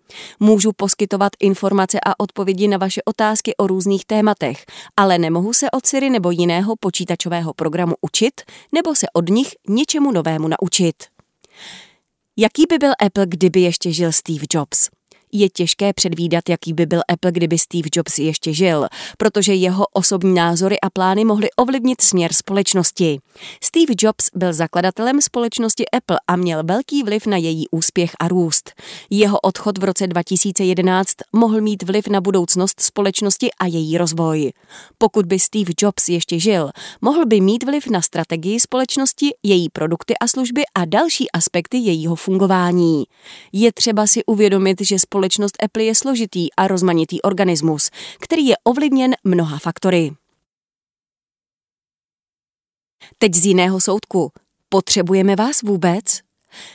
Můžu 0.41 0.73
poskytovat 0.73 1.33
informace 1.41 1.99
a 2.07 2.21
odpovědi 2.21 2.69
na 2.69 2.79
vaše 2.79 3.03
otázky 3.05 3.57
o 3.57 3.67
různých 3.67 4.05
tématech, 4.05 4.65
ale 4.97 5.19
nemohu 5.19 5.53
se 5.53 5.71
od 5.71 5.87
Siri 5.87 6.11
nebo 6.11 6.31
jiného 6.31 6.75
počítačového 6.81 7.55
programu 7.55 7.95
učit 8.01 8.41
nebo 8.73 8.95
se 8.95 9.07
od 9.13 9.29
nich 9.29 9.49
něčemu 9.69 10.13
novému 10.13 10.49
naučit. 10.49 10.95
Jaký 12.37 12.67
by 12.69 12.79
byl 12.79 12.93
Apple, 13.07 13.27
kdyby 13.27 13.61
ještě 13.61 13.93
žil 13.93 14.13
Steve 14.13 14.45
Jobs? 14.55 14.98
Je 15.33 15.49
těžké 15.49 15.93
předvídat, 15.93 16.49
jaký 16.49 16.73
by 16.73 16.87
byl 16.87 17.01
Apple, 17.09 17.33
kdyby 17.33 17.59
Steve 17.59 17.89
Jobs 17.97 18.19
ještě 18.19 18.55
žil, 18.55 18.87
protože 19.19 19.55
jeho 19.55 19.87
osobní 19.93 20.35
názory 20.35 20.81
a 20.81 20.91
plány 20.91 21.25
mohly 21.25 21.49
ovlivnit 21.57 22.01
směr 22.01 22.33
společnosti. 22.33 23.19
Steve 23.63 23.95
Jobs 23.99 24.31
byl 24.35 24.53
zakladatelem 24.53 25.21
společnosti 25.21 25.89
Apple 25.91 26.19
a 26.29 26.37
měl 26.37 26.63
velký 26.65 27.03
vliv 27.03 27.27
na 27.27 27.37
její 27.37 27.69
úspěch 27.71 28.11
a 28.21 28.29
růst. 28.29 28.73
Jeho 29.11 29.41
odchod 29.41 29.79
v 29.79 29.85
roce 29.85 30.07
2011 30.07 31.15
mohl 31.33 31.61
mít 31.61 31.83
vliv 31.83 32.09
na 32.09 32.21
budoucnost 32.21 32.81
společnosti 32.81 33.49
a 33.61 33.67
její 33.67 33.99
rozvoj. 33.99 34.53
Pokud 34.99 35.27
by 35.27 35.39
Steve 35.39 35.73
Jobs 35.81 36.09
ještě 36.09 36.41
žil, 36.41 36.71
mohl 37.01 37.27
by 37.27 37.41
mít 37.41 37.65
vliv 37.65 37.87
na 37.87 38.03
strategii 38.03 38.61
společnosti, 38.61 39.31
její 39.43 39.69
produkty 39.69 40.15
a 40.21 40.29
služby 40.29 40.63
a 40.75 40.85
další 40.85 41.31
aspekty 41.31 41.77
jejího 41.77 42.17
fungování. 42.17 43.05
Je 43.53 43.73
třeba 43.73 44.07
si 44.07 44.25
uvědomit, 44.25 44.81
že 44.81 44.99
společnost 44.99 45.18
společnost 45.19 45.63
Apple 45.63 45.85
je 45.85 45.95
složitý 45.95 46.55
a 46.55 46.69
rozmanitý 46.69 47.23
organismus, 47.23 47.91
který 48.21 48.47
je 48.47 48.57
ovlivněn 48.65 49.15
mnoha 49.25 49.59
faktory. 49.59 50.13
Teď 53.19 53.35
z 53.35 53.47
jiného 53.47 53.81
soudku. 53.81 54.33
Potřebujeme 54.69 55.37
vás 55.37 55.63
vůbec? 55.63 56.28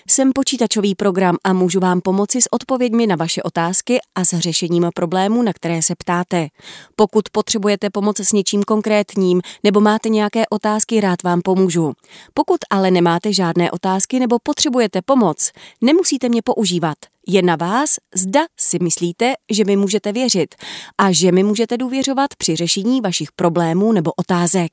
Jsem 0.09 0.32
počítačový 0.34 0.95
program 0.95 1.38
a 1.43 1.53
můžu 1.53 1.80
vám 1.80 2.01
pomoci 2.01 2.41
s 2.41 2.53
odpověďmi 2.53 3.07
na 3.07 3.15
vaše 3.15 3.43
otázky 3.43 3.99
a 4.15 4.26
s 4.26 4.39
řešením 4.39 4.89
problémů, 4.95 5.41
na 5.41 5.53
které 5.53 5.82
se 5.82 5.95
ptáte. 5.95 6.47
Pokud 6.95 7.30
potřebujete 7.32 7.89
pomoc 7.89 8.19
s 8.19 8.32
něčím 8.32 8.63
konkrétním 8.63 9.41
nebo 9.63 9.82
máte 9.82 10.09
nějaké 10.09 10.43
otázky, 10.49 11.01
rád 11.01 11.24
vám 11.24 11.41
pomůžu. 11.41 11.93
Pokud 12.34 12.57
ale 12.69 12.91
nemáte 12.91 13.34
žádné 13.34 13.71
otázky 13.71 14.19
nebo 14.19 14.38
potřebujete 14.43 15.01
pomoc, 15.01 15.51
nemusíte 15.82 16.30
mě 16.30 16.41
používat. 16.41 16.97
Je 17.28 17.41
na 17.41 17.55
vás, 17.55 17.95
zda 18.15 18.41
si 18.59 18.78
myslíte, 18.82 19.34
že 19.51 19.65
mi 19.65 19.76
můžete 19.76 20.11
věřit 20.11 20.55
a 20.97 21.11
že 21.11 21.32
mi 21.32 21.43
můžete 21.43 21.78
důvěřovat 21.78 22.30
při 22.38 22.55
řešení 22.55 23.01
vašich 23.01 23.32
problémů 23.32 23.91
nebo 23.91 24.11
otázek. 24.11 24.71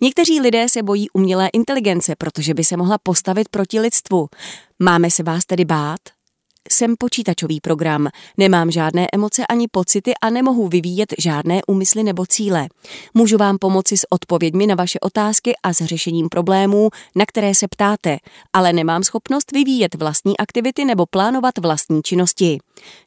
Někteří 0.00 0.40
lidé 0.40 0.68
se 0.68 0.82
bojí 0.82 1.10
umělé 1.10 1.48
inteligence, 1.52 2.14
protože 2.18 2.54
by 2.54 2.64
se 2.64 2.76
mohla 2.76 2.98
postavit 3.02 3.48
proti 3.48 3.80
lidstvu. 3.80 4.28
Máme 4.78 5.10
se 5.10 5.22
vás 5.22 5.46
tedy 5.46 5.64
bát? 5.64 6.00
Jsem 6.70 6.94
počítačový 6.98 7.60
program, 7.60 8.08
nemám 8.36 8.70
žádné 8.70 9.06
emoce 9.12 9.46
ani 9.46 9.68
pocity 9.70 10.12
a 10.22 10.30
nemohu 10.30 10.68
vyvíjet 10.68 11.14
žádné 11.18 11.60
úmysly 11.66 12.02
nebo 12.02 12.26
cíle. 12.26 12.68
Můžu 13.14 13.36
vám 13.36 13.58
pomoci 13.58 13.96
s 13.96 14.06
odpověďmi 14.10 14.66
na 14.66 14.74
vaše 14.74 15.00
otázky 15.00 15.54
a 15.62 15.72
s 15.72 15.84
řešením 15.84 16.28
problémů, 16.28 16.90
na 17.14 17.26
které 17.26 17.54
se 17.54 17.68
ptáte, 17.68 18.18
ale 18.52 18.72
nemám 18.72 19.02
schopnost 19.02 19.52
vyvíjet 19.52 19.94
vlastní 19.94 20.38
aktivity 20.38 20.84
nebo 20.84 21.06
plánovat 21.06 21.58
vlastní 21.58 22.02
činnosti. 22.02 22.58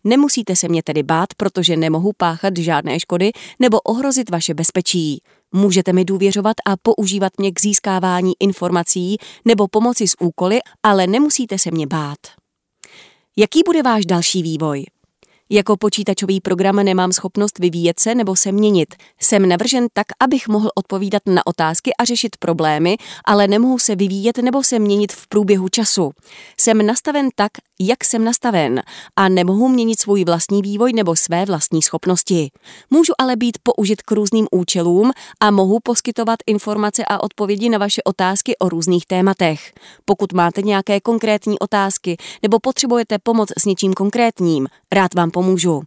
Nemusíte 0.03 0.55
se 0.55 0.67
mě 0.67 0.83
tedy 0.83 1.03
bát, 1.03 1.29
protože 1.37 1.77
nemohu 1.77 2.11
páchat 2.17 2.57
žádné 2.57 2.99
škody 2.99 3.31
nebo 3.59 3.79
ohrozit 3.79 4.29
vaše 4.29 4.53
bezpečí. 4.53 5.21
Můžete 5.51 5.93
mi 5.93 6.05
důvěřovat 6.05 6.55
a 6.65 6.77
používat 6.77 7.33
mě 7.37 7.51
k 7.51 7.61
získávání 7.61 8.33
informací 8.39 9.17
nebo 9.45 9.67
pomoci 9.67 10.07
s 10.07 10.15
úkoly, 10.21 10.59
ale 10.83 11.07
nemusíte 11.07 11.59
se 11.59 11.71
mě 11.71 11.87
bát. 11.87 12.17
Jaký 13.37 13.61
bude 13.65 13.83
váš 13.83 14.05
další 14.05 14.43
vývoj? 14.43 14.85
Jako 15.53 15.77
počítačový 15.77 16.41
program 16.41 16.75
nemám 16.75 17.11
schopnost 17.11 17.59
vyvíjet 17.59 17.99
se 17.99 18.15
nebo 18.15 18.35
se 18.35 18.51
měnit. 18.51 18.95
Jsem 19.21 19.49
navržen 19.49 19.87
tak, 19.93 20.07
abych 20.19 20.47
mohl 20.47 20.69
odpovídat 20.75 21.21
na 21.25 21.47
otázky 21.47 21.91
a 21.99 22.05
řešit 22.05 22.37
problémy, 22.39 22.97
ale 23.25 23.47
nemohu 23.47 23.79
se 23.79 23.95
vyvíjet 23.95 24.37
nebo 24.37 24.63
se 24.63 24.79
měnit 24.79 25.11
v 25.11 25.27
průběhu 25.27 25.69
času. 25.69 26.11
Jsem 26.59 26.85
nastaven 26.85 27.29
tak, 27.35 27.51
jak 27.79 28.03
jsem 28.03 28.23
nastaven 28.23 28.81
a 29.15 29.29
nemohu 29.29 29.67
měnit 29.67 29.99
svůj 29.99 30.25
vlastní 30.25 30.61
vývoj 30.61 30.93
nebo 30.93 31.15
své 31.15 31.45
vlastní 31.45 31.81
schopnosti. 31.81 32.51
Můžu 32.89 33.13
ale 33.17 33.35
být 33.35 33.57
použit 33.63 34.01
k 34.01 34.11
různým 34.11 34.47
účelům 34.51 35.11
a 35.39 35.51
mohu 35.51 35.79
poskytovat 35.83 36.39
informace 36.47 37.03
a 37.07 37.23
odpovědi 37.23 37.69
na 37.69 37.77
vaše 37.77 38.03
otázky 38.03 38.57
o 38.57 38.69
různých 38.69 39.05
tématech. 39.05 39.73
Pokud 40.05 40.33
máte 40.33 40.61
nějaké 40.61 40.99
konkrétní 40.99 41.59
otázky 41.59 42.17
nebo 42.41 42.59
potřebujete 42.59 43.19
pomoc 43.23 43.49
s 43.57 43.65
něčím 43.65 43.93
konkrétním, 43.93 44.67
rád 44.93 45.13
vám 45.13 45.31
pomůžu. 45.31 45.81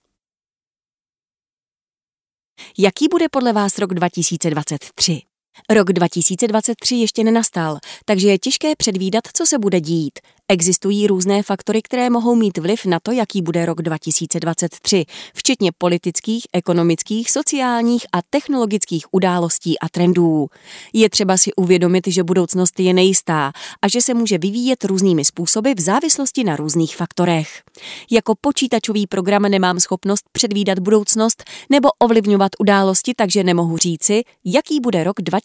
Jaký 2.78 3.08
bude 3.08 3.28
podle 3.28 3.52
vás 3.52 3.78
rok 3.78 3.94
2023? 3.94 5.33
Rok 5.70 5.92
2023 5.92 6.94
ještě 6.94 7.24
nenastal, 7.24 7.78
takže 8.04 8.28
je 8.28 8.38
těžké 8.38 8.76
předvídat, 8.76 9.24
co 9.32 9.46
se 9.46 9.58
bude 9.58 9.80
dít. 9.80 10.18
Existují 10.48 11.06
různé 11.06 11.42
faktory, 11.42 11.82
které 11.82 12.10
mohou 12.10 12.34
mít 12.34 12.58
vliv 12.58 12.84
na 12.86 12.98
to, 13.02 13.12
jaký 13.12 13.42
bude 13.42 13.66
rok 13.66 13.82
2023, 13.82 15.04
včetně 15.34 15.70
politických, 15.78 16.46
ekonomických, 16.52 17.30
sociálních 17.30 18.06
a 18.12 18.18
technologických 18.30 19.06
událostí 19.10 19.78
a 19.78 19.88
trendů. 19.88 20.46
Je 20.92 21.10
třeba 21.10 21.36
si 21.36 21.54
uvědomit, 21.54 22.06
že 22.06 22.22
budoucnost 22.22 22.80
je 22.80 22.94
nejistá 22.94 23.52
a 23.82 23.88
že 23.88 24.00
se 24.00 24.14
může 24.14 24.38
vyvíjet 24.38 24.84
různými 24.84 25.24
způsoby 25.24 25.70
v 25.76 25.80
závislosti 25.80 26.44
na 26.44 26.56
různých 26.56 26.96
faktorech. 26.96 27.62
Jako 28.10 28.34
počítačový 28.40 29.06
program 29.06 29.42
nemám 29.42 29.80
schopnost 29.80 30.24
předvídat 30.32 30.78
budoucnost 30.78 31.44
nebo 31.70 31.88
ovlivňovat 31.98 32.52
události, 32.58 33.14
takže 33.16 33.44
nemohu 33.44 33.76
říci, 33.76 34.22
jaký 34.44 34.80
bude 34.80 35.04
rok 35.04 35.16
2023. 35.20 35.43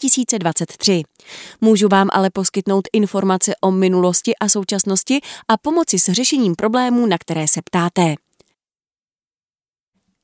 Můžu 1.62 1.88
vám 1.88 2.08
ale 2.14 2.30
poskytnout 2.30 2.88
informace 2.94 3.54
o 3.62 3.72
minulosti 3.72 4.36
a 4.36 4.50
současnosti 4.50 5.20
a 5.48 5.58
pomoci 5.58 6.00
s 6.00 6.12
řešením 6.12 6.56
problémů, 6.56 7.06
na 7.06 7.18
které 7.18 7.48
se 7.48 7.62
ptáte. 7.62 8.16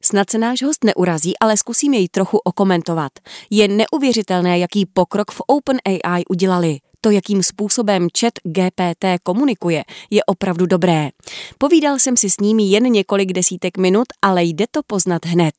Snad 0.03 0.29
se 0.29 0.37
náš 0.37 0.63
host 0.63 0.83
neurazí, 0.83 1.39
ale 1.39 1.57
zkusím 1.57 1.93
jej 1.93 2.07
trochu 2.09 2.37
okomentovat. 2.37 3.11
Je 3.49 3.67
neuvěřitelné, 3.67 4.59
jaký 4.59 4.85
pokrok 4.85 5.31
v 5.31 5.41
OpenAI 5.47 6.23
udělali. 6.29 6.77
To, 7.05 7.11
jakým 7.11 7.43
způsobem 7.43 8.07
chat 8.19 8.33
GPT 8.43 9.05
komunikuje, 9.23 9.83
je 10.09 10.23
opravdu 10.23 10.65
dobré. 10.65 11.09
Povídal 11.57 11.99
jsem 11.99 12.17
si 12.17 12.29
s 12.29 12.39
ním 12.39 12.59
jen 12.59 12.83
několik 12.83 13.33
desítek 13.33 13.77
minut, 13.77 14.05
ale 14.21 14.43
jde 14.43 14.65
to 14.71 14.81
poznat 14.87 15.25
hned. 15.25 15.53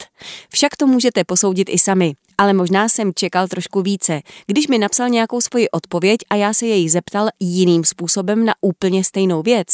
Však 0.50 0.76
to 0.76 0.86
můžete 0.86 1.24
posoudit 1.24 1.68
i 1.70 1.78
sami 1.78 2.14
ale 2.38 2.52
možná 2.52 2.88
jsem 2.88 3.12
čekal 3.14 3.48
trošku 3.48 3.82
více, 3.82 4.20
když 4.46 4.68
mi 4.68 4.78
napsal 4.78 5.08
nějakou 5.08 5.40
svoji 5.40 5.70
odpověď 5.70 6.18
a 6.30 6.34
já 6.34 6.54
se 6.54 6.66
jej 6.66 6.88
zeptal 6.88 7.28
jiným 7.40 7.84
způsobem 7.84 8.44
na 8.44 8.54
úplně 8.60 9.04
stejnou 9.04 9.42
věc. 9.42 9.68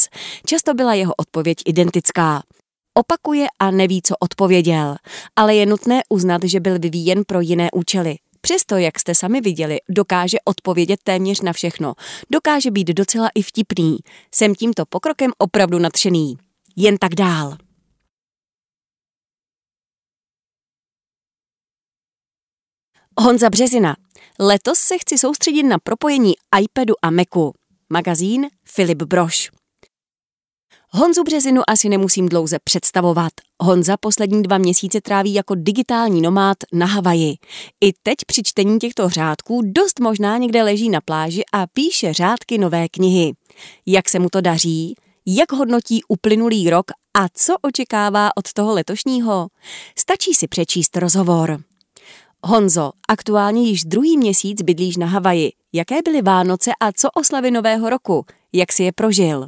Často 0.45 0.73
byla 0.73 0.93
jeho 0.93 1.13
odpověď 1.17 1.57
identická. 1.65 2.43
Opakuje 2.93 3.47
a 3.59 3.71
neví, 3.71 4.01
co 4.01 4.15
odpověděl, 4.19 4.95
ale 5.35 5.55
je 5.55 5.65
nutné 5.65 6.01
uznat, 6.09 6.41
že 6.43 6.59
byl 6.59 6.79
vyvíjen 6.79 7.23
pro 7.27 7.41
jiné 7.41 7.69
účely. 7.73 8.17
Přesto, 8.45 8.77
jak 8.77 8.99
jste 8.99 9.15
sami 9.15 9.41
viděli, 9.41 9.79
dokáže 9.89 10.37
odpovědět 10.45 10.99
téměř 11.03 11.41
na 11.41 11.53
všechno. 11.53 11.93
Dokáže 12.29 12.71
být 12.71 12.87
docela 12.87 13.29
i 13.35 13.41
vtipný. 13.41 13.97
Jsem 14.31 14.55
tímto 14.55 14.85
pokrokem 14.85 15.31
opravdu 15.37 15.79
nadšený. 15.79 16.37
Jen 16.75 16.97
tak 16.97 17.15
dál. 17.15 17.57
Honza 23.21 23.49
Březina. 23.49 23.95
Letos 24.39 24.79
se 24.79 24.97
chci 24.97 25.17
soustředit 25.17 25.63
na 25.63 25.77
propojení 25.83 26.33
iPadu 26.61 26.93
a 27.01 27.11
Macu. 27.11 27.53
Magazín 27.89 28.47
Filip 28.63 29.03
Broš. 29.03 29.51
Honzu 30.95 31.23
Březinu 31.23 31.61
asi 31.67 31.89
nemusím 31.89 32.29
dlouze 32.29 32.57
představovat. 32.63 33.31
Honza 33.59 33.97
poslední 33.97 34.43
dva 34.43 34.57
měsíce 34.57 35.01
tráví 35.01 35.33
jako 35.33 35.55
digitální 35.55 36.21
nomád 36.21 36.57
na 36.73 36.85
Havaji. 36.85 37.35
I 37.81 37.93
teď 38.03 38.15
při 38.27 38.43
čtení 38.43 38.79
těchto 38.79 39.09
řádků 39.09 39.61
dost 39.65 39.99
možná 39.99 40.37
někde 40.37 40.63
leží 40.63 40.89
na 40.89 41.01
pláži 41.01 41.43
a 41.53 41.67
píše 41.67 42.13
řádky 42.13 42.57
nové 42.57 42.89
knihy. 42.89 43.33
Jak 43.85 44.09
se 44.09 44.19
mu 44.19 44.29
to 44.29 44.41
daří? 44.41 44.95
Jak 45.25 45.51
hodnotí 45.51 46.01
uplynulý 46.07 46.69
rok 46.69 46.85
a 47.13 47.27
co 47.33 47.55
očekává 47.61 48.37
od 48.37 48.53
toho 48.53 48.73
letošního? 48.73 49.47
Stačí 49.97 50.33
si 50.33 50.47
přečíst 50.47 50.97
rozhovor. 50.97 51.63
Honzo, 52.43 52.91
aktuálně 53.07 53.61
již 53.61 53.83
druhý 53.83 54.17
měsíc 54.17 54.61
bydlíš 54.61 54.97
na 54.97 55.07
Havaji. 55.07 55.51
Jaké 55.73 56.01
byly 56.01 56.21
Vánoce 56.21 56.71
a 56.79 56.91
co 56.91 57.09
oslavy 57.11 57.51
Nového 57.51 57.89
roku? 57.89 58.25
Jak 58.53 58.71
si 58.71 58.83
je 58.83 58.91
prožil? 58.91 59.47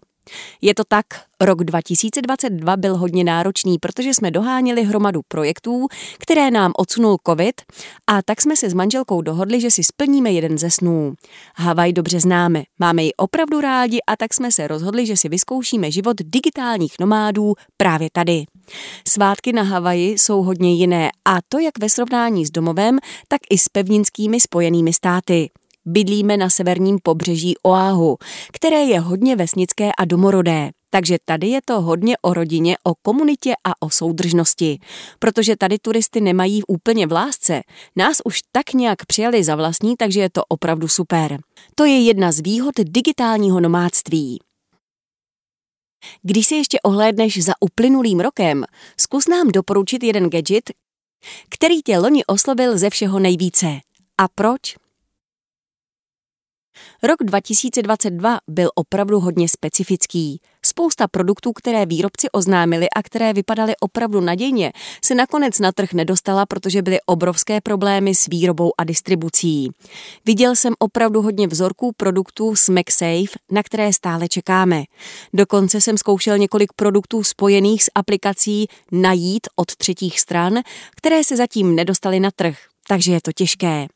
Je 0.61 0.75
to 0.75 0.83
tak, 0.87 1.05
rok 1.41 1.63
2022 1.63 2.77
byl 2.77 2.97
hodně 2.97 3.23
náročný, 3.23 3.79
protože 3.79 4.13
jsme 4.13 4.31
doháněli 4.31 4.83
hromadu 4.83 5.21
projektů, 5.27 5.87
které 6.19 6.51
nám 6.51 6.71
odsunul 6.77 7.17
covid 7.27 7.61
a 8.07 8.21
tak 8.21 8.41
jsme 8.41 8.55
se 8.55 8.69
s 8.69 8.73
manželkou 8.73 9.21
dohodli, 9.21 9.61
že 9.61 9.71
si 9.71 9.83
splníme 9.83 10.31
jeden 10.31 10.57
ze 10.57 10.71
snů. 10.71 11.13
Havaj 11.55 11.93
dobře 11.93 12.19
známe, 12.19 12.63
máme 12.79 13.03
ji 13.03 13.13
opravdu 13.13 13.61
rádi 13.61 13.99
a 14.07 14.15
tak 14.15 14.33
jsme 14.33 14.51
se 14.51 14.67
rozhodli, 14.67 15.05
že 15.05 15.17
si 15.17 15.29
vyzkoušíme 15.29 15.91
život 15.91 16.17
digitálních 16.21 16.93
nomádů 16.99 17.53
právě 17.77 18.09
tady. 18.13 18.45
Svátky 19.07 19.53
na 19.53 19.63
Havaji 19.63 20.11
jsou 20.11 20.43
hodně 20.43 20.73
jiné 20.73 21.09
a 21.25 21.37
to 21.49 21.59
jak 21.59 21.79
ve 21.79 21.89
srovnání 21.89 22.45
s 22.45 22.51
domovem, 22.51 22.99
tak 23.27 23.41
i 23.49 23.57
s 23.57 23.69
pevninskými 23.69 24.39
spojenými 24.39 24.93
státy. 24.93 25.49
Bydlíme 25.85 26.37
na 26.37 26.49
severním 26.49 26.97
pobřeží 27.03 27.53
Oahu, 27.67 28.17
které 28.53 28.83
je 28.83 28.99
hodně 28.99 29.35
vesnické 29.35 29.91
a 29.99 30.05
domorodé. 30.05 30.69
Takže 30.89 31.17
tady 31.25 31.47
je 31.47 31.59
to 31.65 31.81
hodně 31.81 32.17
o 32.21 32.33
rodině, 32.33 32.77
o 32.83 32.93
komunitě 33.01 33.53
a 33.63 33.81
o 33.81 33.89
soudržnosti. 33.89 34.79
Protože 35.19 35.55
tady 35.55 35.77
turisty 35.79 36.21
nemají 36.21 36.63
úplně 36.63 37.07
v 37.07 37.11
lásce. 37.11 37.61
Nás 37.95 38.17
už 38.25 38.39
tak 38.51 38.73
nějak 38.73 39.05
přijali 39.05 39.43
za 39.43 39.55
vlastní, 39.55 39.95
takže 39.97 40.19
je 40.19 40.29
to 40.29 40.41
opravdu 40.47 40.87
super. 40.87 41.39
To 41.75 41.85
je 41.85 42.01
jedna 42.01 42.31
z 42.31 42.39
výhod 42.39 42.75
digitálního 42.79 43.59
nomádství. 43.59 44.39
Když 46.21 46.47
se 46.47 46.55
ještě 46.55 46.79
ohlédneš 46.83 47.43
za 47.43 47.53
uplynulým 47.59 48.19
rokem, 48.19 48.65
zkus 48.99 49.27
nám 49.27 49.47
doporučit 49.47 50.03
jeden 50.03 50.29
gadget, 50.29 50.71
který 51.49 51.81
tě 51.81 51.97
loni 51.97 52.25
oslovil 52.25 52.77
ze 52.77 52.89
všeho 52.89 53.19
nejvíce. 53.19 53.67
A 54.17 54.27
proč? 54.35 54.84
Rok 57.03 57.17
2022 57.23 58.39
byl 58.47 58.69
opravdu 58.75 59.19
hodně 59.19 59.49
specifický. 59.49 60.41
Spousta 60.65 61.07
produktů, 61.07 61.53
které 61.53 61.85
výrobci 61.85 62.29
oznámili 62.31 62.89
a 62.89 63.03
které 63.03 63.33
vypadaly 63.33 63.73
opravdu 63.79 64.21
nadějně, 64.21 64.71
se 65.05 65.15
nakonec 65.15 65.59
na 65.59 65.71
trh 65.71 65.93
nedostala, 65.93 66.45
protože 66.45 66.81
byly 66.81 66.99
obrovské 67.05 67.61
problémy 67.61 68.15
s 68.15 68.27
výrobou 68.27 68.71
a 68.77 68.83
distribucí. 68.83 69.69
Viděl 70.25 70.55
jsem 70.55 70.73
opravdu 70.79 71.21
hodně 71.21 71.47
vzorků 71.47 71.91
produktů 71.97 72.55
s 72.55 72.69
MagSafe, 72.69 73.39
na 73.51 73.63
které 73.63 73.93
stále 73.93 74.27
čekáme. 74.27 74.83
Dokonce 75.33 75.81
jsem 75.81 75.97
zkoušel 75.97 76.37
několik 76.37 76.73
produktů 76.73 77.23
spojených 77.23 77.83
s 77.83 77.91
aplikací 77.95 78.67
Najít 78.91 79.47
od 79.55 79.75
třetích 79.75 80.19
stran, 80.19 80.53
které 80.95 81.23
se 81.23 81.37
zatím 81.37 81.75
nedostaly 81.75 82.19
na 82.19 82.31
trh, 82.35 82.57
takže 82.87 83.11
je 83.11 83.21
to 83.21 83.31
těžké. 83.31 83.87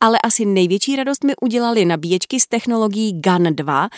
Ale 0.00 0.18
asi 0.24 0.44
největší 0.44 0.96
radost 0.96 1.24
mi 1.24 1.32
udělali 1.40 1.84
nabíječky 1.84 2.40
s 2.40 2.46
technologií 2.46 3.20
GAN 3.20 3.42
2. 3.42 3.88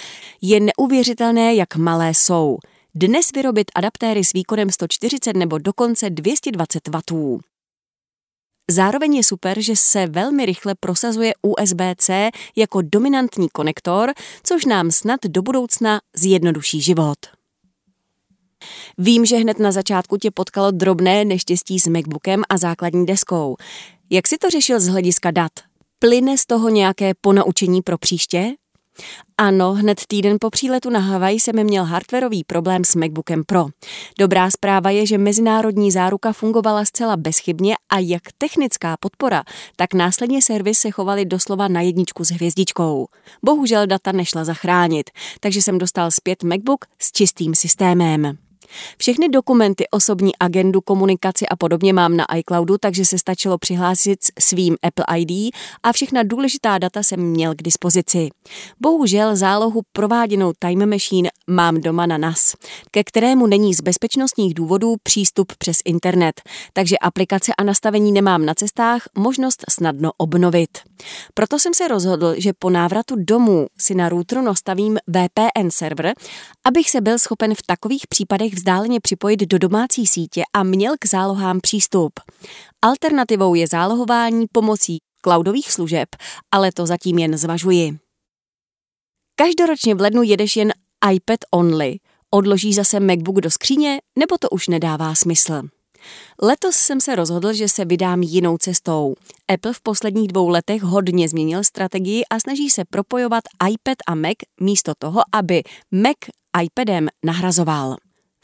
Je 0.43 0.61
neuvěřitelné, 0.61 1.55
jak 1.55 1.77
malé 1.77 2.15
jsou. 2.15 2.59
Dnes 2.95 3.33
vyrobit 3.35 3.71
adaptéry 3.75 4.25
s 4.25 4.33
výkonem 4.33 4.71
140 4.71 5.37
nebo 5.37 5.59
dokonce 5.59 6.11
220 6.11 6.89
W. 6.89 7.39
Zároveň 8.71 9.15
je 9.15 9.25
super, 9.25 9.61
že 9.61 9.77
se 9.77 10.07
velmi 10.07 10.47
rychle 10.47 10.75
prosazuje 10.81 11.33
USB-C 11.43 12.31
jako 12.57 12.83
dominantní 12.83 13.49
konektor, 13.49 14.13
což 14.43 14.65
nám 14.65 14.91
snad 14.91 15.21
do 15.27 15.43
budoucna 15.43 16.01
zjednoduší 16.17 16.81
život. 16.81 17.19
Vím, 18.99 19.27
že 19.27 19.37
hned 19.37 19.59
na 19.59 19.73
začátku 19.73 20.17
tě 20.17 20.31
potkalo 20.31 20.71
drobné 20.71 21.25
neštěstí 21.25 21.81
s 21.81 21.87
MacBookem 21.87 22.43
a 22.49 22.59
základní 22.59 23.07
deskou. 23.07 23.57
Jak 24.11 24.29
si 24.29 24.39
to 24.39 24.51
řešil 24.51 24.81
z 24.81 24.89
hlediska 24.89 25.31
dat? 25.31 25.53
Plyne 25.99 26.39
z 26.39 26.47
toho 26.47 26.69
nějaké 26.69 27.13
ponaučení 27.21 27.83
pro 27.83 27.99
příště? 27.99 28.55
Ano, 29.39 29.75
hned 29.75 30.01
týden 30.07 30.37
po 30.41 30.51
příletu 30.51 30.91
na 30.91 31.01
Havaj 31.01 31.35
jsem 31.35 31.65
měl 31.65 31.85
hardwareový 31.85 32.45
problém 32.45 32.85
s 32.85 32.95
MacBookem 32.95 33.45
Pro. 33.45 33.67
Dobrá 34.19 34.51
zpráva 34.51 34.91
je, 34.91 35.07
že 35.07 35.19
mezinárodní 35.19 35.91
záruka 35.91 36.33
fungovala 36.33 36.85
zcela 36.85 37.17
bezchybně 37.17 37.75
a 37.93 37.99
jak 37.99 38.23
technická 38.39 38.97
podpora, 39.01 39.43
tak 39.77 39.95
následně 39.95 40.43
servis 40.43 40.79
se 40.79 40.91
chovaly 40.91 41.25
doslova 41.25 41.69
na 41.69 41.81
jedničku 41.81 42.25
s 42.25 42.31
hvězdičkou. 42.31 43.07
Bohužel 43.45 43.87
data 43.87 44.13
nešla 44.13 44.45
zachránit, 44.45 45.11
takže 45.41 45.63
jsem 45.63 45.79
dostal 45.79 46.11
zpět 46.11 46.43
MacBook 46.43 46.85
s 46.99 47.13
čistým 47.13 47.55
systémem. 47.55 48.44
Všechny 48.99 49.29
dokumenty, 49.29 49.85
osobní 49.91 50.33
agendu, 50.41 50.81
komunikaci 50.81 51.49
a 51.49 51.57
podobně 51.57 51.93
mám 51.93 52.17
na 52.17 52.25
iCloudu, 52.37 52.79
takže 52.79 53.05
se 53.05 53.19
stačilo 53.19 53.59
přihlásit 53.59 54.19
svým 54.39 54.77
Apple 54.83 55.19
ID 55.19 55.55
a 55.83 55.93
všechna 55.93 56.23
důležitá 56.23 56.79
data 56.79 57.03
jsem 57.03 57.21
měl 57.21 57.55
k 57.55 57.63
dispozici. 57.63 58.29
Bohužel 58.81 59.37
zálohu 59.37 59.81
prováděnou 59.93 60.53
Time 60.59 60.91
Machine 60.91 61.31
mám 61.47 61.81
doma 61.81 62.07
na 62.07 62.19
NAS, 62.19 62.55
ke 62.91 63.05
kterému 63.05 63.47
není 63.47 63.75
z 63.75 63.81
bezpečnostních 63.81 64.55
důvodů 64.55 64.95
přístup 65.03 65.53
přes 65.59 65.77
internet, 65.85 66.43
takže 66.73 66.99
aplikace 66.99 67.53
a 67.59 67.65
nastavení 67.65 68.13
nemám 68.13 68.47
na 68.47 68.55
cestách 68.55 69.03
možnost 69.19 69.65
snadno 69.71 70.11
obnovit. 70.17 70.79
Proto 71.35 71.59
jsem 71.59 71.75
se 71.75 71.89
rozhodl, 71.89 72.35
že 72.39 72.53
po 72.59 72.71
návratu 72.71 73.15
domů 73.19 73.67
si 73.79 73.95
na 73.95 74.09
routeru 74.09 74.43
nastavím 74.43 74.99
VPN 75.09 75.69
server, 75.71 76.15
abych 76.65 76.91
se 76.91 77.01
byl 77.01 77.19
schopen 77.19 77.55
v 77.55 77.63
takových 77.67 78.07
případech 78.07 78.54
vzdáleně 78.55 79.01
připojit 79.01 79.41
do 79.41 79.59
domácí 79.59 80.07
sítě 80.07 80.43
a 80.53 80.63
měl 80.63 80.95
k 81.01 81.07
zálohám 81.07 81.61
přístup. 81.61 82.13
Alternativou 82.83 83.55
je 83.55 83.67
zálohování 83.67 84.47
pomocí 84.53 84.99
cloudových 85.25 85.73
služeb, 85.73 86.09
ale 86.51 86.73
to 86.73 86.87
zatím 86.87 87.19
jen 87.19 87.39
zvažuji. 87.39 87.99
Každoročně 89.35 89.95
v 89.95 90.01
lednu 90.01 90.23
jedeš 90.23 90.57
jen 90.57 90.73
iPad 91.13 91.39
only, 91.51 91.97
odloží 92.31 92.75
zase 92.75 93.01
MacBook 93.01 93.41
do 93.41 93.51
skříně, 93.51 94.01
nebo 94.19 94.39
to 94.39 94.51
už 94.51 94.69
nedává 94.69 95.15
smysl. 95.15 95.63
Letos 96.43 96.77
jsem 96.77 97.01
se 97.01 97.17
rozhodl, 97.17 97.53
že 97.53 97.69
se 97.69 97.85
vydám 97.85 98.23
jinou 98.23 98.59
cestou. 98.59 99.15
Apple 99.55 99.73
v 99.73 99.81
posledních 99.81 100.29
dvou 100.29 100.49
letech 100.49 100.83
hodně 100.83 101.29
změnil 101.29 101.65
strategii 101.65 102.25
a 102.31 102.41
snaží 102.41 102.71
se 102.71 102.85
propojovat 102.91 103.43
iPad 103.71 103.97
a 104.09 104.15
Mac 104.15 104.37
místo 104.61 104.93
toho, 104.99 105.21
aby 105.33 105.63
Mac 105.91 106.17
iPadem 106.63 107.09
nahrazoval. 107.25 107.97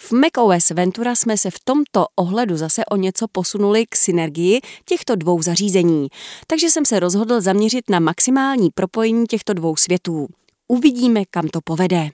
V 0.02 0.12
macOS 0.12 0.70
Ventura 0.70 1.14
jsme 1.14 1.38
se 1.38 1.50
v 1.50 1.60
tomto 1.64 2.06
ohledu 2.16 2.56
zase 2.56 2.84
o 2.84 2.96
něco 2.96 3.26
posunuli 3.32 3.84
k 3.88 3.96
synergii 3.96 4.60
těchto 4.84 5.16
dvou 5.16 5.42
zařízení, 5.42 6.08
takže 6.46 6.70
jsem 6.70 6.84
se 6.84 7.00
rozhodl 7.00 7.40
zaměřit 7.40 7.90
na 7.90 8.00
maximální 8.00 8.70
propojení 8.74 9.26
těchto 9.26 9.52
dvou 9.52 9.76
světů. 9.76 10.26
Uvidíme, 10.68 11.22
kam 11.30 11.48
to 11.48 11.60
povede. 11.64 12.10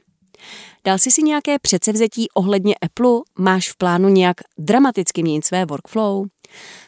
Dal 0.84 0.98
jsi 0.98 1.10
si 1.10 1.22
nějaké 1.22 1.58
předsevzetí 1.58 2.28
ohledně 2.34 2.74
Apple? 2.74 3.20
Máš 3.38 3.72
v 3.72 3.76
plánu 3.76 4.08
nějak 4.08 4.36
dramaticky 4.58 5.22
měnit 5.22 5.44
své 5.44 5.66
workflow? 5.66 6.26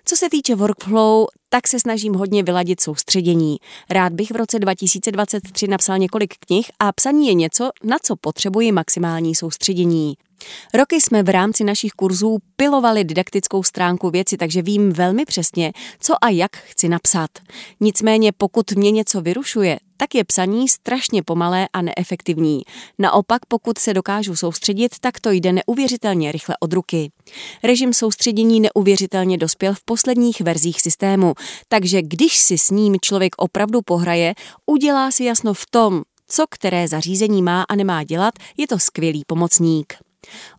Co 0.05 0.17
se 0.17 0.31
týče 0.31 0.55
workflow, 0.55 1.27
tak 1.49 1.69
se 1.69 1.81
snažím 1.81 2.15
hodně 2.15 2.43
vyladit 2.43 2.81
soustředění. 2.81 3.57
Rád 3.91 4.13
bych 4.13 4.31
v 4.31 4.37
roce 4.37 4.59
2023 4.59 5.69
napsal 5.69 5.99
několik 5.99 6.35
knih 6.47 6.71
a 6.79 6.93
psaní 6.93 7.29
je 7.29 7.35
něco, 7.35 7.71
na 7.85 7.97
co 8.03 8.17
potřebuji 8.17 8.73
maximální 8.73 9.35
soustředění. 9.35 10.15
Roky 10.75 11.01
jsme 11.01 11.23
v 11.23 11.29
rámci 11.29 11.65
našich 11.65 11.93
kurzů 11.93 12.39
pilovali 12.57 13.05
didaktickou 13.05 13.63
stránku 13.63 14.11
věci, 14.11 14.37
takže 14.37 14.63
vím 14.63 14.93
velmi 14.93 15.25
přesně, 15.25 15.73
co 16.01 16.15
a 16.25 16.29
jak 16.29 16.57
chci 16.57 16.89
napsat. 16.89 17.31
Nicméně 17.81 18.33
pokud 18.33 18.73
mě 18.73 18.91
něco 18.91 19.21
vyrušuje, 19.21 19.79
tak 19.97 20.15
je 20.15 20.25
psaní 20.25 20.69
strašně 20.69 21.23
pomalé 21.23 21.69
a 21.73 21.83
neefektivní. 21.83 22.63
Naopak, 22.99 23.47
pokud 23.49 23.79
se 23.79 23.95
dokážu 23.95 24.37
soustředit, 24.37 24.95
tak 25.01 25.21
to 25.21 25.31
jde 25.31 25.53
neuvěřitelně 25.53 26.33
rychle 26.33 26.55
od 26.61 26.73
ruky. 26.73 27.11
Režim 27.63 27.93
soustředění 27.93 28.61
neuvěřitelně 28.61 29.39
dospěl 29.39 29.75
v 29.75 29.85
posledních 29.85 30.41
verzích 30.41 30.81
systému, 30.81 31.35
takže 31.69 32.03
když 32.03 32.39
si 32.39 32.59
s 32.59 32.71
ním 32.71 32.97
člověk 33.01 33.35
opravdu 33.37 33.83
pohraje, 33.83 34.35
udělá 34.67 35.11
si 35.11 35.25
jasno 35.25 35.55
v 35.55 35.67
tom, 35.71 36.03
co 36.29 36.45
které 36.51 36.89
zařízení 36.89 37.43
má 37.43 37.63
a 37.63 37.77
nemá 37.77 38.05
dělat, 38.05 38.35
je 38.57 38.67
to 38.67 38.79
skvělý 38.79 39.23
pomocník. 39.27 40.08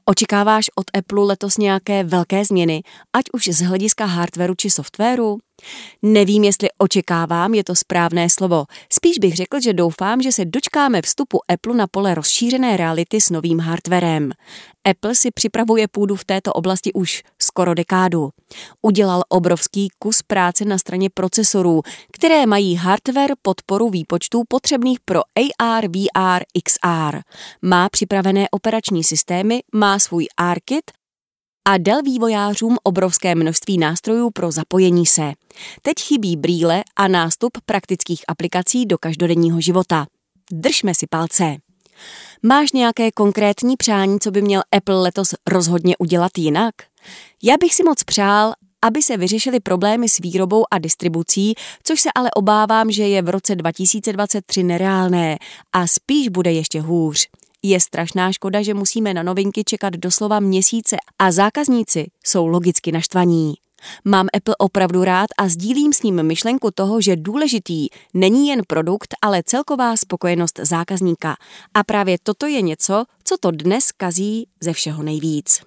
Očekáváš 0.05 0.65
od 0.75 0.85
Apple 0.97 1.23
letos 1.23 1.57
nějaké 1.57 2.03
velké 2.03 2.45
změny, 2.45 2.81
ať 3.13 3.25
už 3.33 3.47
z 3.47 3.61
hlediska 3.61 4.05
hardwareu 4.05 4.55
či 4.55 4.69
softwaru? 4.69 5.37
Nevím, 6.01 6.43
jestli 6.43 6.69
očekávám, 6.77 7.53
je 7.53 7.63
to 7.63 7.75
správné 7.75 8.29
slovo. 8.29 8.65
Spíš 8.93 9.19
bych 9.19 9.35
řekl, 9.35 9.61
že 9.61 9.73
doufám, 9.73 10.21
že 10.21 10.31
se 10.31 10.45
dočkáme 10.45 11.01
vstupu 11.01 11.39
Apple 11.47 11.75
na 11.75 11.87
pole 11.87 12.15
rozšířené 12.15 12.77
reality 12.77 13.21
s 13.21 13.29
novým 13.29 13.59
hardwarem. 13.59 14.31
Apple 14.89 15.15
si 15.15 15.31
připravuje 15.31 15.87
půdu 15.87 16.15
v 16.15 16.25
této 16.25 16.53
oblasti 16.53 16.93
už 16.93 17.23
skoro 17.41 17.73
dekádu. 17.73 18.29
Udělal 18.81 19.23
obrovský 19.29 19.87
kus 19.99 20.21
práce 20.21 20.65
na 20.65 20.77
straně 20.77 21.09
procesorů, 21.13 21.81
které 22.11 22.45
mají 22.45 22.75
hardware 22.75 23.33
podporu 23.41 23.89
výpočtů 23.89 24.43
potřebných 24.47 24.99
pro 25.05 25.21
AR, 25.59 25.87
VR, 25.87 26.43
XR. 26.63 27.19
Má 27.61 27.89
připravené 27.89 28.47
operační 28.51 29.03
systémy, 29.03 29.59
má 29.73 29.99
svůj 29.99 30.27
ARKit 30.37 30.91
a 31.69 31.77
dal 31.77 32.01
vývojářům 32.01 32.77
obrovské 32.83 33.35
množství 33.35 33.77
nástrojů 33.77 34.29
pro 34.31 34.51
zapojení 34.51 35.05
se. 35.05 35.33
Teď 35.81 35.95
chybí 35.99 36.37
brýle 36.37 36.83
a 36.95 37.07
nástup 37.07 37.51
praktických 37.65 38.23
aplikací 38.27 38.85
do 38.85 38.97
každodenního 38.97 39.61
života. 39.61 40.05
Držme 40.51 40.95
si 40.95 41.07
palce. 41.07 41.55
Máš 42.43 42.71
nějaké 42.71 43.11
konkrétní 43.11 43.77
přání, 43.77 44.19
co 44.19 44.31
by 44.31 44.41
měl 44.41 44.61
Apple 44.71 45.01
letos 45.01 45.33
rozhodně 45.47 45.97
udělat 45.97 46.31
jinak? 46.37 46.75
Já 47.43 47.55
bych 47.59 47.75
si 47.75 47.83
moc 47.83 48.03
přál, 48.03 48.53
aby 48.81 49.01
se 49.01 49.17
vyřešily 49.17 49.59
problémy 49.59 50.09
s 50.09 50.17
výrobou 50.17 50.63
a 50.71 50.79
distribucí, 50.79 51.53
což 51.83 52.01
se 52.01 52.09
ale 52.15 52.31
obávám, 52.31 52.91
že 52.91 53.07
je 53.07 53.21
v 53.21 53.29
roce 53.29 53.55
2023 53.55 54.63
nereálné 54.63 55.37
a 55.73 55.87
spíš 55.87 56.29
bude 56.29 56.51
ještě 56.51 56.81
hůř. 56.81 57.27
Je 57.63 57.79
strašná 57.79 58.31
škoda, 58.31 58.61
že 58.61 58.73
musíme 58.73 59.13
na 59.13 59.23
novinky 59.23 59.63
čekat 59.63 59.93
doslova 59.93 60.39
měsíce 60.39 60.97
a 61.19 61.31
zákazníci 61.31 62.11
jsou 62.25 62.47
logicky 62.47 62.91
naštvaní. 62.91 63.53
Mám 64.05 64.27
Apple 64.33 64.55
opravdu 64.57 65.03
rád 65.03 65.27
a 65.37 65.47
sdílím 65.47 65.93
s 65.93 66.03
ním 66.03 66.23
myšlenku 66.23 66.71
toho, 66.71 67.01
že 67.01 67.15
důležitý 67.15 67.87
není 68.13 68.47
jen 68.47 68.61
produkt, 68.67 69.15
ale 69.21 69.43
celková 69.45 69.97
spokojenost 69.97 70.59
zákazníka. 70.63 71.35
A 71.73 71.83
právě 71.83 72.17
toto 72.23 72.45
je 72.45 72.61
něco, 72.61 73.03
co 73.23 73.35
to 73.39 73.51
dnes 73.51 73.91
kazí 73.91 74.47
ze 74.61 74.73
všeho 74.73 75.03
nejvíc. 75.03 75.61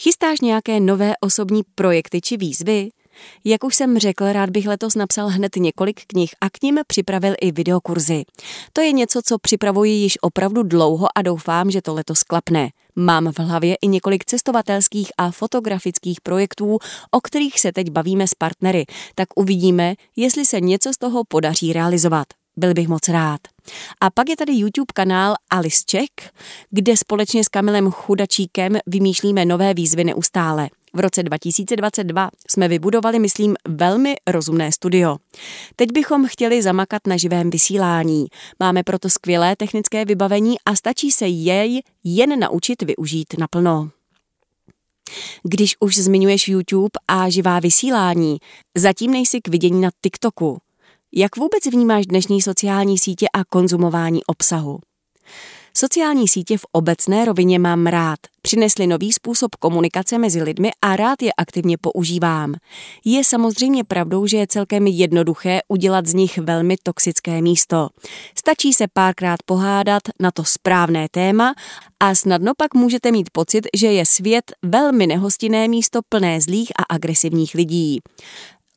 Chystáš 0.00 0.40
nějaké 0.40 0.80
nové 0.80 1.14
osobní 1.20 1.62
projekty 1.74 2.20
či 2.20 2.36
výzvy? 2.36 2.88
Jak 3.44 3.64
už 3.64 3.74
jsem 3.76 3.98
řekl, 3.98 4.32
rád 4.32 4.50
bych 4.50 4.66
letos 4.66 4.94
napsal 4.94 5.28
hned 5.28 5.56
několik 5.56 6.00
knih 6.06 6.30
a 6.40 6.50
k 6.50 6.62
ním 6.62 6.78
připravil 6.86 7.34
i 7.40 7.52
videokurzy. 7.52 8.24
To 8.72 8.80
je 8.80 8.92
něco, 8.92 9.20
co 9.24 9.38
připravuji 9.38 9.92
již 9.92 10.18
opravdu 10.20 10.62
dlouho 10.62 11.08
a 11.14 11.22
doufám, 11.22 11.70
že 11.70 11.82
to 11.82 11.94
letos 11.94 12.22
klapne. 12.22 12.70
Mám 12.96 13.32
v 13.32 13.38
hlavě 13.38 13.76
i 13.82 13.88
několik 13.88 14.24
cestovatelských 14.24 15.08
a 15.18 15.30
fotografických 15.30 16.20
projektů, 16.20 16.78
o 17.10 17.20
kterých 17.20 17.60
se 17.60 17.72
teď 17.72 17.90
bavíme 17.90 18.28
s 18.28 18.34
partnery, 18.34 18.84
tak 19.14 19.28
uvidíme, 19.36 19.94
jestli 20.16 20.44
se 20.44 20.60
něco 20.60 20.92
z 20.92 20.98
toho 20.98 21.24
podaří 21.24 21.72
realizovat. 21.72 22.26
Byl 22.56 22.74
bych 22.74 22.88
moc 22.88 23.08
rád. 23.08 23.40
A 24.00 24.10
pak 24.10 24.28
je 24.28 24.36
tady 24.36 24.52
YouTube 24.52 24.92
kanál 24.94 25.34
Alice 25.50 25.82
Czech, 25.86 26.30
kde 26.70 26.96
společně 26.96 27.44
s 27.44 27.48
Kamilem 27.48 27.90
Chudačíkem 27.90 28.78
vymýšlíme 28.86 29.44
nové 29.44 29.74
výzvy 29.74 30.04
neustále. 30.04 30.68
V 30.94 31.00
roce 31.00 31.22
2022 31.22 32.30
jsme 32.50 32.68
vybudovali, 32.68 33.18
myslím, 33.18 33.56
velmi 33.68 34.14
rozumné 34.26 34.72
studio. 34.72 35.16
Teď 35.76 35.92
bychom 35.92 36.26
chtěli 36.26 36.62
zamakat 36.62 37.06
na 37.06 37.16
živém 37.16 37.50
vysílání. 37.50 38.26
Máme 38.60 38.82
proto 38.82 39.10
skvělé 39.10 39.56
technické 39.56 40.04
vybavení 40.04 40.56
a 40.66 40.74
stačí 40.76 41.10
se 41.10 41.26
jej 41.26 41.82
jen 42.04 42.38
naučit 42.40 42.82
využít 42.82 43.34
naplno. 43.38 43.90
Když 45.42 45.76
už 45.80 45.96
zmiňuješ 45.96 46.48
YouTube 46.48 46.90
a 47.08 47.30
živá 47.30 47.60
vysílání, 47.60 48.38
zatím 48.74 49.10
nejsi 49.10 49.40
k 49.40 49.48
vidění 49.48 49.80
na 49.80 49.90
TikToku. 50.02 50.58
Jak 51.12 51.36
vůbec 51.36 51.66
vnímáš 51.66 52.06
dnešní 52.06 52.42
sociální 52.42 52.98
sítě 52.98 53.26
a 53.32 53.44
konzumování 53.44 54.24
obsahu? 54.24 54.78
Sociální 55.78 56.28
sítě 56.28 56.58
v 56.58 56.66
obecné 56.72 57.24
rovině 57.24 57.58
mám 57.58 57.86
rád. 57.86 58.18
Přinesli 58.42 58.86
nový 58.86 59.12
způsob 59.12 59.54
komunikace 59.56 60.18
mezi 60.18 60.42
lidmi 60.42 60.70
a 60.82 60.96
rád 60.96 61.22
je 61.22 61.32
aktivně 61.36 61.76
používám. 61.78 62.54
Je 63.04 63.24
samozřejmě 63.24 63.84
pravdou, 63.84 64.26
že 64.26 64.36
je 64.36 64.46
celkem 64.46 64.86
jednoduché 64.86 65.60
udělat 65.68 66.06
z 66.06 66.14
nich 66.14 66.38
velmi 66.38 66.76
toxické 66.82 67.42
místo. 67.42 67.88
Stačí 68.38 68.72
se 68.72 68.84
párkrát 68.92 69.36
pohádat 69.46 70.02
na 70.20 70.30
to 70.30 70.44
správné 70.44 71.06
téma 71.10 71.54
a 72.00 72.14
snadno 72.14 72.52
pak 72.56 72.74
můžete 72.74 73.12
mít 73.12 73.30
pocit, 73.30 73.66
že 73.76 73.86
je 73.86 74.06
svět 74.06 74.52
velmi 74.62 75.06
nehostinné 75.06 75.68
místo 75.68 76.00
plné 76.08 76.40
zlých 76.40 76.72
a 76.78 76.94
agresivních 76.94 77.54
lidí. 77.54 78.00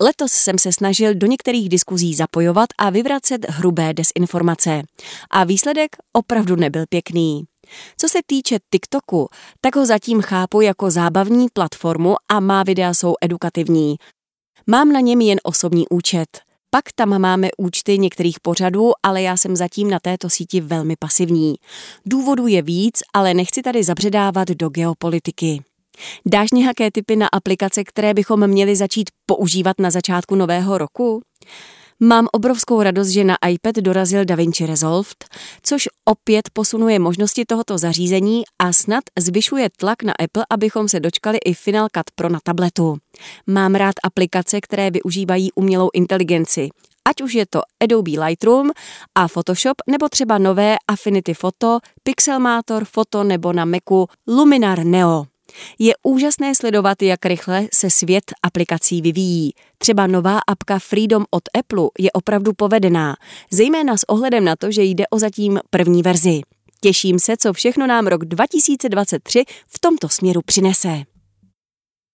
Letos 0.01 0.31
jsem 0.31 0.57
se 0.57 0.71
snažil 0.71 1.15
do 1.15 1.27
některých 1.27 1.69
diskuzí 1.69 2.15
zapojovat 2.15 2.69
a 2.77 2.89
vyvracet 2.89 3.49
hrubé 3.49 3.93
desinformace. 3.93 4.81
A 5.29 5.43
výsledek 5.43 5.95
opravdu 6.13 6.55
nebyl 6.55 6.83
pěkný. 6.89 7.43
Co 7.97 8.09
se 8.09 8.19
týče 8.25 8.57
TikToku, 8.71 9.29
tak 9.61 9.75
ho 9.75 9.85
zatím 9.85 10.21
chápu 10.21 10.61
jako 10.61 10.91
zábavní 10.91 11.47
platformu 11.53 12.15
a 12.29 12.39
má 12.39 12.63
videa 12.63 12.93
jsou 12.93 13.15
edukativní. 13.21 13.95
Mám 14.67 14.91
na 14.91 14.99
něm 14.99 15.21
jen 15.21 15.39
osobní 15.43 15.87
účet. 15.89 16.27
Pak 16.69 16.83
tam 16.95 17.21
máme 17.21 17.49
účty 17.57 17.97
některých 17.97 18.39
pořadů, 18.39 18.91
ale 19.03 19.21
já 19.21 19.37
jsem 19.37 19.55
zatím 19.55 19.89
na 19.89 19.99
této 19.99 20.29
síti 20.29 20.61
velmi 20.61 20.95
pasivní. 20.99 21.55
Důvodů 22.05 22.47
je 22.47 22.61
víc, 22.61 22.99
ale 23.13 23.33
nechci 23.33 23.61
tady 23.61 23.83
zabředávat 23.83 24.47
do 24.47 24.69
geopolitiky. 24.69 25.63
Dáš 26.25 26.51
nějaké 26.51 26.91
typy 26.91 27.15
na 27.15 27.27
aplikace, 27.27 27.83
které 27.83 28.13
bychom 28.13 28.47
měli 28.47 28.75
začít 28.75 29.09
používat 29.25 29.79
na 29.79 29.91
začátku 29.91 30.35
nového 30.35 30.77
roku? 30.77 31.21
Mám 31.99 32.27
obrovskou 32.31 32.81
radost, 32.81 33.07
že 33.07 33.23
na 33.23 33.35
iPad 33.49 33.75
dorazil 33.75 34.25
DaVinci 34.25 34.65
Resolve, 34.65 35.09
což 35.63 35.89
opět 36.05 36.49
posunuje 36.53 36.99
možnosti 36.99 37.45
tohoto 37.45 37.77
zařízení 37.77 38.43
a 38.59 38.73
snad 38.73 39.03
zvyšuje 39.19 39.69
tlak 39.77 40.03
na 40.03 40.13
Apple, 40.23 40.45
abychom 40.49 40.87
se 40.89 40.99
dočkali 40.99 41.37
i 41.37 41.53
Final 41.53 41.87
Cut 41.97 42.11
Pro 42.15 42.29
na 42.29 42.39
tabletu. 42.43 42.97
Mám 43.47 43.75
rád 43.75 43.95
aplikace, 44.03 44.61
které 44.61 44.91
využívají 44.91 45.51
umělou 45.51 45.89
inteligenci, 45.93 46.69
ať 47.09 47.21
už 47.21 47.33
je 47.33 47.45
to 47.49 47.61
Adobe 47.83 48.25
Lightroom 48.25 48.71
a 49.15 49.27
Photoshop, 49.27 49.77
nebo 49.87 50.09
třeba 50.09 50.37
nové 50.37 50.75
Affinity 50.87 51.33
Photo, 51.33 51.79
Pixelmator, 52.03 52.85
Photo 52.85 53.23
nebo 53.23 53.53
na 53.53 53.65
Macu 53.65 54.07
Luminar 54.27 54.83
Neo. 54.85 55.25
Je 55.79 55.93
úžasné 56.03 56.55
sledovat, 56.55 57.01
jak 57.01 57.25
rychle 57.25 57.67
se 57.73 57.89
svět 57.89 58.23
aplikací 58.43 59.01
vyvíjí. 59.01 59.51
Třeba 59.77 60.07
nová 60.07 60.39
apka 60.47 60.79
Freedom 60.79 61.25
od 61.31 61.43
Apple 61.59 61.89
je 61.99 62.11
opravdu 62.11 62.53
povedená, 62.53 63.15
zejména 63.51 63.97
s 63.97 64.09
ohledem 64.09 64.45
na 64.45 64.55
to, 64.55 64.71
že 64.71 64.83
jde 64.83 65.07
o 65.07 65.19
zatím 65.19 65.59
první 65.69 66.03
verzi. 66.03 66.41
Těším 66.81 67.19
se, 67.19 67.37
co 67.37 67.53
všechno 67.53 67.87
nám 67.87 68.07
rok 68.07 68.25
2023 68.25 69.43
v 69.67 69.79
tomto 69.79 70.09
směru 70.09 70.41
přinese. 70.45 71.03